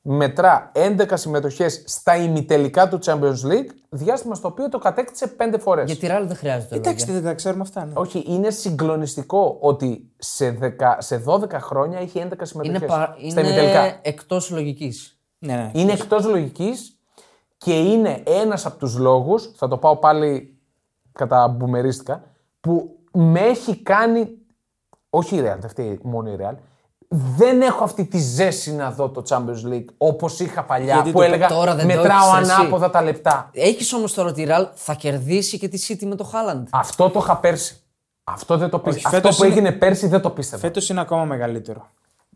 μετρά 0.08 0.72
11 0.74 1.06
συμμετοχές 1.14 1.82
στα 1.86 2.16
ημιτελικά 2.16 2.88
του 2.88 2.98
Champions 3.04 3.50
League, 3.50 3.68
διάστημα 3.88 4.34
στο 4.34 4.48
οποίο 4.48 4.68
το 4.68 4.78
κατέκτησε 4.78 5.36
5 5.38 5.54
φορές. 5.58 5.92
Για 5.92 6.08
τη 6.08 6.14
Real 6.16 6.26
δεν 6.26 6.36
χρειάζεται. 6.36 6.76
Εντάξει, 6.76 7.06
λόγια. 7.06 7.20
δεν 7.20 7.30
τα 7.30 7.36
ξέρουμε 7.36 7.62
αυτά. 7.62 7.84
Ναι. 7.84 7.92
Όχι, 7.94 8.24
είναι 8.26 8.50
συγκλονιστικό 8.50 9.56
ότι 9.60 10.10
σε, 10.16 10.58
10, 10.80 10.94
σε 10.98 11.22
12 11.26 11.50
χρόνια 11.52 11.98
έχει 11.98 12.26
11 12.30 12.32
συμμετοχές 12.42 12.80
Είναι, 12.80 12.86
πα... 12.86 13.16
στα 13.30 13.40
είναι 13.40 13.48
ημιτελικά. 13.48 13.98
εκτός 14.02 14.50
λογικής. 14.50 15.18
ναι, 15.38 15.54
ναι. 15.54 15.70
Είναι 15.74 15.92
εκτός 15.92 16.24
λογικής 16.24 16.98
και 17.56 17.78
είναι 17.80 18.22
ένας 18.26 18.66
από 18.66 18.78
τους 18.78 18.98
λόγους, 18.98 19.52
θα 19.56 19.68
το 19.68 19.76
πάω 19.76 19.96
πάλι 19.96 20.58
κατά 21.12 21.48
μπουμερίστικα, 21.48 22.22
που 22.60 22.98
με 23.12 23.40
έχει 23.40 23.76
κάνει, 23.82 24.28
όχι 25.10 25.36
η 25.36 25.40
Real, 25.40 25.56
δεν 25.60 25.68
φταίει 25.68 26.00
μόνο 26.02 26.30
η 26.30 26.36
Real, 26.40 26.54
δεν 27.08 27.60
έχω 27.62 27.84
αυτή 27.84 28.04
τη 28.04 28.18
ζέση 28.18 28.72
να 28.74 28.90
δω 28.90 29.08
το 29.08 29.22
Champions 29.28 29.72
League 29.72 29.84
όπως 29.98 30.40
είχα 30.40 30.64
παλιά 30.64 30.94
Γιατί 30.94 31.10
που 31.10 31.18
το- 31.18 31.22
έλεγα 31.24 31.48
τώρα 31.48 31.74
δεν 31.74 31.88
το 31.88 31.94
μετράω 31.94 32.36
έχεις 32.36 32.48
εσύ». 32.50 32.60
ανάποδα 32.60 32.90
τα 32.90 33.02
λεπτά. 33.02 33.50
Έχεις 33.52 33.92
όμως 33.92 34.14
τώρα 34.14 34.28
ότι 34.28 34.42
η 34.42 34.46
Real 34.50 34.66
θα 34.74 34.94
κερδίσει 34.94 35.58
και 35.58 35.68
τη 35.68 35.86
City 35.88 36.06
με 36.06 36.14
το 36.14 36.24
Χάλαντ. 36.24 36.68
Αυτό 36.72 37.10
το 37.10 37.18
είχα 37.18 37.36
πέρσι. 37.36 37.76
Αυτό 38.24 38.56
δεν 38.56 38.68
το 38.70 38.78
πίστευα. 38.78 39.08
Αυτό 39.08 39.20
φέτος 39.20 39.36
που 39.36 39.44
είναι- 39.44 39.52
έγινε 39.54 39.72
πέρσι 39.72 40.06
δεν 40.08 40.20
το 40.20 40.30
πίστευα. 40.30 40.60
Φέτος 40.62 40.88
είναι 40.88 41.00
ακόμα 41.00 41.24
μεγαλύτερο. 41.24 41.86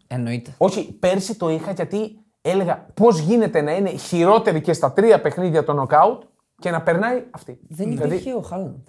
Εννοείται. 0.07 0.55
Όχι, 0.59 0.93
πέρσι 0.93 1.35
το 1.35 1.49
είχα 1.51 1.73
γιατί 1.73 2.19
έλεγα 2.43 2.87
πώς 2.95 3.19
γίνεται 3.19 3.61
να 3.61 3.73
είναι 3.77 3.91
χειρότερη 3.91 4.61
και 4.61 4.73
στα 4.73 4.93
τρία 4.93 5.21
παιχνίδια 5.21 5.65
το 5.65 5.73
νοκάουτ 5.73 6.23
και 6.59 6.71
να 6.71 6.83
περνάει 6.83 7.23
αυτή. 7.31 7.59
Δεν 7.69 7.89
Δηλαδή, 7.89 8.09
υπήρχε 8.15 8.35
ο 8.35 8.41
Χάλαντ. 8.41 8.87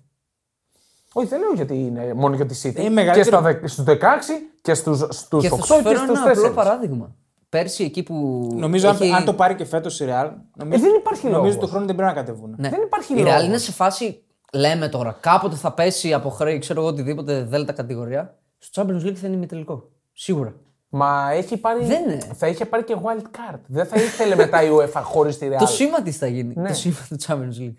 Όχι, 1.13 1.27
δεν 1.27 1.39
λέω 1.39 1.51
γιατί 1.55 1.73
είναι 1.85 2.13
μόνο 2.13 2.35
για 2.35 2.45
τη 2.45 2.61
City. 2.63 2.75
Είναι 2.79 2.89
μεγαλύτερο. 2.89 3.41
Και 3.41 3.49
στα 3.51 3.59
δε- 3.61 3.67
στους 3.67 3.83
16 3.85 4.47
και 4.61 4.73
στους, 4.73 4.97
στους 5.09 5.41
Και 5.41 5.49
8 5.51 5.57
θα 5.57 5.63
σου 5.65 5.75
και 5.75 5.81
φέρω 5.81 5.97
στους 5.97 6.19
ένα 6.19 6.31
απλό 6.31 6.49
4. 6.49 6.53
παράδειγμα. 6.53 7.15
Πέρσι 7.49 7.83
εκεί 7.83 8.03
που. 8.03 8.47
Νομίζω 8.55 8.89
αν- 8.89 8.97
έχει- 9.01 9.11
αν 9.13 9.25
το 9.25 9.33
πάρει 9.33 9.55
και 9.55 9.65
φέτος 9.65 9.99
η 9.99 10.05
Real. 10.09 10.29
Νομίζω, 10.57 10.83
Ε, 10.85 10.87
δεν 10.87 10.95
υπάρχει 10.99 11.25
Νομίζω 11.27 11.41
λόγος. 11.43 11.57
του 11.57 11.67
χρόνου 11.67 11.85
δεν 11.85 11.95
πρέπει 11.95 12.09
να 12.13 12.21
κατεβούν. 12.21 12.55
Ναι. 12.57 12.69
Δεν 12.69 12.81
υπάρχει 12.81 13.13
Η 13.13 13.17
λόγος. 13.17 13.41
Real 13.41 13.45
είναι 13.45 13.57
σε 13.57 13.71
φάση. 13.71 14.23
Λέμε 14.53 14.87
τώρα, 14.87 15.17
κάποτε 15.19 15.55
θα 15.55 15.71
πέσει 15.73 16.13
από 16.13 16.29
χρέη, 16.29 16.59
ξέρω 16.59 16.79
εγώ, 16.81 16.89
οτιδήποτε 16.89 17.43
δέλτα 17.43 17.73
κατηγορία. 17.73 18.37
Στο 18.57 18.81
Champions 18.81 19.05
League 19.05 19.13
θα 19.15 19.27
είναι 19.27 19.35
ημιτελικό. 19.35 19.89
Σίγουρα. 20.13 20.53
Μα 20.89 21.31
έχει 21.31 21.57
πάρει, 21.57 21.85
Δεν 21.85 22.03
είναι. 22.03 22.17
θα 22.33 22.47
είχε 22.47 22.65
πάρει 22.65 22.83
και 22.83 22.95
wild 23.03 23.21
card. 23.21 23.59
Δεν 23.67 23.85
θα 23.85 24.01
ήθελε 24.01 24.35
μετά 24.35 24.63
η 24.63 24.67
UEFA 24.71 25.01
χωρίς 25.03 25.37
τη 25.37 25.47
Real. 25.51 25.55
Το 25.59 25.65
σήμα 25.65 26.01
της 26.01 26.17
θα 26.17 26.27
γίνει. 26.27 26.53
Ναι. 26.57 26.67
Το 26.67 26.73
σήμα 26.73 26.95
του 27.09 27.15
Champions 27.27 27.61
League. 27.61 27.75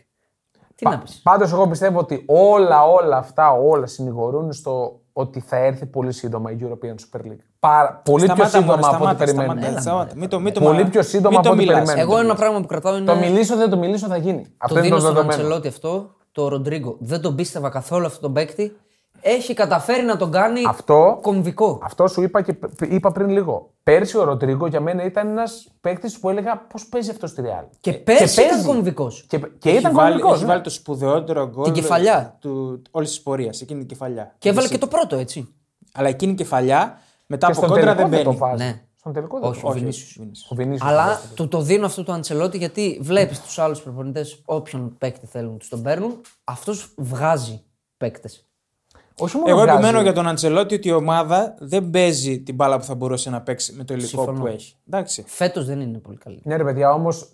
Τι 0.83 0.88
να 0.90 0.99
πεις. 0.99 1.21
Πάντως, 1.23 1.53
εγώ 1.53 1.68
πιστεύω 1.68 1.99
ότι 1.99 2.25
όλα, 2.27 2.85
όλα 2.85 3.16
αυτά, 3.16 3.53
όλα 3.53 3.87
συνηγορούν 3.87 4.53
στο 4.53 5.01
ότι 5.12 5.40
θα 5.40 5.57
έρθει 5.57 5.87
πολύ 5.87 6.12
σύντομα 6.12 6.51
η 6.51 6.57
European 6.61 6.95
Super 6.95 7.21
League. 7.27 7.38
Πάρα, 7.59 8.01
πολύ 8.05 8.25
πιο 8.25 8.35
Σταμάτα, 8.35 8.59
σύντομα 8.59 8.77
μωρέ, 8.77 8.95
από 8.97 9.05
ό,τι 9.05 9.14
σταμάτα, 9.14 9.25
περιμένουμε. 9.25 9.61
σταμάτα, 9.61 9.81
σταμάτα. 9.81 10.12
Μην 10.16 10.29
το- 10.29 10.40
μην 10.40 10.53
το 10.53 10.61
Πολύ 10.61 10.83
μα- 10.83 10.88
πιο 10.88 11.03
σύντομα 11.03 11.29
μην 11.29 11.38
από 11.38 11.47
το 11.47 11.53
ό,τι 11.55 11.59
μιλάς. 11.64 11.79
περιμένουμε. 11.85 12.12
Εγώ 12.14 12.25
ένα 12.25 12.35
πράγμα 12.35 12.61
που 12.61 12.66
κρατάω 12.66 12.97
είναι. 12.97 13.05
Το 13.07 13.14
μιλήσω, 13.16 13.57
δεν 13.57 13.71
το 13.71 13.77
μιλήσω, 13.77 14.07
θα 14.07 14.16
γίνει. 14.16 14.47
Αυτό 14.57 14.75
Το 14.75 14.81
είναι 14.81 14.88
το 14.88 14.97
δίνω 14.97 14.99
στον 14.99 15.12
δεδομένο. 15.14 15.33
Αντσελότη 15.42 15.68
αυτό, 15.68 16.11
το 16.33 16.49
Ροντρίγκο. 16.49 16.97
Δεν 17.01 17.21
τον 17.21 17.35
πίστευα 17.35 17.68
καθόλου 17.68 18.07
αυτόν 18.07 18.23
τον 18.23 18.33
παίκτη. 18.33 18.77
Έχει 19.25 19.55
καταφέρει 19.55 20.03
να 20.05 20.17
τον 20.17 20.31
κάνει 20.31 20.61
Αυτό- 20.69 21.19
κομβικό. 21.23 21.79
Αυτό 21.83 22.07
σου 22.09 22.23
είπα 22.23 22.43
και 22.43 22.53
π- 22.53 22.93
είπα 22.93 23.13
πριν 23.13 23.29
λίγο. 23.29 23.71
Πέρσι 23.83 24.19
ο 24.19 24.25
Ροντρίγκο 24.25 24.67
για 24.67 24.81
μένα 24.81 25.05
ήταν 25.05 25.29
ένας 25.29 25.69
παίκτης 25.81 26.19
που 26.19 26.31
έλεγα 26.31 26.59
πώς 26.59 26.87
παίζει 26.87 27.11
αυτός 27.11 27.31
στη 27.31 27.43
Real. 27.45 27.65
Και 27.81 27.93
πέρσι 27.93 28.41
ήταν 28.41 28.51
παίζει. 28.51 28.67
κομβικός. 28.67 29.25
Και, 29.29 29.39
και 29.59 29.69
Έχει 29.69 29.79
ήταν 29.79 29.93
βάλει, 29.95 30.09
κομβικός, 30.11 30.33
έχει 30.35 30.43
ναι. 30.43 30.49
βάλει 30.49 30.61
το 30.63 30.71
σπουδαιότερο 30.71 31.49
γκολ 31.49 31.65
Την 31.65 31.73
κεφαλιά. 31.73 32.37
του 32.41 32.83
όλης 32.91 33.09
της 33.09 33.23
πορείας. 33.23 33.61
Εκείνη 33.61 33.79
την 33.79 33.89
κεφαλιά. 33.89 34.35
Και 34.39 34.49
έβαλε 34.49 34.69
και 34.69 34.79
το 34.79 34.87
πρώτο, 34.87 35.17
έτσι. 35.17 35.55
Αλλά 35.93 36.09
εκείνη 36.09 36.33
η 36.33 36.35
κεφαλιά 36.35 36.99
μετά 37.27 37.47
Και 37.47 37.53
από 37.53 37.61
στον 37.67 37.69
κόντρα 37.77 37.95
τελικό 37.95 38.09
δεν 38.09 38.11
δεν 38.11 38.25
το 38.25 38.31
μπαίνει. 38.31 38.41
βάζεις. 38.41 38.67
Ναι. 38.67 38.83
Στον 38.97 39.13
τελικό 39.13 39.39
δεν 39.41 39.49
Όχι, 39.51 39.61
ο 39.65 39.69
Όχι. 39.69 39.79
Βινίσιους. 39.79 40.17
Βινίσιους. 40.19 40.51
Ο 40.51 40.55
Βινίσιους. 40.55 40.91
Αλλά 40.91 41.21
του 41.35 41.49
το 41.49 41.61
δίνω 41.61 41.87
αυτό 41.87 42.05
το 42.05 42.13
Αντσελότη 42.13 42.59
γιατί 42.59 42.99
βλέπεις 43.03 43.41
τους 43.43 43.59
άλλους 43.59 43.81
προπονητές, 43.83 44.43
όποιον 44.45 44.95
παίκτη 44.99 45.27
θέλουν, 45.27 45.59
τους 45.59 45.69
τον 45.69 45.83
παίρνουν. 45.83 46.21
Αυτός 46.45 46.95
βγάζει 46.97 47.63
παίκτες. 47.97 48.47
Όχι 49.18 49.37
μόνο 49.37 49.48
Εγώ 49.51 49.61
βγάζει- 49.61 49.79
επιμένω 49.79 50.03
για 50.03 50.12
τον 50.12 50.27
Αντσελότη 50.27 50.75
ότι 50.75 50.88
η 50.88 50.92
ομάδα 50.92 51.55
δεν 51.59 51.90
παίζει 51.90 52.40
την 52.40 52.55
μπάλα 52.55 52.79
που 52.79 52.85
θα 52.85 52.94
μπορούσε 52.94 53.31
να 53.31 53.40
παίξει 53.40 53.72
με 53.72 53.85
το 53.85 53.94
υλικό 53.94 54.09
Συμφωνώ. 54.09 54.40
που 54.40 54.46
έχει. 54.46 54.75
Εντάξει. 54.88 55.25
Φέτος 55.27 55.64
δεν 55.66 55.81
είναι 55.81 55.98
πολύ 55.98 56.16
καλή. 56.16 56.40
Ναι, 56.44 56.57
ρε 56.57 56.64
παιδιά, 56.64 56.92
όμως 56.92 57.29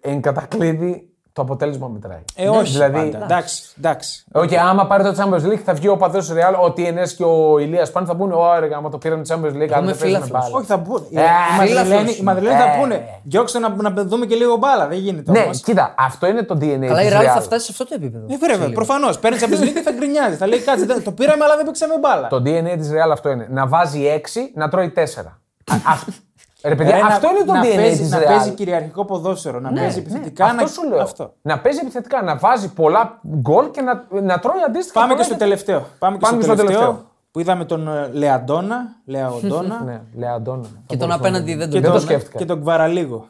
εν 0.00 0.20
κατακλείδη 0.20 1.10
το 1.36 1.42
αποτέλεσμα 1.42 1.88
μετράει. 1.88 2.24
Ε, 2.34 2.48
όχι. 2.48 2.72
δηλαδή, 2.72 3.10
πάντα. 3.10 3.24
Εντάξει. 3.24 3.62
εντάξει. 3.78 4.24
Όχι, 4.32 4.56
άμα 4.56 4.86
πάρει 4.86 5.02
το 5.02 5.14
Champions 5.18 5.52
League 5.52 5.60
θα 5.64 5.72
βγει 5.74 5.88
ο 5.88 5.96
παδός 5.96 6.32
Ρεάλ, 6.32 6.54
ο 6.54 6.72
TNS 6.76 7.08
και 7.16 7.24
ο 7.24 7.58
Ηλίας 7.58 7.90
πάνε 7.90 8.06
θα 8.06 8.16
πούνε: 8.16 8.34
Ωραία, 8.34 8.76
άμα 8.76 8.90
το 8.90 8.98
πήραμε 8.98 9.24
το 9.24 9.34
Champions 9.34 9.54
League, 9.62 9.70
αλλά 9.72 9.86
δεν 9.86 9.96
παίζουμε 9.98 10.24
φίλαθλος. 10.24 10.30
μπάλα. 10.30 10.56
Όχι, 10.56 10.66
θα 10.66 10.78
πούνε. 10.78 11.06
Ε, 11.12 11.20
οι 11.22 11.56
Μαδριλένοι, 11.58 11.86
φίλαθλος. 11.88 12.18
οι 12.18 12.22
Μαδριλένοι 12.22 12.56
θα 12.58 12.64
Ε. 12.64 12.76
πούνε. 12.80 13.04
Διώξτε 13.22 13.58
να, 13.58 13.68
να 13.68 13.90
δούμε 14.04 14.26
και 14.26 14.34
λίγο 14.34 14.56
μπάλα. 14.56 14.86
Δεν 14.86 14.98
γίνεται 14.98 15.30
Ναι, 15.30 15.38
όμως. 15.40 15.60
κοίτα, 15.60 15.94
αυτό 15.98 16.26
είναι 16.26 16.42
το 16.42 16.54
DNA 16.60 16.86
Αλλά 16.90 17.02
η 17.02 17.06
της 17.06 17.14
Real 17.16 17.22
θα 17.24 17.38
Real. 17.38 17.42
φτάσει 17.42 17.64
σε 17.64 17.72
αυτό 17.72 17.84
το 17.86 17.94
επίπεδο. 17.94 18.26
Ε, 18.30 18.36
βέβαια, 18.54 18.70
προφανώς. 18.72 19.18
Παίρνει 19.18 19.38
Champions 19.40 19.62
League 19.64 19.72
και 19.74 19.82
θα 19.84 19.92
γκρινιάζει. 19.92 20.36
Θα 20.36 20.46
λέει 20.46 20.58
κάτσε, 20.60 20.84
δεν- 20.84 21.02
το 21.04 21.12
πήραμε, 21.12 21.44
αλλά 21.44 21.56
δεν 21.56 21.64
παίξαμε 21.64 21.94
μπάλα. 22.00 22.28
Το 22.28 22.36
DNA 22.36 22.76
της 22.78 22.88
Real 22.90 23.10
αυτό 23.12 23.28
είναι. 23.30 23.46
Να 23.50 23.66
βάζει 23.66 24.00
6, 24.06 24.50
να 24.54 24.68
τρώει 24.68 24.88
4. 24.90 25.40
Ρε 26.68 26.74
παιδιά, 26.74 26.94
Ρε, 26.94 27.00
να- 27.00 27.06
αυτό 27.06 27.28
είναι 27.30 27.44
το 27.44 27.52
να 27.52 27.62
DNA 27.62 27.74
παίζει, 27.76 28.00
της 28.00 28.10
Να 28.10 28.18
Real. 28.18 28.24
παίζει 28.26 28.50
κυριαρχικό 28.50 29.04
ποδόσφαιρο, 29.04 29.60
να 29.60 29.72
παίζει 29.72 29.98
επιθετικά. 29.98 30.44
αυτό 30.44 30.62
να... 30.62 30.66
σου 30.68 30.88
λέω. 30.88 31.00
Αυτό. 31.02 31.32
Να 31.42 31.58
παίζει 31.58 31.78
επιθετικά, 31.82 32.22
να 32.22 32.36
βάζει 32.36 32.72
πολλά 32.72 33.20
γκολ 33.40 33.70
και 33.70 33.80
να, 33.80 34.04
να 34.22 34.38
τρώει 34.38 34.62
αντίστοιχα. 34.66 34.92
Πάμε 35.00 35.06
πολλά 35.06 35.16
και 35.16 35.22
στο 35.24 35.34
για- 35.34 35.44
τελευταίο. 35.44 35.86
Πάμε 35.98 36.16
και 36.16 36.22
Πάμε 36.26 36.42
στο 36.42 36.52
και 36.52 36.56
στο 36.58 36.66
τελευταίο. 36.66 36.80
τελευταίο. 36.86 37.10
Που 37.30 37.40
είδαμε 37.40 37.64
τον 37.64 37.88
ε, 37.88 38.08
Λεαντόνα. 38.12 38.76
Λεαντόνα. 39.04 39.82
Ναι, 39.86 40.00
Λεαντόνα. 40.16 40.66
Και 40.86 40.96
τον 40.96 41.12
απέναντι 41.12 41.54
δεν 41.54 41.68
και, 41.70 41.72
τον 41.72 41.82
δεν 41.82 41.90
το 41.90 41.96
τον, 41.96 42.00
σκέφτηκα. 42.06 42.38
και 42.38 42.44
τον 42.44 42.60
Κβαραλίγο. 42.60 43.26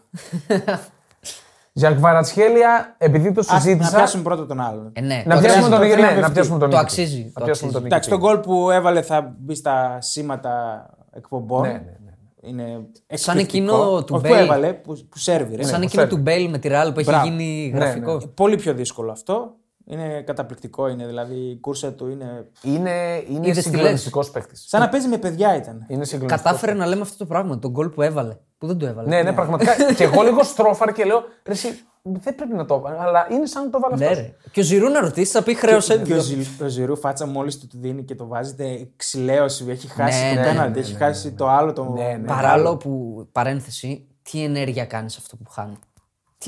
Για 1.72 1.90
Κβαρατσχέλια, 1.98 2.94
επειδή 2.98 3.32
το 3.32 3.40
Ας, 3.40 3.46
να 3.52 3.58
συζήτησα. 3.60 3.96
πιάσουμε 3.96 4.22
πρώτα 4.22 4.46
τον 4.46 4.60
άλλον. 4.60 4.90
Ε, 4.92 5.00
ναι, 5.00 5.22
Να 5.26 5.34
το 5.34 5.40
πιάσουμε 5.40 5.68
τον 5.68 5.78
αξίζει. 5.82 5.94
Νίκη. 5.96 6.08
Ναι, 6.08 6.14
το 6.14 6.20
να 6.20 6.30
πιάσουμε 6.32 6.58
τον 6.58 6.70
Το 6.70 6.76
Νίκη. 6.76 6.78
αξίζει, 6.86 7.16
Να 7.18 7.40
το 7.40 7.44
πιάσουμε 7.44 7.50
αξίζει. 7.50 7.72
τον 7.72 7.82
Νίκη. 7.82 7.94
Εντάξει, 7.94 8.10
το 8.10 8.18
γκολ 8.18 8.38
που 8.38 8.70
έβαλε 8.70 9.02
θα 9.02 9.34
μπει 9.38 9.54
στα 9.54 9.98
σήματα 10.00 10.86
εκπομπών. 11.12 11.62
Ναι, 11.62 11.68
ναι, 11.68 11.74
ναι. 12.04 12.05
Είναι 12.48 12.86
Σαν 13.12 13.38
εκπληκτικό. 13.38 13.74
εκείνο 13.74 14.04
του 14.04 14.14
Όχι 14.14 14.22
Μπέιλ. 14.28 14.34
που 14.36 14.42
έβαλε, 14.42 14.72
που, 14.72 15.06
που 15.08 15.18
σέρβιρε. 15.18 15.62
Σαν 15.62 15.78
Ναι, 15.80 15.84
εκείνο 15.86 16.02
ξέρει. 16.02 16.08
του 16.16 16.22
Μπέιλ 16.22 16.50
με 16.50 16.58
τη 16.58 16.68
Real 16.72 16.90
που 16.94 17.00
έχει 17.00 17.08
Μπράβο. 17.10 17.26
γίνει 17.28 17.70
Ναι, 17.72 17.78
γραφικό. 17.78 18.14
ναι. 18.14 18.26
Πολύ 18.26 18.56
πιο 18.56 18.74
δύσκολο 18.74 19.10
αυτό. 19.12 19.54
Είναι 19.88 20.22
καταπληκτικό. 20.26 20.88
Είναι, 20.88 21.06
δηλαδή 21.06 21.34
η 21.34 21.56
κούρσα 21.60 21.92
του 21.92 22.08
είναι. 22.08 22.50
Είναι, 22.62 22.90
είναι 23.30 23.46
Είδες 23.48 23.64
τι 23.64 23.70
συγκλονιστικός 23.70 24.30
παίκτης. 24.30 24.64
Σαν 24.68 24.80
να 24.80 24.88
παίζει 24.88 25.08
με 25.08 25.18
παιδιά 25.18 25.56
ήταν. 25.56 25.74
Είναι 25.88 26.04
συγκλονιστικός. 26.04 26.42
Κατάφερε 26.42 26.72
να 26.74 26.86
λέμε 26.86 27.00
αυτό 27.00 27.16
το 27.16 27.26
πράγμα, 27.26 27.58
τον 27.58 27.70
γκολ 27.70 27.88
που 27.88 28.02
έβαλε. 28.02 28.36
Που 28.58 28.66
δεν 28.66 28.78
το 28.78 28.86
έβαλε. 28.86 29.08
Ναι, 29.08 29.22
ναι, 29.22 29.32
πραγματικά. 29.32 29.72
και 29.96 30.04
εγώ 30.04 30.22
λίγο 30.22 30.42
στρόφαρα 30.42 30.92
και 30.92 31.04
λέω: 31.04 31.18
Ρε, 31.44 31.52
εσύ, 31.52 31.68
δεν 32.02 32.34
πρέπει 32.34 32.54
να 32.54 32.64
το 32.64 32.74
έβαλε, 32.74 32.96
αλλά 33.00 33.26
είναι 33.30 33.46
σαν 33.46 33.64
να 33.64 33.70
το 33.70 33.80
βάλει 33.80 33.94
Ναι, 33.98 34.04
αυτός. 34.06 34.18
ρε. 34.20 34.34
Και 34.50 34.60
ο 34.60 34.62
Ζιρού 34.62 34.88
να 34.88 35.00
ρωτήσει, 35.00 35.32
θα 35.32 35.42
πει 35.42 35.54
χρέωσε. 35.54 35.98
Και 35.98 36.14
ο, 36.14 36.18
Ζι- 36.20 36.62
ο 36.62 36.66
Ζηρού 36.66 36.96
φάτσα 36.96 37.26
μόλις 37.26 37.58
του 37.58 37.66
τη 37.66 37.76
δίνει 37.78 38.02
και 38.04 38.14
το 38.14 38.26
βάζετε 38.26 38.88
ξυλαίωση. 38.96 39.64
Έχει 39.68 39.88
χάσει 39.88 40.22
Ναι, 40.24 40.34
το 40.34 40.40
ναι, 40.40 40.46
πέναλτι, 40.46 40.72
ναι, 40.78 40.84
έχει 40.84 40.92
ναι, 40.92 40.98
χάσει 40.98 41.32
το 41.32 41.48
άλλο. 41.48 41.72
Το... 41.72 41.84
Ναι, 41.84 42.16
ναι. 42.20 42.26
Παράλληλο 42.26 42.76
που, 42.76 43.26
παρένθεση, 43.32 44.06
τι 44.22 44.42
ενέργεια 44.42 44.84
κάνεις 44.84 45.16
αυτό 45.16 45.36
που 45.36 45.50
χάνει; 45.50 45.78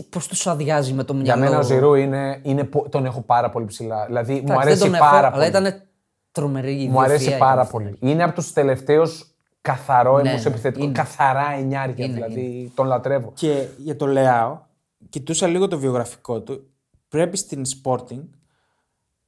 Πώς 0.09 0.27
τους 0.29 0.47
αδειάζει 0.47 0.93
με 0.93 1.05
το 1.05 1.13
Για 1.15 1.23
μυαλό; 1.37 1.41
μένα 1.51 1.59
ο 1.59 1.63
Ζηρού 1.63 1.95
είναι, 1.95 2.41
είναι, 2.43 2.65
πο- 2.65 2.89
τον 2.89 3.05
έχω 3.07 3.21
πάρα 3.21 3.51
πολύ 3.51 3.65
ψηλά. 3.67 4.07
Δηλαδή 4.07 4.33
μου 4.33 4.39
Εντάξει, 4.39 4.61
αρέσει 4.63 4.79
δεν 4.83 4.91
τον 4.91 4.99
πάρα 5.01 5.19
έχω, 5.27 5.31
πολύ. 5.37 5.45
Αλλά 5.47 5.59
ήταν 5.59 5.83
τρομερή 6.33 6.83
η 6.83 6.89
Μου 6.89 7.01
αρέσει 7.03 7.31
ιδιοφυΐα 7.31 7.39
πάρα 7.39 7.61
ήταν. 7.61 7.69
πολύ. 7.73 7.97
Είναι 8.01 8.23
από 8.23 8.35
τους 8.35 8.53
τελευταίους 8.53 9.33
καθαρό 9.73 10.21
Ναι, 10.21 10.31
εμού 10.31 10.39
ναι, 10.43 10.49
επιθετικό. 10.49 10.85
είναι. 10.85 10.93
Καθαρά 10.93 11.53
εννιάρια. 11.53 12.05
Είναι, 12.05 12.15
δηλαδή 12.15 12.73
τον 12.75 12.87
λατρεύω. 12.87 13.33
Και 13.35 13.67
για 13.79 13.97
το 13.97 14.07
Λεάο, 14.07 14.59
κοιτούσα 15.09 15.47
λίγο 15.47 15.69
το 15.69 15.79
βιογραφικό 15.79 16.41
του. 16.41 16.71
Πρέπει 17.09 17.37
στην 17.37 17.63
Sporting 17.85 18.25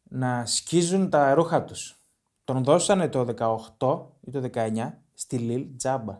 να 0.03 0.47
σκίζουν 0.47 1.11
τα 1.11 1.35
ρούχα 1.35 1.63
τους. 1.65 1.97
Τον 2.45 2.65
δώσανε 2.65 3.09
το 3.09 3.27
18 3.79 4.01
ή 4.21 4.31
το 4.31 4.41
19 4.55 5.03
στη 5.15 5.37
Λίλ 5.37 5.67
τζάμπα. 5.77 6.19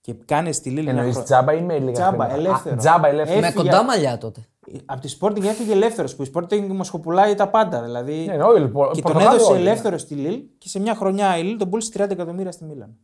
Και 0.00 0.14
κάνει 0.24 0.52
στη 0.52 0.70
Λίλ 0.70 0.86
ένα 0.86 0.90
Εννοείς 0.90 1.10
χρόνο. 1.12 1.26
τζάμπα 1.26 1.52
ή 1.52 1.60
με 1.62 1.78
λίγα 1.78 1.92
Τζάμπα, 1.92 2.10
χρήματα; 2.24 2.34
ελεύθερο. 2.34 2.74
Α, 2.74 2.78
τζάμπα, 2.78 3.08
ελεύθερο. 3.08 3.40
Με 3.40 3.46
Έφυγε- 3.46 3.64
κοντά 3.70 3.84
μαλλιά 3.84 4.18
τότε. 4.18 4.40
Από 4.84 5.00
τη 5.00 5.16
Sporting 5.20 5.42
έφυγε 5.44 5.72
ελεύθερος 5.72 6.16
που 6.16 6.22
η 6.22 6.30
Sporting 6.34 6.66
μοσχοπουλάει 6.68 7.34
τα 7.34 7.48
πάντα. 7.48 7.82
Δηλαδή. 7.82 8.24
Ναι, 8.26 8.36
ναι, 8.36 8.42
όλοι, 8.42 8.60
λοιπόν, 8.60 8.92
και 8.92 9.02
τον 9.02 9.12
Πορτογάλοι 9.12 9.36
έδωσε 9.36 9.52
όλοι, 9.52 9.62
ναι. 9.62 9.68
ελεύθερο 9.70 9.98
στη 9.98 10.14
Λίλ 10.14 10.42
και 10.58 10.68
σε 10.68 10.80
μια 10.80 10.94
χρονιά 10.94 11.38
η 11.38 11.42
Λίλ 11.42 11.56
τον 11.58 11.70
πούλησε 11.70 11.90
30 11.96 12.10
εκατομμύρια 12.10 12.52
στη 12.52 12.64
Μίλαν. 12.64 12.96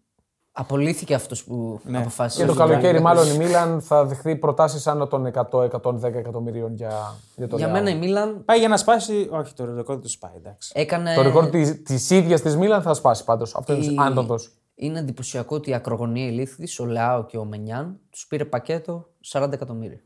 Απολύθηκε 0.60 1.14
αυτός 1.14 1.44
που 1.44 1.80
Ναι. 1.84 1.98
αποφάσισε. 1.98 2.40
Και 2.42 2.48
το 2.48 2.54
να 2.54 2.58
καλοκαίρι, 2.66 2.92
κάνει. 2.92 3.00
μάλλον 3.04 3.34
η 3.34 3.36
Μίλαν 3.36 3.80
θα 3.80 4.04
δεχθεί 4.04 4.36
προτάσεις 4.36 4.86
άνω 4.86 5.06
των 5.06 5.26
100-110 5.26 6.18
εκατομμυρίων 6.18 6.74
για, 6.74 6.92
για 7.36 7.48
το 7.48 7.56
Για 7.56 7.66
Λεάο. 7.66 7.78
μένα 7.82 7.96
η 7.96 7.98
Μίλαν 7.98 8.44
Πάει 8.44 8.58
για 8.58 8.68
να 8.68 8.76
σπάσει. 8.76 9.28
Όχι, 9.32 9.54
το 9.54 9.64
ρεκόρ 9.64 9.94
δεν 9.94 10.00
του 10.00 10.08
σπάει, 10.08 10.32
εντάξει. 10.36 10.72
έκανε. 10.74 11.14
Το 11.14 11.22
ρεκόρ 11.22 11.48
τη 11.84 12.16
ίδιας 12.16 12.40
της 12.40 12.56
Μίλαν 12.56 12.82
θα 12.82 12.94
σπάσει 12.94 13.24
πάντως. 13.24 13.54
Αυτό 13.54 13.72
είναι 13.72 13.84
η- 13.84 13.96
αν 13.98 14.14
το 14.14 14.22
δώσει. 14.22 14.50
Είναι 14.74 14.98
εντυπωσιακό 14.98 15.56
ότι 15.56 15.70
η 15.70 15.74
ακρογωνία 15.74 16.26
ηλίθιτη, 16.26 16.82
ο 16.82 16.86
Λεάο 16.86 17.24
και 17.24 17.38
ο 17.38 17.44
Μενιάν, 17.44 17.98
τους 18.10 18.26
πήρε 18.26 18.44
πακέτο 18.44 19.08
40 19.32 19.52
εκατομμύρια. 19.52 20.00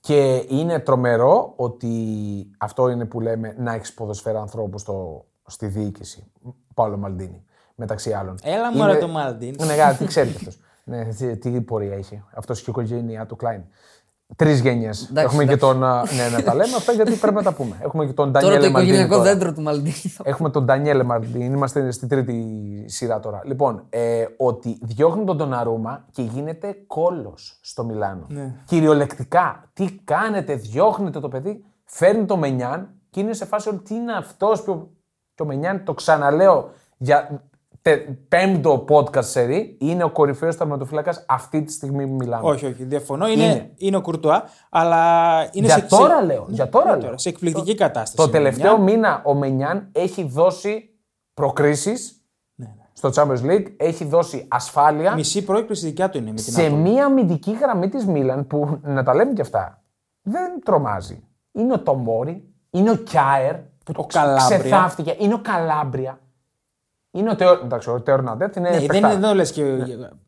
Και 0.00 0.44
είναι 0.48 0.78
τρομερό 0.80 1.52
ότι 1.56 1.90
αυτό 2.58 2.88
είναι 2.88 3.04
που 3.04 3.20
λέμε 3.20 3.54
να 3.58 3.72
έχεις 3.74 3.94
ποδοσφαίρα 3.94 4.40
ανθρώπου 4.40 4.78
στο, 4.78 5.24
στη 5.46 5.66
διοίκηση. 5.66 6.24
Παύλο 6.74 6.96
Μαλντίνη, 6.96 7.44
μεταξύ 7.74 8.12
άλλων. 8.12 8.38
Έλα 8.42 8.68
Είναι- 8.68 8.76
μωρέ 8.76 8.96
το 8.98 9.08
Μαλντίνη. 9.08 9.56
Ναι, 9.66 9.74
γα, 9.74 9.92
τι 9.94 10.04
ξέρεις 10.06 10.36
αυτός. 10.36 10.58
ναι, 10.84 11.04
τι, 11.04 11.36
τι 11.36 11.60
πορεία 11.60 11.94
έχει. 11.94 12.22
Αυτός 12.34 12.58
και 12.58 12.64
η 12.66 12.72
οικογένειά 12.76 13.26
του 13.26 13.36
Κλάιν. 13.36 13.62
Τρεις 14.36 14.60
γενιές. 14.60 15.10
Έχουμε 15.14 15.44
και 15.44 15.52
εντάξει. 15.52 15.58
τον. 15.72 15.84
α, 15.84 16.02
Ναι, 16.16 16.36
να 16.36 16.42
τα 16.42 16.54
λέμε 16.54 16.76
αυτά 16.76 16.92
γιατί 16.92 17.12
πρέπει 17.14 17.34
να 17.34 17.42
τα 17.42 17.52
πούμε. 17.52 17.76
Έχουμε 17.82 18.06
και 18.06 18.12
τον 18.12 18.32
Τώρα 18.32 18.44
το 18.44 18.50
Ντανιέλε 18.50 18.70
Μαλντίνη. 18.70 18.92
οικογενειακό 18.96 19.22
τώρα. 19.22 19.34
δέντρο 19.34 19.52
του 19.52 19.60
Μαλντίνη. 19.62 19.90
θα- 19.92 20.22
Έχουμε 20.30 20.50
τον 20.50 20.64
Ντανιέλε 20.64 21.02
Μαρτίν, 21.02 21.40
είμαστε 21.54 21.90
στη 21.90 22.06
τρίτη 22.06 22.84
σειρά 22.86 23.20
τώρα. 23.20 23.40
Λοιπόν, 23.44 23.86
ε, 23.88 24.24
ότι 24.36 24.78
διώχνουν 24.82 25.26
τον 25.26 25.36
Ντοναρούμα 25.36 26.04
και 26.10 26.22
γίνεται 26.22 26.76
κόλος 26.86 27.58
στο 27.62 27.84
Μιλάνο. 27.84 28.26
Ναι. 28.28 28.54
Κυριολεκτικά, 28.66 29.64
τι 29.72 29.84
κάνετε, 30.04 30.54
διώχνετε 30.54 31.20
το 31.20 31.28
παιδί, 31.28 31.64
φέρνει 31.84 32.24
το 32.24 32.36
Μενιάν 32.36 32.88
και 33.10 33.20
είναι 33.20 33.32
σε 33.32 33.44
φάση 33.44 33.68
ότι 33.68 33.78
τι 33.78 33.94
είναι 33.94 34.12
αυτός. 34.12 34.62
Και 35.34 35.42
ο 35.42 35.46
Μενιάν, 35.46 35.84
το 35.84 35.94
ξαναλέω 35.94 36.70
για 36.96 37.42
τε, 37.53 37.53
πέμπτο 38.28 38.84
podcast 38.88 39.24
σερή, 39.24 39.76
είναι 39.80 40.04
ο 40.04 40.10
κορυφαίος 40.10 40.56
τερματοφύλακα 40.56 41.24
αυτή 41.28 41.62
τη 41.62 41.72
στιγμή 41.72 42.06
που 42.06 42.14
μιλάμε. 42.14 42.48
Όχι, 42.48 42.66
όχι, 42.66 42.84
διαφωνώ. 42.84 43.28
Είναι, 43.28 43.44
είναι. 43.44 43.70
Είναι. 43.76 43.96
ο 43.96 44.00
Κουρτουά, 44.00 44.44
αλλά 44.70 45.40
είναι 45.52 45.66
Για 45.66 45.74
σε, 45.78 45.82
τώρα 45.82 46.18
σε, 46.18 46.24
λέω, 46.24 46.46
για 46.48 46.68
τώρα 46.68 46.96
Ναι, 46.96 47.02
λέω. 47.02 47.18
σε 47.18 47.28
εκπληκτική 47.28 47.74
κατάσταση. 47.74 48.16
Το 48.16 48.22
η 48.22 48.28
τελευταίο 48.30 48.78
Μενιάν. 48.78 48.94
μήνα 48.98 49.22
ο 49.24 49.34
Μενιάν 49.34 49.88
έχει 49.92 50.24
δώσει 50.24 50.90
προκρίσεις 51.34 52.22
Ναι, 52.54 52.74
στο 52.92 53.10
Champions 53.14 53.50
League, 53.50 53.66
έχει 53.76 54.04
δώσει 54.04 54.46
ασφάλεια 54.50 55.14
Μισή 55.14 55.44
προέκπληση 55.44 55.86
δικιά 55.86 56.08
του 56.08 56.18
είναι 56.18 56.30
με 56.30 56.36
την 56.36 56.52
σε 56.52 56.62
Νάπολη. 56.62 56.80
μία 56.82 57.04
αμυντική 57.04 57.52
γραμμή 57.60 57.88
της 57.88 58.06
Μίλαν 58.06 58.46
που 58.46 58.78
να 58.82 59.02
τα 59.02 59.14
λέμε 59.14 59.32
και 59.32 59.40
αυτά 59.40 59.82
δεν 60.22 60.60
τρομάζει. 60.64 61.24
Είναι 61.52 61.72
ο 61.72 61.78
Τομόρι, 61.80 62.44
είναι 62.70 62.90
ο 62.90 62.96
Κιάερ 62.96 63.54
που 63.56 63.66
Ο 63.90 63.92
το 63.92 64.06
Καλάμπρια. 64.12 64.58
ξεθάφτηκε, 64.58 65.16
είναι 65.18 65.34
ο 65.34 65.40
Καλάμπρια. 65.42 66.18
Είναι 67.14 67.30
ο 67.30 67.34
Τεό. 67.34 67.52
Εντάξει, 67.64 67.90
ο 67.90 68.00
Τεό 68.00 68.16
Ερναντέζ 68.16 68.56
είναι. 68.56 68.68
Ναι, 68.68 68.78
δεν 68.78 68.86
παιχτάρα. 68.86 69.14
είναι 69.14 69.24
εδώ 69.26 69.34
λες 69.34 69.52
και. 69.52 69.62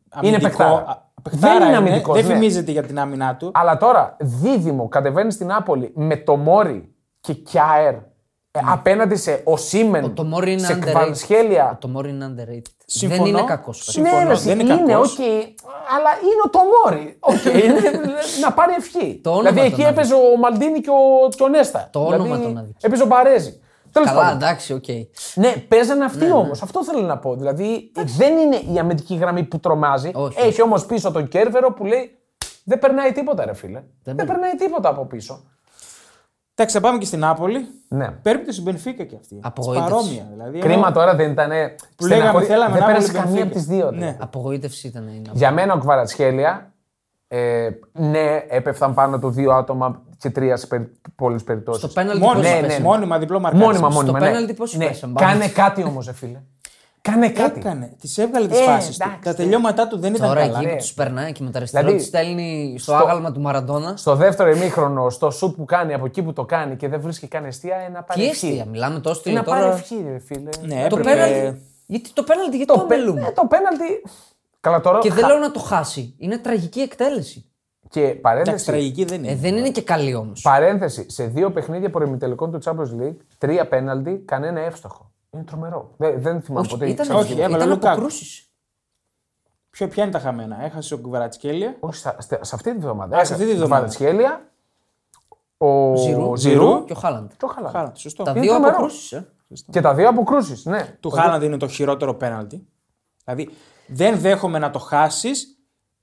αμυντικό. 0.09 0.41
παιχτάρα. 0.41 0.73
Α, 0.73 0.97
παιχτάρα 1.21 1.59
Δεν 1.59 1.67
είναι 1.67 1.77
αμυντικός, 1.77 2.15
Δεν 2.15 2.27
ναι. 2.27 2.33
φημίζεται 2.33 2.71
για 2.71 2.83
την 2.83 2.99
άμυνά 2.99 3.35
του. 3.35 3.51
Αλλά 3.53 3.77
τώρα 3.77 4.15
δίδυμο 4.19 4.87
κατεβαίνεις 4.87 5.33
στην 5.33 5.47
Νάπολη 5.47 5.91
με 5.95 6.17
Τομόρι 6.17 6.95
και 7.19 7.33
Κιάερ 7.33 7.95
ε, 8.57 8.59
απέναντι 8.71 9.15
σε 9.15 9.41
Οσιμέν, 9.43 10.03
Ο 10.03 10.09
Τομόρι 10.09 10.51
είναι 10.51 10.61
σε 10.61 10.73
underrated. 10.73 10.87
Ο 10.87 10.89
Κβαρατσχέλια. 10.89 11.77
Τομόρι 11.81 12.09
είναι 12.09 12.35
underrated. 12.35 12.71
Συμφωνώ. 12.85 13.23
Δεν 13.23 13.31
είναι 13.31 13.43
κακός. 13.47 13.83
Συμφωνώ. 13.83 14.21
Ναι, 14.21 14.27
ρε, 14.27 14.35
δεν 14.35 14.59
είναι, 14.59 14.73
είναι 14.73 14.81
είναι 14.81 14.91
κακός. 14.91 15.11
οκ, 15.11 15.19
αλλά 15.95 16.11
είναι 16.21 16.41
ο 16.45 16.49
Τομόρι. 16.49 17.17
Οκ, 17.19 17.43
είναι 17.63 17.79
να 18.41 18.51
πάρει 18.51 18.73
ευχή. 18.77 19.19
Το 19.23 19.29
όνομα 19.29 19.49
δηλαδή 19.49 19.69
τον 19.69 19.79
εκεί 19.79 19.89
έπαιζε 19.89 20.13
ο 20.13 20.37
Μαλντίνη 20.37 20.79
και 20.79 20.89
ο, 20.89 21.29
και 21.29 21.43
ο 21.43 21.47
Νέστα. 21.47 21.89
Το 21.91 21.99
όνομα 21.99 22.23
δηλαδή, 22.23 22.43
τον 22.43 22.57
αδικεί. 22.57 22.85
Έπαιζε 22.85 23.03
ο 23.03 23.05
Μπαρέζη. 23.05 23.61
Τέλος 23.91 24.09
Καλά, 24.09 24.21
πάντων. 24.21 24.35
εντάξει, 24.37 24.73
οκ. 24.73 24.85
Ναι, 25.35 25.51
παίζανε 25.67 26.05
αυτοί 26.05 26.31
όμως. 26.31 26.61
Αυτό 26.61 26.83
θέλω 26.83 27.01
να 27.01 27.17
πω. 27.17 27.35
Δηλαδή 27.35 27.91
δεν 28.17 28.37
είναι 28.37 28.55
η 28.55 28.79
αμυντική 28.79 29.15
γραμμή 29.15 29.43
που 29.43 29.59
τρομάζει. 29.59 30.11
Όχι. 30.13 30.39
Έχει 30.41 30.61
όμως 30.61 30.85
πίσω 30.85 31.11
τον 31.11 31.27
Κέρβερο 31.27 31.73
που 31.73 31.85
λέει 31.85 32.11
δεν 32.63 32.79
περνάει 32.79 33.11
τίποτα, 33.11 33.45
ρε 33.45 33.53
φίλε. 33.53 33.83
Δεν, 34.03 34.15
περνάει. 34.15 34.25
περνάει 34.25 34.55
τίποτα 34.55 34.89
από 34.89 35.05
πίσω. 35.05 35.43
Εντάξει, 36.55 36.75
θα 36.77 36.81
πάμε 36.87 36.97
και 36.97 37.05
στην 37.05 37.19
Νάπολη. 37.19 37.67
Ναι. 37.87 38.09
Περίπτωση 38.11 38.61
Μπενφίκα 38.61 39.03
και 39.03 39.15
αυτή. 39.19 39.39
Απογοήτευση. 39.43 39.89
Παρόμοια. 39.91 40.27
Δηλαδή, 40.31 40.59
Κρίμα 40.59 40.73
ενώ- 40.75 40.91
τώρα 40.91 41.15
δεν 41.15 41.31
ήταν. 41.31 41.51
Που 41.95 42.05
λέγαμε, 42.05 42.43
θέλαμε 42.43 42.71
δεν 42.73 42.81
να 42.81 42.85
πέρασε 42.87 43.11
βάλει 43.11 43.23
καμία 43.25 43.41
Benfica. 43.41 43.45
από 43.45 43.53
τις 43.53 43.65
δύο. 43.65 43.91
Ναι. 43.91 43.97
δηλαδή. 43.97 44.17
Απογοήτευση 44.19 44.87
ήταν 44.87 45.03
η 45.07 45.11
Νάπολη. 45.11 45.31
Για 45.33 45.51
μένα 45.51 45.73
ο 45.73 45.77
Κβαρατσχέλια, 45.77 46.73
ε, 47.27 47.69
ναι, 47.91 48.43
έπεφταν 48.49 48.93
πάνω 48.93 49.19
του 49.19 49.29
δύο 49.29 49.51
άτομα 49.51 50.01
και 50.17 50.29
τρία 50.29 50.57
σε 50.57 50.67
περι, 50.67 50.96
πολλέ 51.17 51.37
περιπτώσεις. 51.37 51.81
Στο 51.83 51.91
πέναλτι 51.93 52.19
Μόνιμα, 52.21 52.41
πώς 52.41 52.51
Ναι, 52.51 52.59
πέσαμε. 52.59 52.77
ναι. 52.77 52.83
μόνιμα 52.83 53.17
διπλό 53.17 53.39
μαρκάρισμα. 53.39 53.67
Μόνιμα, 53.71 53.89
μόνιμα. 53.89 54.19
ναι. 54.19 54.25
πέναλτι 54.25 54.53
πώς 54.53 54.73
ναι. 54.75 54.85
πέσαμε, 54.87 55.13
πάμε. 55.13 55.31
Κάνε 55.31 55.47
κάτι 55.47 55.83
όμως, 55.83 56.09
φίλε. 56.13 56.41
Κάνε 57.01 57.29
κάτι. 57.29 57.59
Έκανε. 57.59 57.91
Τη 57.99 58.21
έβγαλε 58.21 58.47
τις 58.47 58.59
Ε, 58.59 58.63
φάσεις 58.63 58.97
του. 58.97 59.03
εντάξει, 59.03 59.23
Τα 59.23 59.29
ναι. 59.29 59.35
τελειώματά 59.35 59.87
του 59.87 59.97
δεν 59.99 60.13
ήταν 60.13 60.27
Τώρα 60.27 60.39
καλά. 60.41 60.57
εκεί 60.57 60.65
ναι. 60.65 60.71
που 60.71 60.77
τους 60.77 60.93
περνάει 60.93 61.31
και 61.31 61.43
με 61.43 61.49
το 61.51 61.57
αριστερό 61.57 61.83
Δηλαδή, 61.85 62.03
τη 62.03 62.07
στέλνει 62.09 62.75
στο, 62.79 62.91
στο- 62.93 63.03
άγαλμα 63.03 63.31
του 63.31 63.39
Μαραντόνα. 63.41 63.97
Στο 63.97 64.15
δεύτερο 64.15 64.49
ημίχρονο, 64.49 65.09
στο 65.09 65.29
σουτ 65.31 65.55
που 65.55 65.65
κάνει 65.65 65.93
από 65.93 66.05
εκεί 66.05 66.21
που 66.23 66.33
το 66.33 66.45
κάνει 66.45 66.75
και 66.75 66.87
δεν 66.87 67.01
βρίσκει 67.01 67.27
καν 67.27 67.45
αιστεία, 67.45 67.75
ε, 67.75 67.89
να 67.89 68.03
πάρει 68.03 68.19
Τι 68.21 68.27
ευχή. 68.27 68.45
αιστεία, 68.47 68.65
μιλάμε 68.65 68.99
τόσο 68.99 69.21
Ε, 69.25 69.31
Να 69.31 69.39
στήλο 69.41 69.53
πάρει 69.55 69.63
τώρα. 69.65 69.75
ευχή, 69.75 69.95
ρε 70.11 70.19
φίλε. 70.19 70.49
Ναι, 70.61 70.87
Το 70.89 70.97
έπρεπε- 70.97 71.03
πέναλτι. 71.25 71.61
Γιατί 71.85 72.09
το 72.13 72.23
πέναλτι, 72.23 72.55
γιατί 72.57 72.73
το, 72.73 72.79
Το, 72.79 72.85
πέ- 72.85 72.97
αμελούμε; 72.99 73.21
ε, 73.21 73.31
το 73.31 73.45
πέναλτι. 73.49 74.03
Καλά 74.59 74.81
τώρα. 74.81 74.99
Και 74.99 75.11
δεν 75.11 75.23
χα- 75.23 75.27
λέω 75.29 75.37
να 75.39 75.51
το 75.51 75.59
χάσει. 75.59 76.15
Είναι 76.17 76.37
τραγική 76.37 76.79
εκτέλεση. 76.79 77.46
Και 77.89 77.99
Εντάξει, 78.01 78.19
παρένθεση. 78.21 78.65
τραγική 78.65 79.05
δεν 79.05 79.23
είναι. 79.23 79.31
Ε, 79.31 79.35
δεν 79.35 79.57
είναι 79.57 79.69
και 79.71 79.81
καλή 79.81 80.13
όμως. 80.15 80.41
Παρένθεση. 80.41 81.05
Σε 81.09 81.25
δύο 81.27 81.51
παιχνίδια 81.51 81.89
προημιτελικών 81.89 82.51
του 82.51 82.59
Champions 82.63 83.01
League, 83.01 83.15
τρία 83.37 83.67
πέναλτι, 83.67 84.17
κανένα 84.25 84.59
εύστοχο. 84.59 85.11
Είναι 85.31 85.43
τρομερό. 85.43 85.93
Δεν, 85.97 86.21
δεν 86.21 86.41
θυμάμαι 86.41 86.67
ποτέ. 86.67 86.89
ήταν, 86.89 87.05
ξαναδεί. 87.05 87.31
όχι, 87.31 87.41
έβαλε 87.41 87.55
ήταν 87.55 87.69
Λουκάκου. 87.69 87.91
αποκρούσει. 87.91 88.45
Ποιο, 89.69 89.87
ποια 89.87 90.03
είναι 90.03 90.11
τα 90.11 90.19
χαμένα. 90.19 90.63
Έχασε 90.63 90.93
ο 90.93 90.97
Κουβαρατσικέλια. 90.97 91.75
Όχι, 91.79 91.95
στα- 91.97 92.15
στα- 92.19 92.43
σε 92.43 92.55
αυτή 92.55 92.71
τη 92.73 92.77
βδομάδα. 92.79 93.17
Α, 93.17 93.25
σε 93.25 93.33
αυτή 93.33 93.45
τη 93.45 93.51
βδομάδα. 93.51 93.75
Βαρετσχέλια, 93.75 94.49
ο 95.57 95.95
Ζηρού, 95.95 96.35
Ζηρού 96.37 96.83
και 96.85 96.93
ο 96.93 96.95
Χάλαντ. 96.95 97.29
και 97.37 97.45
ο 97.45 97.47
Χαλάντ. 97.47 97.71
Χάλαντ, 97.71 97.95
σωστό. 97.95 98.23
Τα 98.23 98.31
Είναι 98.31 98.39
δύο 98.39 98.49
τρομερό. 98.51 98.71
αποκρούσεις. 98.73 99.11
Ε. 99.11 99.27
Και 99.71 99.81
τα 99.81 99.93
δύο 99.93 100.09
αποκρούσεις, 100.09 100.65
ναι. 100.65 100.97
Του 100.99 101.09
Χάλαντ 101.09 101.43
είναι 101.43 101.57
το 101.57 101.67
χειρότερο 101.67 102.13
πέναλτι. 102.13 102.67
Δηλαδή 103.23 103.49
δεν 103.87 104.19
δέχομαι 104.19 104.59
να 104.59 104.69
το 104.69 104.79
χάσεις 104.79 105.56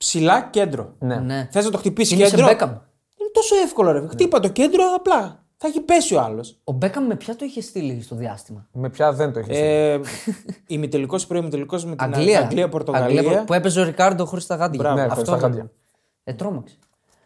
ψηλά 0.05 0.41
κέντρο. 0.51 0.93
ναι. 0.99 1.15
Ναι. 1.15 1.47
Θες 1.51 1.65
να 1.65 1.71
το 1.71 1.77
χτυπήσεις 1.77 2.09
Και 2.13 2.19
είναι 2.19 2.25
σε 2.29 2.35
κέντρο; 2.35 2.47
Μπέκαμ. 2.51 2.69
Είναι 2.69 3.29
τόσο 3.33 3.55
εύκολο, 3.63 3.91
ρε. 3.91 4.07
Χτύπα 4.07 4.39
το 4.39 4.47
κέντρο 4.49 4.83
απλά. 4.95 5.43
Θα 5.57 5.67
έχει 5.67 5.79
πέσει 5.81 6.15
ο 6.15 6.21
άλλος. 6.21 6.59
Ο 6.63 6.71
Μπέκαμ 6.71 7.05
με 7.05 7.15
ποια 7.15 7.35
το 7.35 7.45
είχε 7.45 7.61
στείλει 7.61 8.01
στο 8.01 8.15
διάστημα; 8.15 8.67
Με 8.71 8.89
ποια 8.89 9.13
δεν 9.13 9.33
το 9.33 9.39
έχει 9.39 9.49
Ε, 9.51 9.99
ημιτελικός 10.67 11.23
ή 11.23 11.27
προημιτελικό 11.27 11.75
με 11.75 11.95
την 11.95 12.13
Αγγλία. 12.15 12.39
Αγγλία-Πορτογαλία. 12.39 13.19
Αγγλία, 13.19 13.43
που 13.43 13.53
έπαιζε 13.53 13.79
ο 13.79 13.83
Ρικάρντο 13.83 14.25
χωρίς 14.25 14.45
τα 14.45 14.55
γάντια. 14.55 14.79
Μπράβο, 14.81 14.95
Ναι, 14.95 15.01
Αυτό 15.01 15.15
χωρίς 15.15 15.29
τα 15.29 15.37
ήταν. 15.37 15.49
γάντια. 15.51 15.71
Ε, 16.23 16.33
τρόμαξε. 16.33 16.75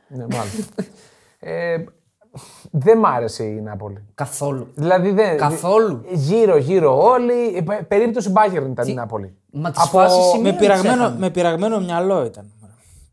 Ναι, 0.07 0.25
μάλλον. 0.31 0.51
ε, 1.39 1.83
δεν 2.71 2.97
μ' 2.97 3.05
άρεσε 3.05 3.43
η 3.43 3.61
Νάπολη. 3.61 4.05
Καθόλου. 4.15 4.67
Δηλαδή 4.75 5.11
δεν. 5.11 5.37
Καθόλου. 5.37 6.01
Γύρω-γύρω 6.11 7.01
όλοι. 7.03 7.55
ε, 7.55 7.61
πε- 7.61 7.83
περίπτωση 7.83 8.29
Μπάγκερν 8.29 8.71
ήταν 8.71 8.87
η 8.87 8.93
Νάπολη. 8.93 9.35
Μα 9.51 9.71
τις 9.71 9.83
φάσεις 9.89 10.17
Με 10.17 10.23
σημεία 10.31 10.55
πειραγμένο, 10.55 10.95
ξέχαμε. 10.95 11.19
με 11.19 11.29
πειραγμένο 11.29 11.79
μυαλό 11.79 12.25
ήταν. 12.25 12.51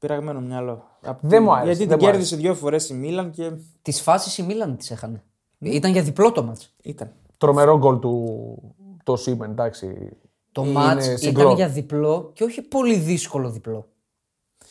Πειραγμένο 0.07 0.40
μυαλό. 0.40 0.84
Απ' 1.02 1.18
Δεν 1.20 1.30
τη- 1.38 1.44
μου 1.44 1.52
άρεσε, 1.52 1.66
Γιατί 1.66 1.86
δεν 1.86 1.96
την 1.98 2.07
μου 2.07 2.12
κέρδισε 2.12 2.36
δύο 2.36 2.54
φορές 2.54 2.88
η 2.88 2.94
Μίλαν 2.94 3.30
και 3.30 3.50
Τις 3.82 4.00
φάσεις 4.00 4.38
η 4.38 4.42
Μίλαν 4.42 4.76
τις 4.76 4.90
έχανε. 4.90 5.22
Ήταν 5.59 5.92
για 5.92 6.02
διπλό 6.02 6.32
το 6.32 6.42
μάτς. 6.42 6.72
ήταν. 6.82 7.11
Τρομερό 7.38 7.78
γκολ 7.78 7.98
του 7.98 8.24
το 9.02 9.16
Σίμεν, 9.16 9.50
εντάξει. 9.50 10.16
Το 10.52 10.62
Είναι 10.62 10.72
μάτς 10.72 11.04
συγκλώ. 11.04 11.40
ήταν 11.42 11.54
για 11.54 11.68
διπλό 11.68 12.30
και 12.32 12.44
όχι 12.44 12.62
πολύ 12.62 12.96
δύσκολο 12.96 13.50
διπλό. 13.50 13.86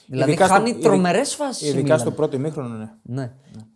Δηλαδή 0.07 0.29
Ειδικά 0.31 0.45
στο- 0.45 0.53
χάνει 0.55 0.69
ειδι- 0.69 0.81
τρομερές 0.83 1.35
φάσεις. 1.35 1.69
Ειδικά 1.69 1.97
στο 1.97 2.11
πρώτο 2.11 2.35
ημίχρονο, 2.35 2.75
ναι. 2.75 2.91
Ναι. 3.01 3.31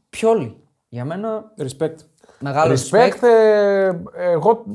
Πιόλι. 0.10 0.58
Για 0.90 1.06
μένα 1.06 1.54
Respect. 1.58 1.96
μεγάλο 2.40 2.74
Respect, 2.74 3.12
respect. 3.14 3.24
ε, 3.24 3.92
εγώ 4.16 4.66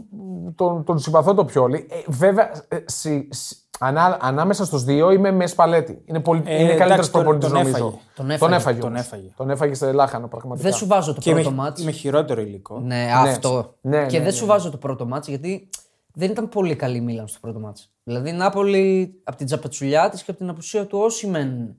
τον, 0.55 0.85
τον 0.85 0.99
συμπαθώ 0.99 1.35
το 1.35 1.45
Πιόλι. 1.45 1.87
Ε, 1.91 1.95
βέβαια, 2.07 2.51
ε, 2.69 2.77
συ- 2.87 3.35
συ- 3.35 3.57
ανά, 3.79 4.19
ανάμεσα 4.21 4.65
στους 4.65 4.85
δύο 4.85 5.11
είμαι 5.11 5.31
μες 5.31 5.51
Σπαλέτη. 5.51 6.03
Είναι, 6.05 6.21
πολύ, 6.21 6.43
Ε, 6.47 6.55
είναι 6.55 6.75
καλύτερος 6.75 6.91
εντάξει, 6.93 7.11
τον- 7.11 7.21
προπονητής 7.21 7.49
τον 7.49 7.59
νομίζω. 7.59 7.77
έφαγε. 7.77 7.99
Τον 8.15 8.53
έφαγε. 8.55 8.81
Τον 8.81 8.89
όμως. 8.89 9.01
έφαγε. 9.01 9.29
Τον 9.37 9.51
έφαγε 9.51 9.75
σε 9.75 9.93
λάχανο 9.93 10.29
πραγματικά. 10.29 10.69
Δεν 10.69 10.79
σου 10.79 10.87
βάζω 10.87 11.15
το 11.15 11.21
Και 11.21 11.33
πρώτο 11.33 11.51
με, 11.51 11.57
μάτς. 11.57 11.83
με 11.85 11.91
χειρότερο 11.91 12.41
υλικό. 12.41 12.79
Ναι, 12.81 13.09
αυτό. 13.15 13.75
Ναι, 13.81 13.97
και 13.97 14.03
ναι, 14.05 14.11
δεν 14.11 14.23
ναι, 14.23 14.31
σου 14.31 14.47
βάζω 14.47 14.71
το 14.71 14.77
πρώτο 14.77 15.07
μάτς 15.07 15.29
γιατί 15.29 15.69
δεν 16.13 16.31
ήταν 16.31 16.49
πολύ 16.49 16.77
καλή 16.77 16.97
η 16.97 17.01
Μίλαν 17.01 17.29
στο 17.29 17.39
πρώτο 17.41 17.59
μάτς. 17.59 17.91
Δηλαδή 18.03 18.29
η 18.29 18.33
Νάπολη 18.33 19.21
από 19.25 19.37
την 19.37 19.47
τζαπατσουλιά 19.47 20.09
της 20.11 20.23
και 20.23 20.31
από 20.31 20.41
την 20.41 20.49
απουσία 20.49 20.87
του 20.87 20.99
Όσιμεν 20.99 21.75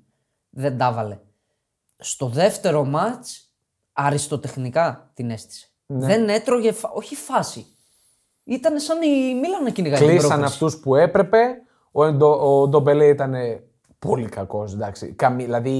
δεν 0.50 0.78
τα 0.78 0.92
βάλε. 0.92 1.18
Στο 1.98 2.28
δεύτερο 2.28 2.84
μάτς 2.86 3.50
αριστοτεχνικά 3.94 5.12
την 5.14 5.30
έστησε. 5.30 5.68
Ναι. 5.86 6.06
Δεν 6.06 6.30
έτρωγε, 6.30 6.72
φα- 6.72 6.92
όχι 6.94 7.16
φάση. 7.16 7.66
Ήταν 8.44 8.80
σαν 8.80 9.02
η 9.02 9.36
Μίλαν 9.42 9.64
να 9.64 9.70
κυνηγάει 9.70 9.98
την 10.00 10.08
Κλείσαν 10.08 10.28
πρόκριση. 10.30 10.54
αυτούς 10.54 10.78
που 10.80 10.96
έπρεπε. 10.96 11.38
Ο, 11.98 12.06
Εντο, 12.06 12.60
ο 12.62 12.68
Ντομπελέ 12.68 13.06
ήταν 13.06 13.34
πολύ 14.00 14.26
κακός. 14.30 14.76
Δηλαδή, 15.36 15.72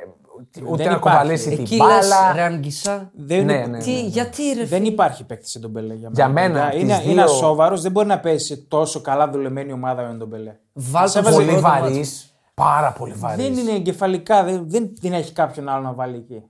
ε, 0.00 0.60
ούτε 0.60 0.76
Δεν 0.76 0.76
να 0.76 0.96
υπάρχει. 0.96 0.98
κουβαλήσει 0.98 1.48
την 1.50 1.60
Εκεί 1.60 1.76
λες, 1.76 1.86
μπάλα. 1.86 2.32
ρε 2.34 2.40
Αγγισά, 2.42 3.10
Δεν, 3.14 3.44
Ναι, 3.44 3.66
ναι. 3.66 3.78
τι, 3.78 4.06
γιατί 4.06 4.42
ρε 4.42 4.64
δεν 4.64 4.78
φίλε; 4.78 4.92
υπάρχει 4.92 5.24
παίκτης 5.24 5.50
σε 5.50 5.58
τον 5.58 5.70
Μπελέ 5.70 5.94
για 5.94 6.10
Για 6.12 6.28
μένα. 6.28 6.48
μένα, 6.54 6.74
είναι, 6.74 6.96
τις 6.96 7.04
είναι 7.04 7.12
δύο- 7.14 7.22
ασόβαρο, 7.22 7.76
δεν 7.78 7.92
μπορεί 7.92 8.06
να 8.06 8.20
πέσει 8.20 8.46
σε 8.46 8.56
τόσο 8.56 9.00
καλά 9.00 9.30
δουλεμένη 9.30 9.72
ομάδα 9.72 10.02
με 10.02 10.18
τον 10.18 10.28
Μπελέ. 10.28 10.56
Βάλ 10.72 11.08
Σε 11.08 11.14
τον 11.22 11.22
έβαζε 11.22 11.42
στο 11.42 11.50
Πολύ 11.52 11.60
πρώτο 11.60 11.80
βαρύς. 11.80 11.96
μάτς. 11.96 12.34
Πάρα 12.54 12.92
πολύ 12.92 13.12
βαρύς. 13.16 13.44
Δεν 13.44 13.56
είναι 13.56 13.70
εγκεφαλικά, 13.76 14.44
δεν, 14.44 14.64
δεν 14.68 14.94
την 15.00 15.12
έχει 15.12 15.32
κάποιον 15.32 15.68
άλλο 15.68 15.82
να 15.82 15.92
βάλει 15.92 16.16
εκεί. 16.16 16.42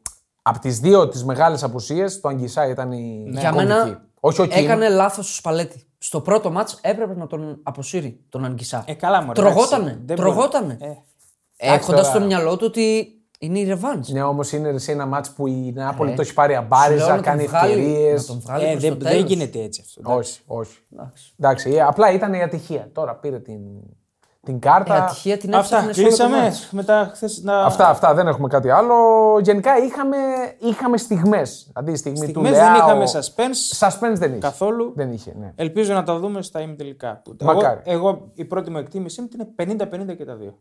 Από 0.42 0.58
τις 0.58 0.78
δύο 0.80 1.08
τις 1.08 1.24
μεγάλες 1.24 1.62
απουσίες, 1.62 2.20
το 2.20 2.28
Αγγισά 2.28 2.68
ήταν 2.68 2.92
η 2.92 3.24
Για 3.30 3.50
κομβική. 3.50 3.72
μένα 3.72 4.02
Όχι 4.20 4.40
ο 4.40 4.46
Κιν. 4.46 4.64
έκανε 4.64 4.88
λάθος 4.88 5.30
ο 5.30 5.34
Σπαλέτη. 5.34 5.86
Στο 6.06 6.20
πρώτο 6.20 6.50
μάτς 6.50 6.78
έπρεπε 6.82 7.14
να 7.16 7.26
τον 7.26 7.60
αποσύρει 7.62 8.20
τον 8.28 8.44
Αγγισά. 8.44 8.84
Ε, 8.86 8.94
καλά, 8.94 9.22
μωρέ, 9.22 9.32
Τρογότανε. 9.40 9.82
εντάξει, 9.84 10.02
δεν 10.06 10.16
τρογότανε. 10.16 10.76
μπορεί. 10.80 11.02
Έχοντας 11.56 11.86
τώρα- 11.86 12.02
στο 12.02 12.20
μυαλό 12.20 12.56
του 12.56 12.64
ότι 12.66 13.08
είναι 13.38 13.58
η 13.58 13.64
ρεβάνς. 13.64 14.08
Ναι, 14.08 14.22
όμως 14.22 14.52
είναι 14.52 14.78
σε 14.78 14.92
ένα 14.92 15.06
μάτς 15.06 15.30
που 15.30 15.46
η 15.46 15.72
Νάπολη 15.74 16.10
Ε, 16.10 16.14
το 16.14 16.22
έχει 16.22 16.32
πάρει 16.34 16.54
Σου 16.54 16.58
λέω 16.60 16.68
αμπάριζα, 16.68 17.08
να 17.08 17.14
τον 17.14 17.22
κάνει 17.22 17.46
βγάλει- 17.46 17.72
ευκαιρίες. 17.78 18.20
Να 18.20 18.26
τον 18.26 18.40
βγάλει 18.40 18.64
Ε, 18.64 18.70
προς 18.70 18.82
δεν, 18.82 18.92
το 18.92 18.98
δεν 19.04 19.12
τέλος. 19.12 19.28
γίνεται 19.28 19.62
έτσι 19.62 19.82
αυτό. 19.86 20.00
εντάξει. 20.10 20.40
Όχι, 20.46 20.60
όχι. 20.60 20.78
Εντάξει. 20.92 21.32
Εντάξει, 21.38 21.70
ε, 21.70 21.80
απλά 21.82 22.12
ήταν 22.12 22.34
η 22.34 22.42
ατυχία. 22.42 22.90
Τώρα 22.92 23.14
πήρε 23.14 23.38
την, 23.40 23.60
την 24.44 24.56
Η 24.56 24.58
κάρτα. 24.58 24.94
ατυχία 25.04 25.36
την 25.38 25.54
Αυτά, 25.54 25.76
έψαχνε 25.76 25.92
σε 25.92 26.00
όλο 26.00 26.08
το 26.10 26.16
κλείσαμε. 26.16 26.42
μάτς. 26.42 26.68
Μετά 26.70 27.10
χθες 27.14 27.40
να... 27.42 27.64
Αυτά, 27.64 27.88
αυτά 27.88 28.14
δεν 28.14 28.26
έχουμε 28.26 28.48
κάτι 28.48 28.70
άλλο. 28.70 28.94
Γενικά 29.42 29.76
είχαμε, 29.78 30.16
είχαμε 30.58 30.96
στιγμές. 30.96 31.66
Δηλαδή 31.72 31.92
η 31.92 31.96
στιγμή 31.96 32.18
Στιγμές 32.18 32.50
του 32.50 32.56
δεν 32.56 32.64
Λεάο- 32.72 32.76
είχαμε 32.76 33.04
suspense 33.04 33.86
Suspense 33.88 34.14
δεν 34.16 34.30
είχε. 34.30 34.40
καθόλου. 34.40 34.92
Δεν 34.96 35.12
είχε, 35.12 35.34
ναι. 35.38 35.52
Ελπίζω 35.56 35.94
να 35.94 36.02
τα 36.02 36.18
δούμε 36.18 36.42
στα 36.42 36.60
ημιτελικά. 36.60 37.22
Μακάρι. 37.42 37.80
Εγώ, 37.84 38.08
εγώ 38.08 38.30
η 38.34 38.44
πρώτη 38.44 38.70
μου 38.70 38.78
εκτίμηση 38.78 39.20
είναι 39.32 39.42
ότι 39.50 39.62
είναι 39.70 40.08
50-50 40.12 40.16
και 40.16 40.24
τα 40.24 40.34
δύο. 40.34 40.58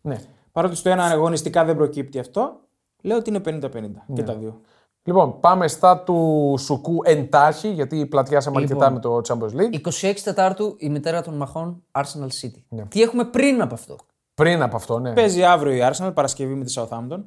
ναι. 0.00 0.16
Παρότι 0.52 0.74
στο 0.76 0.88
ένα 0.90 1.04
αγωνιστικά 1.04 1.64
δεν 1.64 1.76
προκύπτει 1.76 2.18
αυτό, 2.18 2.60
λέω 3.02 3.16
ότι 3.16 3.30
είναι 3.30 3.40
50-50 3.44 3.68
και 4.14 4.22
τα 4.22 4.34
δύο. 4.34 4.60
Λοιπόν, 5.06 5.40
πάμε 5.40 5.68
στα 5.68 5.98
του 6.02 6.54
Σουκού 6.58 7.00
εντάχει, 7.04 7.68
γιατί 7.68 8.06
πλατιάσαμε 8.06 8.60
Λοιπόν. 8.60 8.82
αρκετά 8.82 8.94
με 8.94 9.00
το 9.00 9.20
Champions 9.28 9.60
League. 9.60 9.80
26 10.10 10.14
Τετάρτου 10.24 10.74
η 10.78 10.88
μητέρα 10.88 11.22
των 11.22 11.34
μαχών 11.36 11.82
Arsenal 11.92 12.28
City. 12.42 12.62
Ναι. 12.68 12.82
Τι 12.82 13.02
έχουμε 13.02 13.24
πριν 13.24 13.60
από 13.62 13.74
αυτό; 13.74 13.96
Πριν 14.34 14.62
από 14.62 14.76
αυτό, 14.76 14.98
ναι. 14.98 15.12
Παίζει 15.12 15.44
αύριο 15.44 15.72
η 15.72 15.90
Arsenal, 15.92 16.10
Παρασκευή 16.14 16.54
με 16.54 16.64
τη 16.64 16.72
Southampton. 16.76 17.22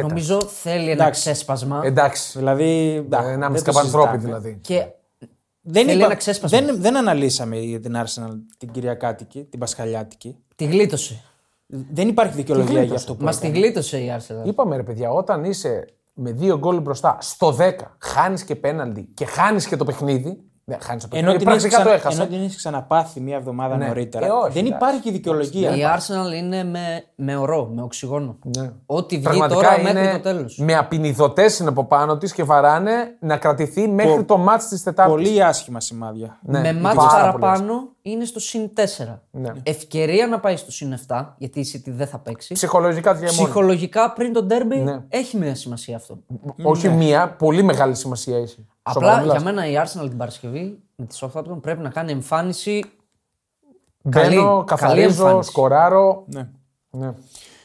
Νομίζω 0.00 0.40
θέλει 0.42 0.82
ένα 0.82 0.92
Εντάξει. 0.92 1.20
ξέσπασμα. 1.20 1.80
Εντάξει. 1.84 2.38
Δηλαδή. 2.38 2.64
Ε, 2.94 2.94
εντάξει, 2.96 3.28
Ένα 3.28 3.36
δεν 3.38 3.46
το 3.46 3.52
μισκαπανθρώπι 3.52 4.08
συζητάμε. 4.08 4.38
δηλαδή. 4.40 4.58
Και 4.60 4.86
Δεν, 5.60 5.84
Θέλει 5.84 5.96
είπα- 5.96 6.04
ένα 6.06 6.14
ξέσπασμα. 6.14 6.60
δεν, 6.60 6.80
δεν 6.80 6.96
αναλύσαμε 6.96 7.58
για 7.58 7.80
την 7.80 7.94
Arsenal 7.96 8.30
την 8.58 8.70
Κυριακάτικη, 8.70 9.44
την 9.44 9.58
Πασχαλιάτικη. 9.58 10.36
τη 10.56 10.64
γλίτωσε. 10.64 11.22
Δεν 11.66 12.08
υπάρχει 12.08 12.34
δικαιολογία 12.34 12.70
για 12.70 12.80
γλίτωσε. 12.80 13.00
αυτό 13.00 13.14
που 13.14 13.24
Μα 13.24 13.30
τη 13.30 13.36
έκανε. 13.36 13.58
γλίτωσε 13.58 13.98
η 13.98 14.12
Arsenal. 14.18 14.46
Είπαμε 14.46 14.76
ρε 14.76 14.82
παιδιά, 14.82 15.10
όταν 15.10 15.44
είσαι 15.44 15.84
με 16.12 16.32
δύο 16.32 16.58
γκολ 16.58 16.80
μπροστά 16.80 17.16
στο 17.20 17.56
10, 17.58 17.72
χάνεις 17.98 18.44
και 18.44 18.56
πέναλτι 18.56 19.02
και 19.14 19.24
χάνεις 19.24 19.66
και 19.66 19.76
το 19.76 19.84
παιχνίδι. 19.84 20.49
Ναι, 20.70 20.76
χάνεις 20.80 21.02
το 21.08 21.16
Ενώ 21.16 21.32
παιχνίδι. 21.32 21.38
την, 21.44 21.48
έχεις 21.48 21.62
Πρακτικά 21.62 21.82
το 21.82 21.82
ξανα... 21.82 21.94
έχασε. 21.94 22.20
ενώ 22.22 22.30
την 22.30 22.40
έχεις 22.44 22.56
ξαναπάθει 22.56 23.20
μία 23.20 23.36
εβδομάδα 23.36 23.76
Ναι. 23.76 23.86
νωρίτερα. 23.86 24.26
Ε, 24.26 24.28
όχι, 24.28 24.52
δεν 24.52 24.66
εντάξει. 24.66 24.84
υπάρχει 24.84 25.10
δικαιολογία. 25.10 25.76
Η 25.76 25.80
Arsenal 25.96 26.34
είναι 26.36 26.64
με, 26.64 27.04
με 27.14 27.36
ορό, 27.36 27.70
με 27.74 27.82
οξυγόνο. 27.82 28.36
Ναι. 28.58 28.70
Ό,τι 28.86 29.14
βγει 29.16 29.24
Πραγματικά 29.24 29.60
τώρα 29.60 29.80
είναι 29.80 29.92
μέχρι 29.92 30.12
το 30.16 30.20
τέλος. 30.22 30.58
με 30.58 30.74
απεινιδωτές 30.76 31.58
είναι 31.58 31.68
από 31.68 31.84
πάνω 31.84 32.18
της 32.18 32.32
και 32.32 32.42
βαράνε 32.44 33.16
να 33.20 33.36
κρατηθεί 33.36 33.88
μέχρι 33.88 34.24
το 34.24 34.36
μάτ 34.36 34.62
της 34.68 34.82
Τετάρτης. 34.82 35.14
Πολύ 35.14 35.42
άσχημα 35.44 35.80
σημάδια. 35.80 36.38
Ναι, 36.42 36.60
με 36.60 36.72
μάτς 36.72 36.96
πάρα 36.96 37.08
πολύ 37.30 37.42
παραπάνω 37.42 37.88
είναι 38.02 38.24
στο 38.24 38.40
συν 38.40 38.70
4. 38.76 38.80
Ναι. 39.30 39.50
Ευκαιρία 39.62 40.26
να 40.26 40.40
πάει 40.40 40.56
στο 40.56 40.72
συν 40.72 40.94
7, 41.08 41.24
γιατί 41.36 41.60
η 41.60 41.66
City 41.74 41.90
δεν 41.90 42.06
θα 42.06 42.18
παίξει. 42.18 42.54
Ψυχολογικά 42.54 43.10
και 43.12 43.18
μόνο. 43.18 43.30
Ψυχολογικά 43.30 44.12
πριν 44.12 44.32
τον 44.32 44.46
ντέρμπι 44.46 44.76
Ναι. 44.76 45.00
έχει 45.08 45.36
μια 45.36 45.54
σημασία 45.54 45.96
αυτό. 45.96 46.18
Όχι 46.62 46.88
μία, 46.88 47.34
πολύ 47.38 47.62
μεγάλη 47.62 47.94
σημασία 47.94 48.36
έχει. 48.36 48.66
Σοβαρά 48.92 49.12
Απλά 49.12 49.20
μιλάς. 49.26 49.42
για 49.42 49.52
μένα 49.52 49.66
η 49.66 49.74
Arsenal 49.86 50.08
την 50.08 50.16
Παρασκευή 50.16 50.78
με 50.96 51.04
τη 51.06 51.18
Southampton 51.20 51.58
πρέπει 51.60 51.82
να 51.82 51.88
κάνει 51.90 52.12
εμφάνιση. 52.12 52.84
Μπαίνω, 54.02 54.24
καλή- 54.42 54.64
καθαρίζω, 54.64 54.96
καλή 54.96 55.02
εμφάνιση. 55.22 55.50
σκοράρω. 55.50 56.24
Ναι. 56.26 56.48
Ναι. 56.90 57.12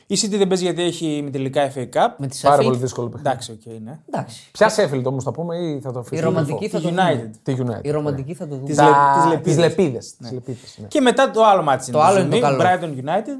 Η 0.07 0.17
City 0.21 0.37
δεν 0.37 0.47
παίζει 0.47 0.63
γιατί 0.63 0.81
έχει 0.81 1.21
ημιτελικά 1.23 1.71
FA 1.75 1.79
Cup. 1.93 2.13
Με 2.17 2.27
τη 2.27 2.39
Πάρα 2.41 2.57
Sheffield. 2.57 2.63
πολύ 2.63 2.77
δύσκολο 2.77 3.07
παιχνίδι. 3.09 3.29
Εντάξει, 3.29 3.51
οκ, 3.51 3.65
ναι. 3.81 3.99
Εντάξει. 4.11 4.51
Ποια 4.51 4.69
Sheffield 4.75 5.03
όμως 5.03 5.23
θα 5.23 5.31
πούμε 5.31 5.57
ή 5.57 5.79
θα 5.81 5.91
το 5.91 5.97
Η 5.99 6.01
αφήσουμε. 6.01 6.29
ρομαντική 6.29 6.67
θα 6.69 6.77
Τη 6.77 6.83
το 6.83 6.89
δούμε. 6.89 7.31
United. 7.33 7.39
Τη 7.43 7.55
United. 7.59 7.83
Η 7.83 7.91
ρομαντική 7.91 8.33
θα 8.33 8.47
το 8.47 8.55
δούμε. 8.55 8.67
Της 8.67 8.75
Τα... 8.75 8.83
λε- 9.29 9.37
τις 9.41 9.43
τις 9.43 9.57
λεπίδες. 9.57 9.57
λεπίδες. 9.57 10.15
Τις 10.15 10.31
λεπίδες, 10.31 10.77
ναι. 10.81 10.87
Και 10.87 11.01
μετά 11.01 11.31
το 11.31 11.43
άλλο 11.45 11.63
μάτι 11.63 11.83
είναι 11.83 11.91
Το 11.91 11.97
το 11.97 12.03
άλλο 12.03 12.19
είναι 12.19 12.39
το 12.39 12.45
ζουμί, 12.47 12.57
καλό. 12.57 12.63
Brighton 12.63 13.05
United. 13.05 13.39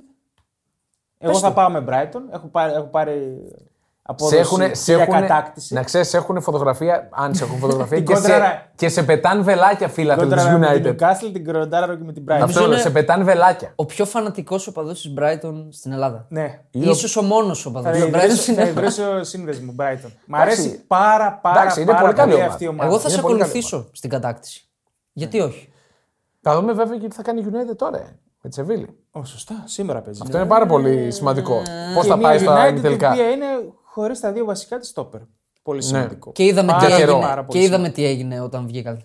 Εγώ 1.18 1.40
θα 1.40 1.54
πάω 1.54 1.70
με 1.70 1.86
Brighton. 1.90 2.22
Έχω 2.34 2.48
πάρει, 2.48 2.74
έχω 2.74 2.86
πάρει 2.88 3.38
Σε 3.52 3.66
απόδοση 4.08 4.38
έχουνε, 4.38 4.68
και 4.68 4.76
σε 4.76 4.94
για 4.94 5.04
έχουνε, 5.04 5.20
κατάκτηση. 5.22 5.74
να 5.74 5.84
ξέρεις, 5.84 6.14
έχουν 6.14 6.42
φωτογραφία, 6.42 7.10
αν 7.12 7.36
σε 7.36 7.44
έχουν 7.44 7.58
φωτογραφία, 7.60 7.98
Την 8.04 8.06
και, 8.06 8.16
σε, 8.16 8.22
κόντρα- 8.22 8.70
και 8.76 8.90
σε 8.90 9.04
πετάν 9.04 9.44
βελάκια 9.44 9.88
φίλαθλοι 9.88 10.28
της 10.34 10.44
Κόντρα 10.44 10.58
με 10.58 10.80
την 10.80 10.96
United. 11.00 11.02
Newcastle, 11.02 11.30
την 11.34 11.46
Κροντάρα 11.46 11.98
και 11.98 12.04
με 12.04 12.14
την 12.14 12.24
Brighton. 12.30 12.40
Αυτό 12.42 12.60
είναι- 12.60 12.72
είναι, 12.74 12.82
σε 12.82 12.90
πετάν 12.90 13.24
βελάκια. 13.24 13.72
Ο 13.76 13.86
πιο 13.86 14.06
φανατικός 14.06 14.68
οπαδός 14.68 15.02
της 15.02 15.14
Brighton 15.20 15.54
στην 15.70 15.92
Ελλάδα. 15.92 16.26
Ναι. 16.30 16.60
Ίσως 16.72 17.16
ο 17.18 17.22
μόνος 17.22 17.66
οπαδός 17.66 17.98
Θα 18.00 18.06
τη 18.06 18.12
Brighton 18.12 18.18
ιδρύσω- 18.18 18.42
στην 18.42 18.56
θα 18.56 18.62
Ελλάδα. 18.62 18.80
ιδρύσω 18.82 19.24
σύνδεσμο 19.24 19.76
Brighton. 19.80 20.12
Μ' 20.26 20.36
Εντάξει. 20.36 20.62
αρέσει 20.62 20.84
πάρα 20.88 21.40
πάρα, 21.42 21.62
Εντάξει, 21.62 21.82
είναι 21.82 21.92
πάρα 21.92 22.02
πολύ 22.04 22.14
καλή 22.14 22.30
πολύ 22.30 22.42
ομάδα. 22.42 22.52
αυτή 22.54 22.64
η 22.64 22.68
ομάδα. 22.68 22.86
Εγώ 22.90 22.96
θα 23.00 23.06
Είναι 23.08 23.16
σε 23.16 23.22
πολύ 23.22 23.34
καλή 23.40 23.50
ακολουθήσω 23.50 23.88
στην 23.92 24.10
κατάκτηση. 24.10 24.68
Γιατί 25.14 25.40
όχι; 25.40 25.70
Θα 26.42 26.56
δούμε 26.56 26.74
βέβαια 26.74 26.98
και 26.98 27.08
τι 27.08 27.16
θα 27.16 27.22
κάνει 27.22 27.42
η 27.42 27.46
United 27.52 27.76
τώρα 27.78 27.98
ε, 27.98 28.16
με 28.42 28.50
τη 28.50 28.56
Σεβίλη. 28.56 28.88
Ω, 29.12 29.24
σωστά, 29.26 29.64
σήμερα 29.66 30.02
παίζει. 30.02 30.20
Αυτό 30.24 30.38
είναι 30.38 30.48
πάρα 30.48 30.66
πολύ 30.66 31.12
σημαντικό. 31.12 31.62
Πώς 31.94 32.04
Και 32.04 32.10
θα 32.10 32.16
μια 32.18 32.28
πάει 32.28 32.38
στα 32.40 32.68
United 32.70 32.82
τελικά. 32.82 33.08
Η 33.10 33.12
οποία 33.12 33.30
είναι 33.30 33.46
χωρίς 33.96 34.20
τα 34.20 34.32
δύο 34.32 34.46
βασικά 34.46 34.78
της 34.80 34.88
στόπερ. 34.90 35.20
Πολύ 35.64 35.82
σημαντικό. 35.84 36.32
Και 36.32 36.44
είδαμε, 36.44 36.72
Πάρα, 36.72 36.86
τι, 36.86 36.92
καιρό. 36.96 37.12
έγινε, 37.12 37.26
πάρα 37.28 37.44
πολύ 37.44 37.60
και 37.60 37.66
είδαμε 37.66 37.90
τι 37.90 38.06
έγινε 38.06 38.40
όταν 38.42 38.68
βγήκαν. 38.68 39.02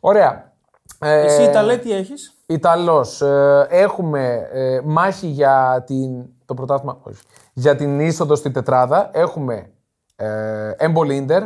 Ωραία. 0.00 0.52
Ε, 0.98 1.20
Εσύ 1.24 1.42
Ιταλέ 1.42 1.76
τι 1.76 1.92
έχεις; 1.92 2.34
Ιταλός. 2.46 3.20
Ε, 3.22 3.66
έχουμε 3.70 4.48
ε, 4.52 4.80
μάχη 4.84 5.26
για 5.26 5.84
την. 5.86 6.24
Το 6.44 6.54
πρωτάθλημα. 6.54 6.98
Όχι. 7.02 7.22
Για 7.52 7.76
την 7.76 8.00
είσοδο 8.00 8.34
στη 8.34 8.50
τετράδα. 8.50 9.10
Έχουμε 9.12 9.70
ε, 10.16 10.70
Έμπολ 10.76 11.10
Ίντερ, 11.10 11.42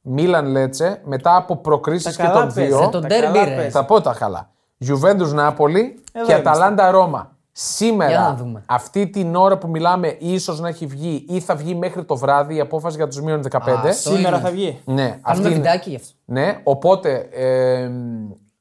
Μίλαν 0.00 0.46
Λέτσε, 0.46 1.00
μετά 1.04 1.36
από 1.36 1.56
προκρίσεις 1.56 2.16
Τα 2.16 2.22
και 2.22 2.28
καλά 2.28 2.44
των 2.44 2.54
παίζει, 2.54 2.70
δύο. 2.76 2.88
το 2.88 3.00
τα 3.00 3.06
ντέρμπι, 3.06 3.32
καλά 3.32 3.44
ρε. 3.44 3.54
παίζει. 3.54 3.70
Θα 3.70 3.84
πω 3.84 4.00
τα 4.00 4.14
καλά. 4.18 4.50
Γιουβέντους 4.76 5.32
Νάπολη 5.32 5.80
Εδώ 6.12 6.26
και 6.26 6.32
είμαστε. 6.32 6.50
Αταλάντα 6.50 6.90
Ρώμα. 6.90 7.33
Για 7.56 7.62
Σήμερα, 7.62 8.20
να 8.20 8.34
δούμε. 8.34 8.62
αυτή 8.66 9.06
την 9.10 9.34
ώρα 9.36 9.58
που 9.58 9.68
μιλάμε, 9.68 10.16
ίσως 10.20 10.60
να 10.60 10.68
έχει 10.68 10.86
βγει 10.86 11.24
ή 11.28 11.40
θα 11.40 11.56
βγει 11.56 11.74
μέχρι 11.74 12.04
το 12.04 12.16
βράδυ 12.16 12.54
η 12.54 12.60
απόφαση 12.60 12.96
για 12.96 13.06
τους 13.08 13.20
μείον 13.20 13.42
15. 13.50 13.58
αυτό 13.88 13.92
Σήμερα 14.10 14.28
είναι. 14.36 14.38
θα 14.46 14.50
βγει. 14.50 14.80
Ναι, 14.84 14.94
Κάνουμε 14.94 15.20
αυτή 15.22 15.40
είναι. 15.46 15.54
βιντεάκι 15.54 15.90
γι' 15.90 15.96
αυτό. 15.96 16.12
Ναι, 16.24 16.60
οπότε 16.64 17.28
ε, 17.32 17.90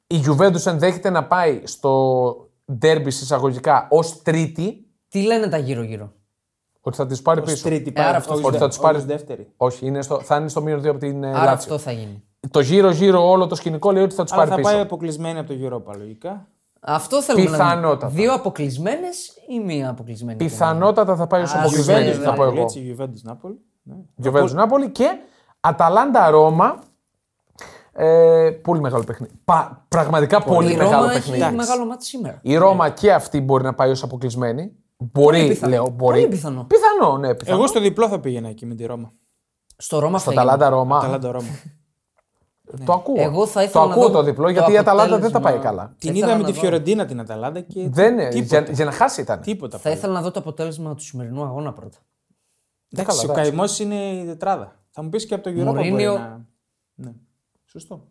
η 0.07 0.23
Juventus 0.27 0.65
ενδέχεται 0.65 1.09
να 1.09 1.23
πάει 1.23 1.61
στο 1.63 2.33
ντέρμπι 2.73 3.07
εισαγωγικά 3.07 3.87
ως 3.89 4.21
τρίτη, 4.21 4.85
Τι 5.09 5.21
λένε 5.21 5.47
τα 5.47 5.57
γύρω-γύρω; 5.57 6.11
ότι 6.81 6.95
θα 6.97 7.05
τη 7.05 7.21
πάρει 7.21 7.39
Ως 7.39 7.45
πίσω. 7.51 7.63
τρίτη 7.63 7.93
άρα 7.95 8.07
πάει. 8.07 8.15
αυτό 8.15 8.33
όχι 8.33 8.43
ότι 8.43 8.51
δε- 8.53 8.57
θα 8.59 8.67
τους 8.67 8.77
όχι 8.77 8.85
πάρει- 8.85 9.03
δεύτερη. 9.05 9.47
Όχι, 9.57 9.85
είναι 9.85 10.01
στο, 10.01 10.21
θα 10.21 10.35
είναι 10.35 10.47
στο 10.49 10.61
μείον 10.61 10.79
2 10.81 10.85
από 10.89 10.99
την 10.99 11.23
ε, 11.23 11.27
Άρα 11.27 11.43
Λάτσιο. 11.43 11.53
αυτό 11.73 11.77
θα 11.77 11.91
γίνει. 11.91 12.23
Το 12.51 12.59
γύρω-γύρω 12.59 13.29
όλο 13.29 13.47
το 13.47 13.55
σκηνικό 13.55 13.91
λέει 13.91 14.03
ότι 14.03 14.15
θα 14.15 14.23
του 14.23 14.33
Αλλά 14.33 14.41
πάρει 14.43 14.49
θα 14.55 14.57
πίσω. 14.61 14.71
πάει 14.71 14.81
αποκλεισμένη 14.81 15.39
από 15.39 15.53
το 15.53 15.55
Europa 15.61 15.97
λογικά. 15.97 16.47
Αυτό 16.85 17.21
θέλουμε 17.21 17.43
να 17.43 17.49
δούμε. 17.51 17.63
Πιθανότατα. 17.65 18.07
Δύο 18.07 18.33
αποκλεισμένες 18.33 19.27
ή 19.49 19.59
μία 19.59 19.89
αποκλεισμένη. 19.89 20.37
Πιθανότατα 20.37 21.15
θα 21.15 21.27
πάει 21.27 21.41
ως 21.41 21.53
Α, 21.53 21.59
αποκλεισμένη, 21.59 22.09
Juventus 22.09 22.13
θα 22.23 22.33
πω 22.33 22.41
Νάπολη, 22.43 22.51
εγώ. 22.57 22.61
Έτσι, 22.63 22.95
Juventus 22.99 23.21
Νάπολη. 23.23 23.59
Ναι. 23.83 23.95
Juventus 24.23 24.51
Νάπολη 24.51 24.89
και 24.89 25.07
Αταλάντα 25.59 26.29
Ρώμα. 26.29 26.79
Ε, 27.95 28.49
πολύ 28.61 28.79
μεγάλο 28.81 29.03
παιχνίδι. 29.03 29.33
Πα- 29.45 29.85
πραγματικά 29.87 30.41
πολύ, 30.43 30.71
Η 30.71 30.75
μεγάλο 30.75 31.01
Ρώμα 31.01 31.13
παιχνίδι. 31.13 31.41
έχει 31.43 31.55
μεγάλο 31.55 31.85
μάτι 31.85 32.05
σήμερα. 32.05 32.39
Η 32.41 32.55
Ρώμα 32.57 32.89
και 32.89 33.13
αυτή 33.13 33.41
μπορεί 33.41 33.63
να 33.63 33.73
πάει 33.73 33.89
ως 33.89 34.03
αποκλεισμένη. 34.03 34.71
Μπορεί, 34.97 35.47
πιθανό. 35.47 35.71
λέω, 35.73 35.89
μπορεί. 35.89 36.17
Πολύ 36.19 36.27
πιθανό. 36.31 36.63
Πιθανό, 36.67 37.17
ναι, 37.17 37.35
πιθανό. 37.35 37.57
Εγώ 37.57 37.67
στο 37.67 37.79
διπλό 37.79 38.07
θα 38.07 38.19
πήγαινα 38.19 38.47
εκεί 38.49 38.65
με 38.65 38.75
τη 38.75 38.85
Ρώμα. 38.85 39.11
Στο 39.77 39.99
Ρώμα 39.99 40.17
Στο 40.19 40.31
θα 40.31 40.41
γίνει. 40.41 40.51
Αταλάντα 40.53 41.29
Ρώμα. 41.31 41.47
Αταλάντα 42.67 42.85
Ρώμα. 42.85 42.85
Το 42.85 42.93
ακούω. 42.93 43.15
Εγώ 43.23 43.45
θα 43.47 43.59
το 43.59 43.65
ήθελα 43.65 43.85
να 43.85 43.91
ακούω 43.93 44.07
δω 44.07 44.11
το 44.13 44.23
διπλό 44.23 44.45
το 44.45 44.51
γιατί 44.51 44.71
η 44.71 44.77
Αταλάντα 44.77 45.19
δεν 45.19 45.31
τα 45.31 45.39
πάει 45.39 45.53
αποτέλεσμα. 45.53 45.69
καλά. 45.83 45.95
Την 45.99 46.15
ήθελα 46.15 46.25
είδα 46.27 46.35
με 46.37 46.41
να 46.41 46.47
τη 46.47 46.53
δω. 46.53 46.59
Φιωρεντίνα 46.59 47.05
την 47.05 47.19
Αταλάντα 47.19 47.59
και. 47.59 47.87
Δεν 47.89 48.13
είναι. 48.13 48.29
τίποτα. 48.29 48.59
Για, 48.61 48.73
για 48.73 48.85
να 48.85 48.91
χάσει 48.91 49.21
ήταν. 49.21 49.41
Τίποτα. 49.41 49.77
Θα 49.77 49.83
πάλι. 49.83 49.95
ήθελα 49.95 50.13
να 50.13 50.21
δω 50.21 50.31
το 50.31 50.39
αποτέλεσμα 50.39 50.95
του 50.95 51.03
σημερινού 51.03 51.43
αγώνα 51.43 51.73
πρώτα. 51.73 51.97
Εντάξει, 52.91 53.17
Καλά, 53.17 53.29
ο 53.29 53.31
εντάξει. 53.31 53.49
καημός 53.49 53.79
είναι 53.79 53.95
η 53.95 54.25
τετράδα. 54.25 54.75
Θα 54.89 55.01
μου 55.03 55.09
πεις 55.09 55.25
και 55.25 55.33
από 55.33 55.43
το 55.43 55.49
Europa 55.49 55.63
Μουρίνιο. 55.63 56.11
μπορεί 56.11 56.21
να. 56.23 56.41
Ναι. 56.95 57.11
Σωστό. 57.65 58.01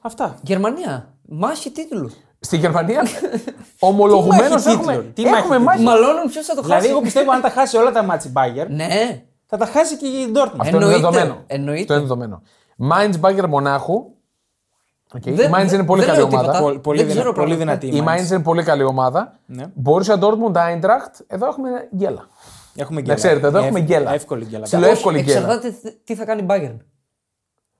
Αυτά. 0.00 0.38
Γερμανία. 0.42 1.14
Μάχη 1.28 1.70
τίτλου. 1.70 2.10
Στη 2.40 2.56
Γερμανία 2.56 3.02
ομολογουμένως 3.78 4.64
μάχη 4.64 4.68
έχουμε, 4.68 4.92
τίτλων, 4.92 5.12
τι 5.12 5.22
έχουμε 5.22 5.58
μάχη 5.58 5.64
μάχη. 5.64 5.82
Μαλώνουν 5.82 6.26
ποιος 6.30 6.46
θα 6.46 6.54
το 6.54 6.60
Δηλαδή, 6.62 6.80
χάσει. 6.80 6.92
εγώ 6.92 7.00
πιστεύω 7.00 7.30
αν 7.32 7.40
τα 7.40 7.50
χάσει 7.50 7.76
όλα 7.76 7.90
τα 7.92 8.02
μάτια 8.02 8.30
Bayern, 8.34 8.66
Ναι. 8.68 9.24
θα 9.46 9.56
τα 9.56 9.66
χάσει 9.66 9.96
και 9.96 10.06
η 10.06 10.32
Dortmund. 10.34 10.54
Αυτό 10.58 10.76
είναι 10.76 10.84
Εννοείται. 10.84 10.94
δεδομένο. 10.96 11.42
Εννοείται. 11.46 11.80
Αυτό 11.80 11.92
είναι 11.92 12.02
δεδομένο. 12.02 12.42
Μάιντ 12.76 13.16
Μπάγκερ 13.18 13.48
Μονάχου. 13.48 14.04
Okay. 15.16 15.26
Η 15.26 15.32
Δεν- 15.32 15.50
Μάιντς 15.50 15.72
είναι 15.72 15.84
πολύ 15.84 16.00
δεν 16.00 16.08
καλή 16.10 16.20
λέω 16.20 16.28
τίποτα. 16.30 16.48
ομάδα. 16.48 16.64
Πολύ, 16.64 16.78
πολύ, 16.78 16.98
Δεν 16.98 17.06
δυνα- 17.06 17.20
ξέρω 17.20 17.34
πολύ 17.34 17.54
πράγματα. 17.56 17.78
δυνατή. 17.78 17.96
Η 17.98 18.00
Μάιντς 18.02 18.30
είναι 18.30 18.42
πολύ 18.42 18.62
καλή 18.62 18.82
ομάδα. 18.82 19.38
Ναι. 19.46 19.64
Μπορούσα 19.74 20.18
Dortmund 20.20 20.52
Eintracht. 20.56 21.20
Εδώ 21.26 21.46
έχουμε 21.46 21.88
γκέλα. 21.96 22.28
Έχουμε 22.76 22.94
Να 22.96 23.00
γκέλα. 23.00 23.14
ξέρετε, 23.14 23.46
εδώ 23.46 23.58
Είναι 23.58 23.66
έχουμε 23.66 23.80
εύκολη- 23.80 23.98
γκέλα. 24.00 24.14
Εύκολη 24.14 24.44
γκέλα. 24.44 24.62
Ψηλό 24.62 24.82
Όχι, 24.82 24.90
εύκολη 24.90 25.20
γκέλα. 25.22 25.38
Εξαρτάται 25.38 25.70
τι- 25.70 25.92
τι 26.04 26.14
θα 26.14 26.24
κάνει 26.24 26.42
η 26.42 26.46
Bayern. 26.48 26.76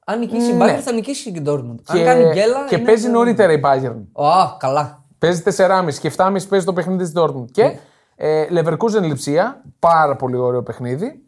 Αν 0.07 0.19
νικήσει 0.19 0.51
η 0.51 0.55
Ναι. 0.55 0.65
Bayern 0.65 0.81
θα 0.81 0.93
νικήσει 0.93 1.33
και 1.33 1.39
η 1.39 1.43
Dortmund. 1.47 1.77
Αν 1.87 1.97
Και, 1.97 2.05
κάνει 2.05 2.23
γκέλα. 2.33 2.65
και 2.69 2.75
είναι- 2.75 2.85
παίζει 2.85 3.09
νωρίτερα 3.09 3.53
η 3.53 3.61
Bayern. 3.65 4.25
Α, 4.25 4.57
καλά. 4.59 5.03
Παίζει 5.19 5.43
4,5 5.43 5.99
και 6.01 6.07
7,5 6.09 6.47
παίζει 6.49 6.65
το 6.67 6.73
παιχνίδι 6.73 7.03
της 7.05 7.13
Dortmund. 7.17 7.45
Και 7.51 7.77
ε, 8.17 8.47
Leverkusen 8.51 9.03
Λιψία. 9.03 9.63
Πάρα 9.79 10.17
πολύ 10.17 10.37
ωραίο 10.37 10.63
παιχνίδι. 10.63 11.24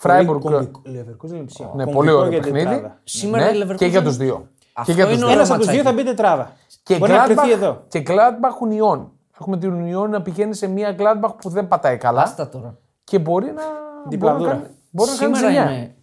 Freiburg. 0.00 0.40
Leverkusen 0.44 1.28
είναι 1.34 1.44
ψηλό. 1.44 1.72
Ναι, 1.74 1.84
Κομβικό 1.84 1.90
πολύ 1.92 2.10
ωραίο 2.10 2.30
για 2.30 2.40
την 2.40 2.52
παιχνίδι. 2.52 2.74
τετράδα. 2.74 3.00
Σήμερα 3.04 3.50
η 3.54 3.58
Ναι, 3.58 3.64
Leverkusen- 3.64 3.76
και 3.76 3.86
για 3.86 4.02
τους 4.02 4.16
δύο. 4.16 4.46
Αυτό 4.72 4.92
και 4.92 4.98
για 4.98 5.04
τους 5.06 5.14
είναι 5.16 5.24
δύο. 5.26 5.34
ωραίο 5.34 5.44
Ένα 5.44 5.54
από 5.54 5.64
του 5.64 5.70
δύο 5.70 5.82
θα 5.82 5.92
μπει 5.92 6.04
τετράδα. 6.04 6.52
Και 6.82 6.96
Μπορεί 6.98 7.12
να 7.12 7.24
κρυφτεί 7.24 7.48
Gladbach, 7.48 7.52
εδώ. 7.52 7.82
και 7.88 8.02
Gladbach 8.06 8.68
Union. 8.96 9.06
Έχουμε 9.40 9.56
την 9.58 9.72
Union 9.84 10.08
να 10.08 10.22
πηγαίνει 10.22 10.54
σε 10.54 10.66
μια 10.66 10.96
Gladbach 10.98 11.34
που 11.40 11.48
δεν 11.48 11.68
πατάει 11.68 11.96
καλά 11.96 12.22
Άστα 12.22 12.48
τώρα. 12.48 12.78
και 13.04 13.18
μπορεί 13.18 13.46
να, 13.52 13.62
Διπλαδούρα. 14.08 14.50
μπορεί 14.50 14.58
να 14.58 14.62
κάνει, 14.66 14.74
μπορεί 14.90 15.10
να 15.10 15.16
κάνει 15.16 15.36
Σήμερα 15.36 15.52
ζημιά. 15.54 15.76
είναι. 15.76 15.94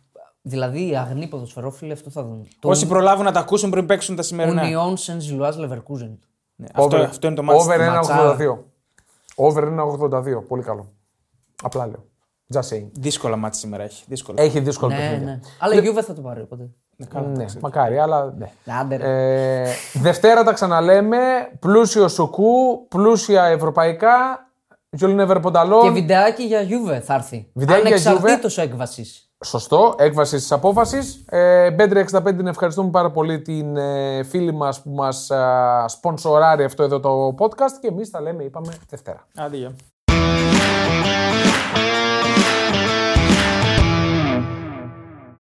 Δηλαδή 0.41 0.89
οι 0.89 0.95
αγνοί 0.97 1.27
ποδοσφαιρόφιλοι 1.27 1.91
αυτό 1.91 2.09
θα 2.09 2.23
δουν. 2.23 2.47
Το 2.59 2.69
Όσοι 2.69 2.87
προλάβουν 2.87 3.25
να 3.25 3.31
τα 3.31 3.39
ακούσουν 3.39 3.69
πριν 3.69 3.85
παίξουν 3.85 4.15
τα 4.15 4.21
σημερινά. 4.21 4.61
Union 4.63 4.93
Saint 4.93 5.17
Gilloise 5.41 5.65
Leverkusen. 5.65 6.17
Ναι, 6.55 6.67
Αυτό, 6.73 6.83
Over- 6.97 7.03
αυτό 7.07 7.27
είναι 7.27 7.35
το 7.35 7.43
μάτι. 7.43 7.59
Over 7.61 7.77
του. 7.77 7.81
1,82. 7.83 8.65
Over 9.35 9.63
1,82. 9.63 10.41
Πολύ 10.47 10.63
καλό. 10.63 10.87
Απλά 11.63 11.87
λέω. 11.87 12.05
Just 12.53 12.59
saying. 12.75 12.87
Δύσκολα 12.91 13.35
μάτι 13.35 13.57
σήμερα 13.57 13.83
έχει. 13.83 14.03
Δύσκολα. 14.07 14.41
Έχει 14.41 14.59
δύσκολο 14.59 14.91
Ναι, 14.93 14.99
παιχνίδι. 14.99 15.25
ναι. 15.25 15.39
Αλλά 15.59 15.73
η 15.75 15.79
Juve 15.83 16.01
θα 16.03 16.13
το 16.13 16.21
πάρει 16.21 16.41
οπότε. 16.41 16.69
Ναι, 17.35 17.45
μακάρι, 17.61 17.97
αλλά 17.97 18.33
ναι. 18.37 18.49
Άντε 18.81 18.95
ρε. 18.95 19.63
Ε, 19.63 19.73
Δευτέρα 19.93 20.43
τα 20.43 20.53
ξαναλέμε. 20.53 21.17
Πλούσιο 21.59 22.07
σουκού, 22.07 22.87
πλούσια 22.87 23.43
ευρωπαϊκά. 23.43 24.09
Γιολνεύερ 24.89 25.35
Και 25.35 25.41
Πονταλόν. 25.41 25.93
βιντεάκι 25.93 26.43
για 26.43 26.61
Juve 26.63 26.99
θα 27.01 27.13
έρθει. 27.13 27.49
Βιντεάκι 27.53 27.87
για 27.87 27.97
Juve. 27.97 28.07
Ανεξαρτήτως 28.07 28.57
έκβασης. 28.57 29.23
Σωστό, 29.45 29.95
έκβασης 29.97 30.41
της 30.41 30.51
απόφασης. 30.51 31.23
Ε, 31.29 31.71
Μπέντρι 31.71 31.99
65 31.99 32.23
την 32.37 32.47
ευχαριστούμε 32.47 32.89
πάρα 32.89 33.11
πολύ 33.11 33.41
την 33.41 33.77
ε, 33.77 34.23
φίλη 34.23 34.53
μας 34.53 34.81
που 34.81 34.89
μας 34.89 35.31
σπονσοράρει 35.85 36.63
αυτό 36.63 36.83
εδώ 36.83 36.99
το 36.99 37.35
podcast 37.39 37.77
και 37.81 37.87
εμείς 37.87 38.09
τα 38.09 38.21
λέμε, 38.21 38.43
είπαμε 38.43 38.73
Δευτέρα. 38.89 39.27
Άντε, 39.35 39.57
γεια. 39.57 39.71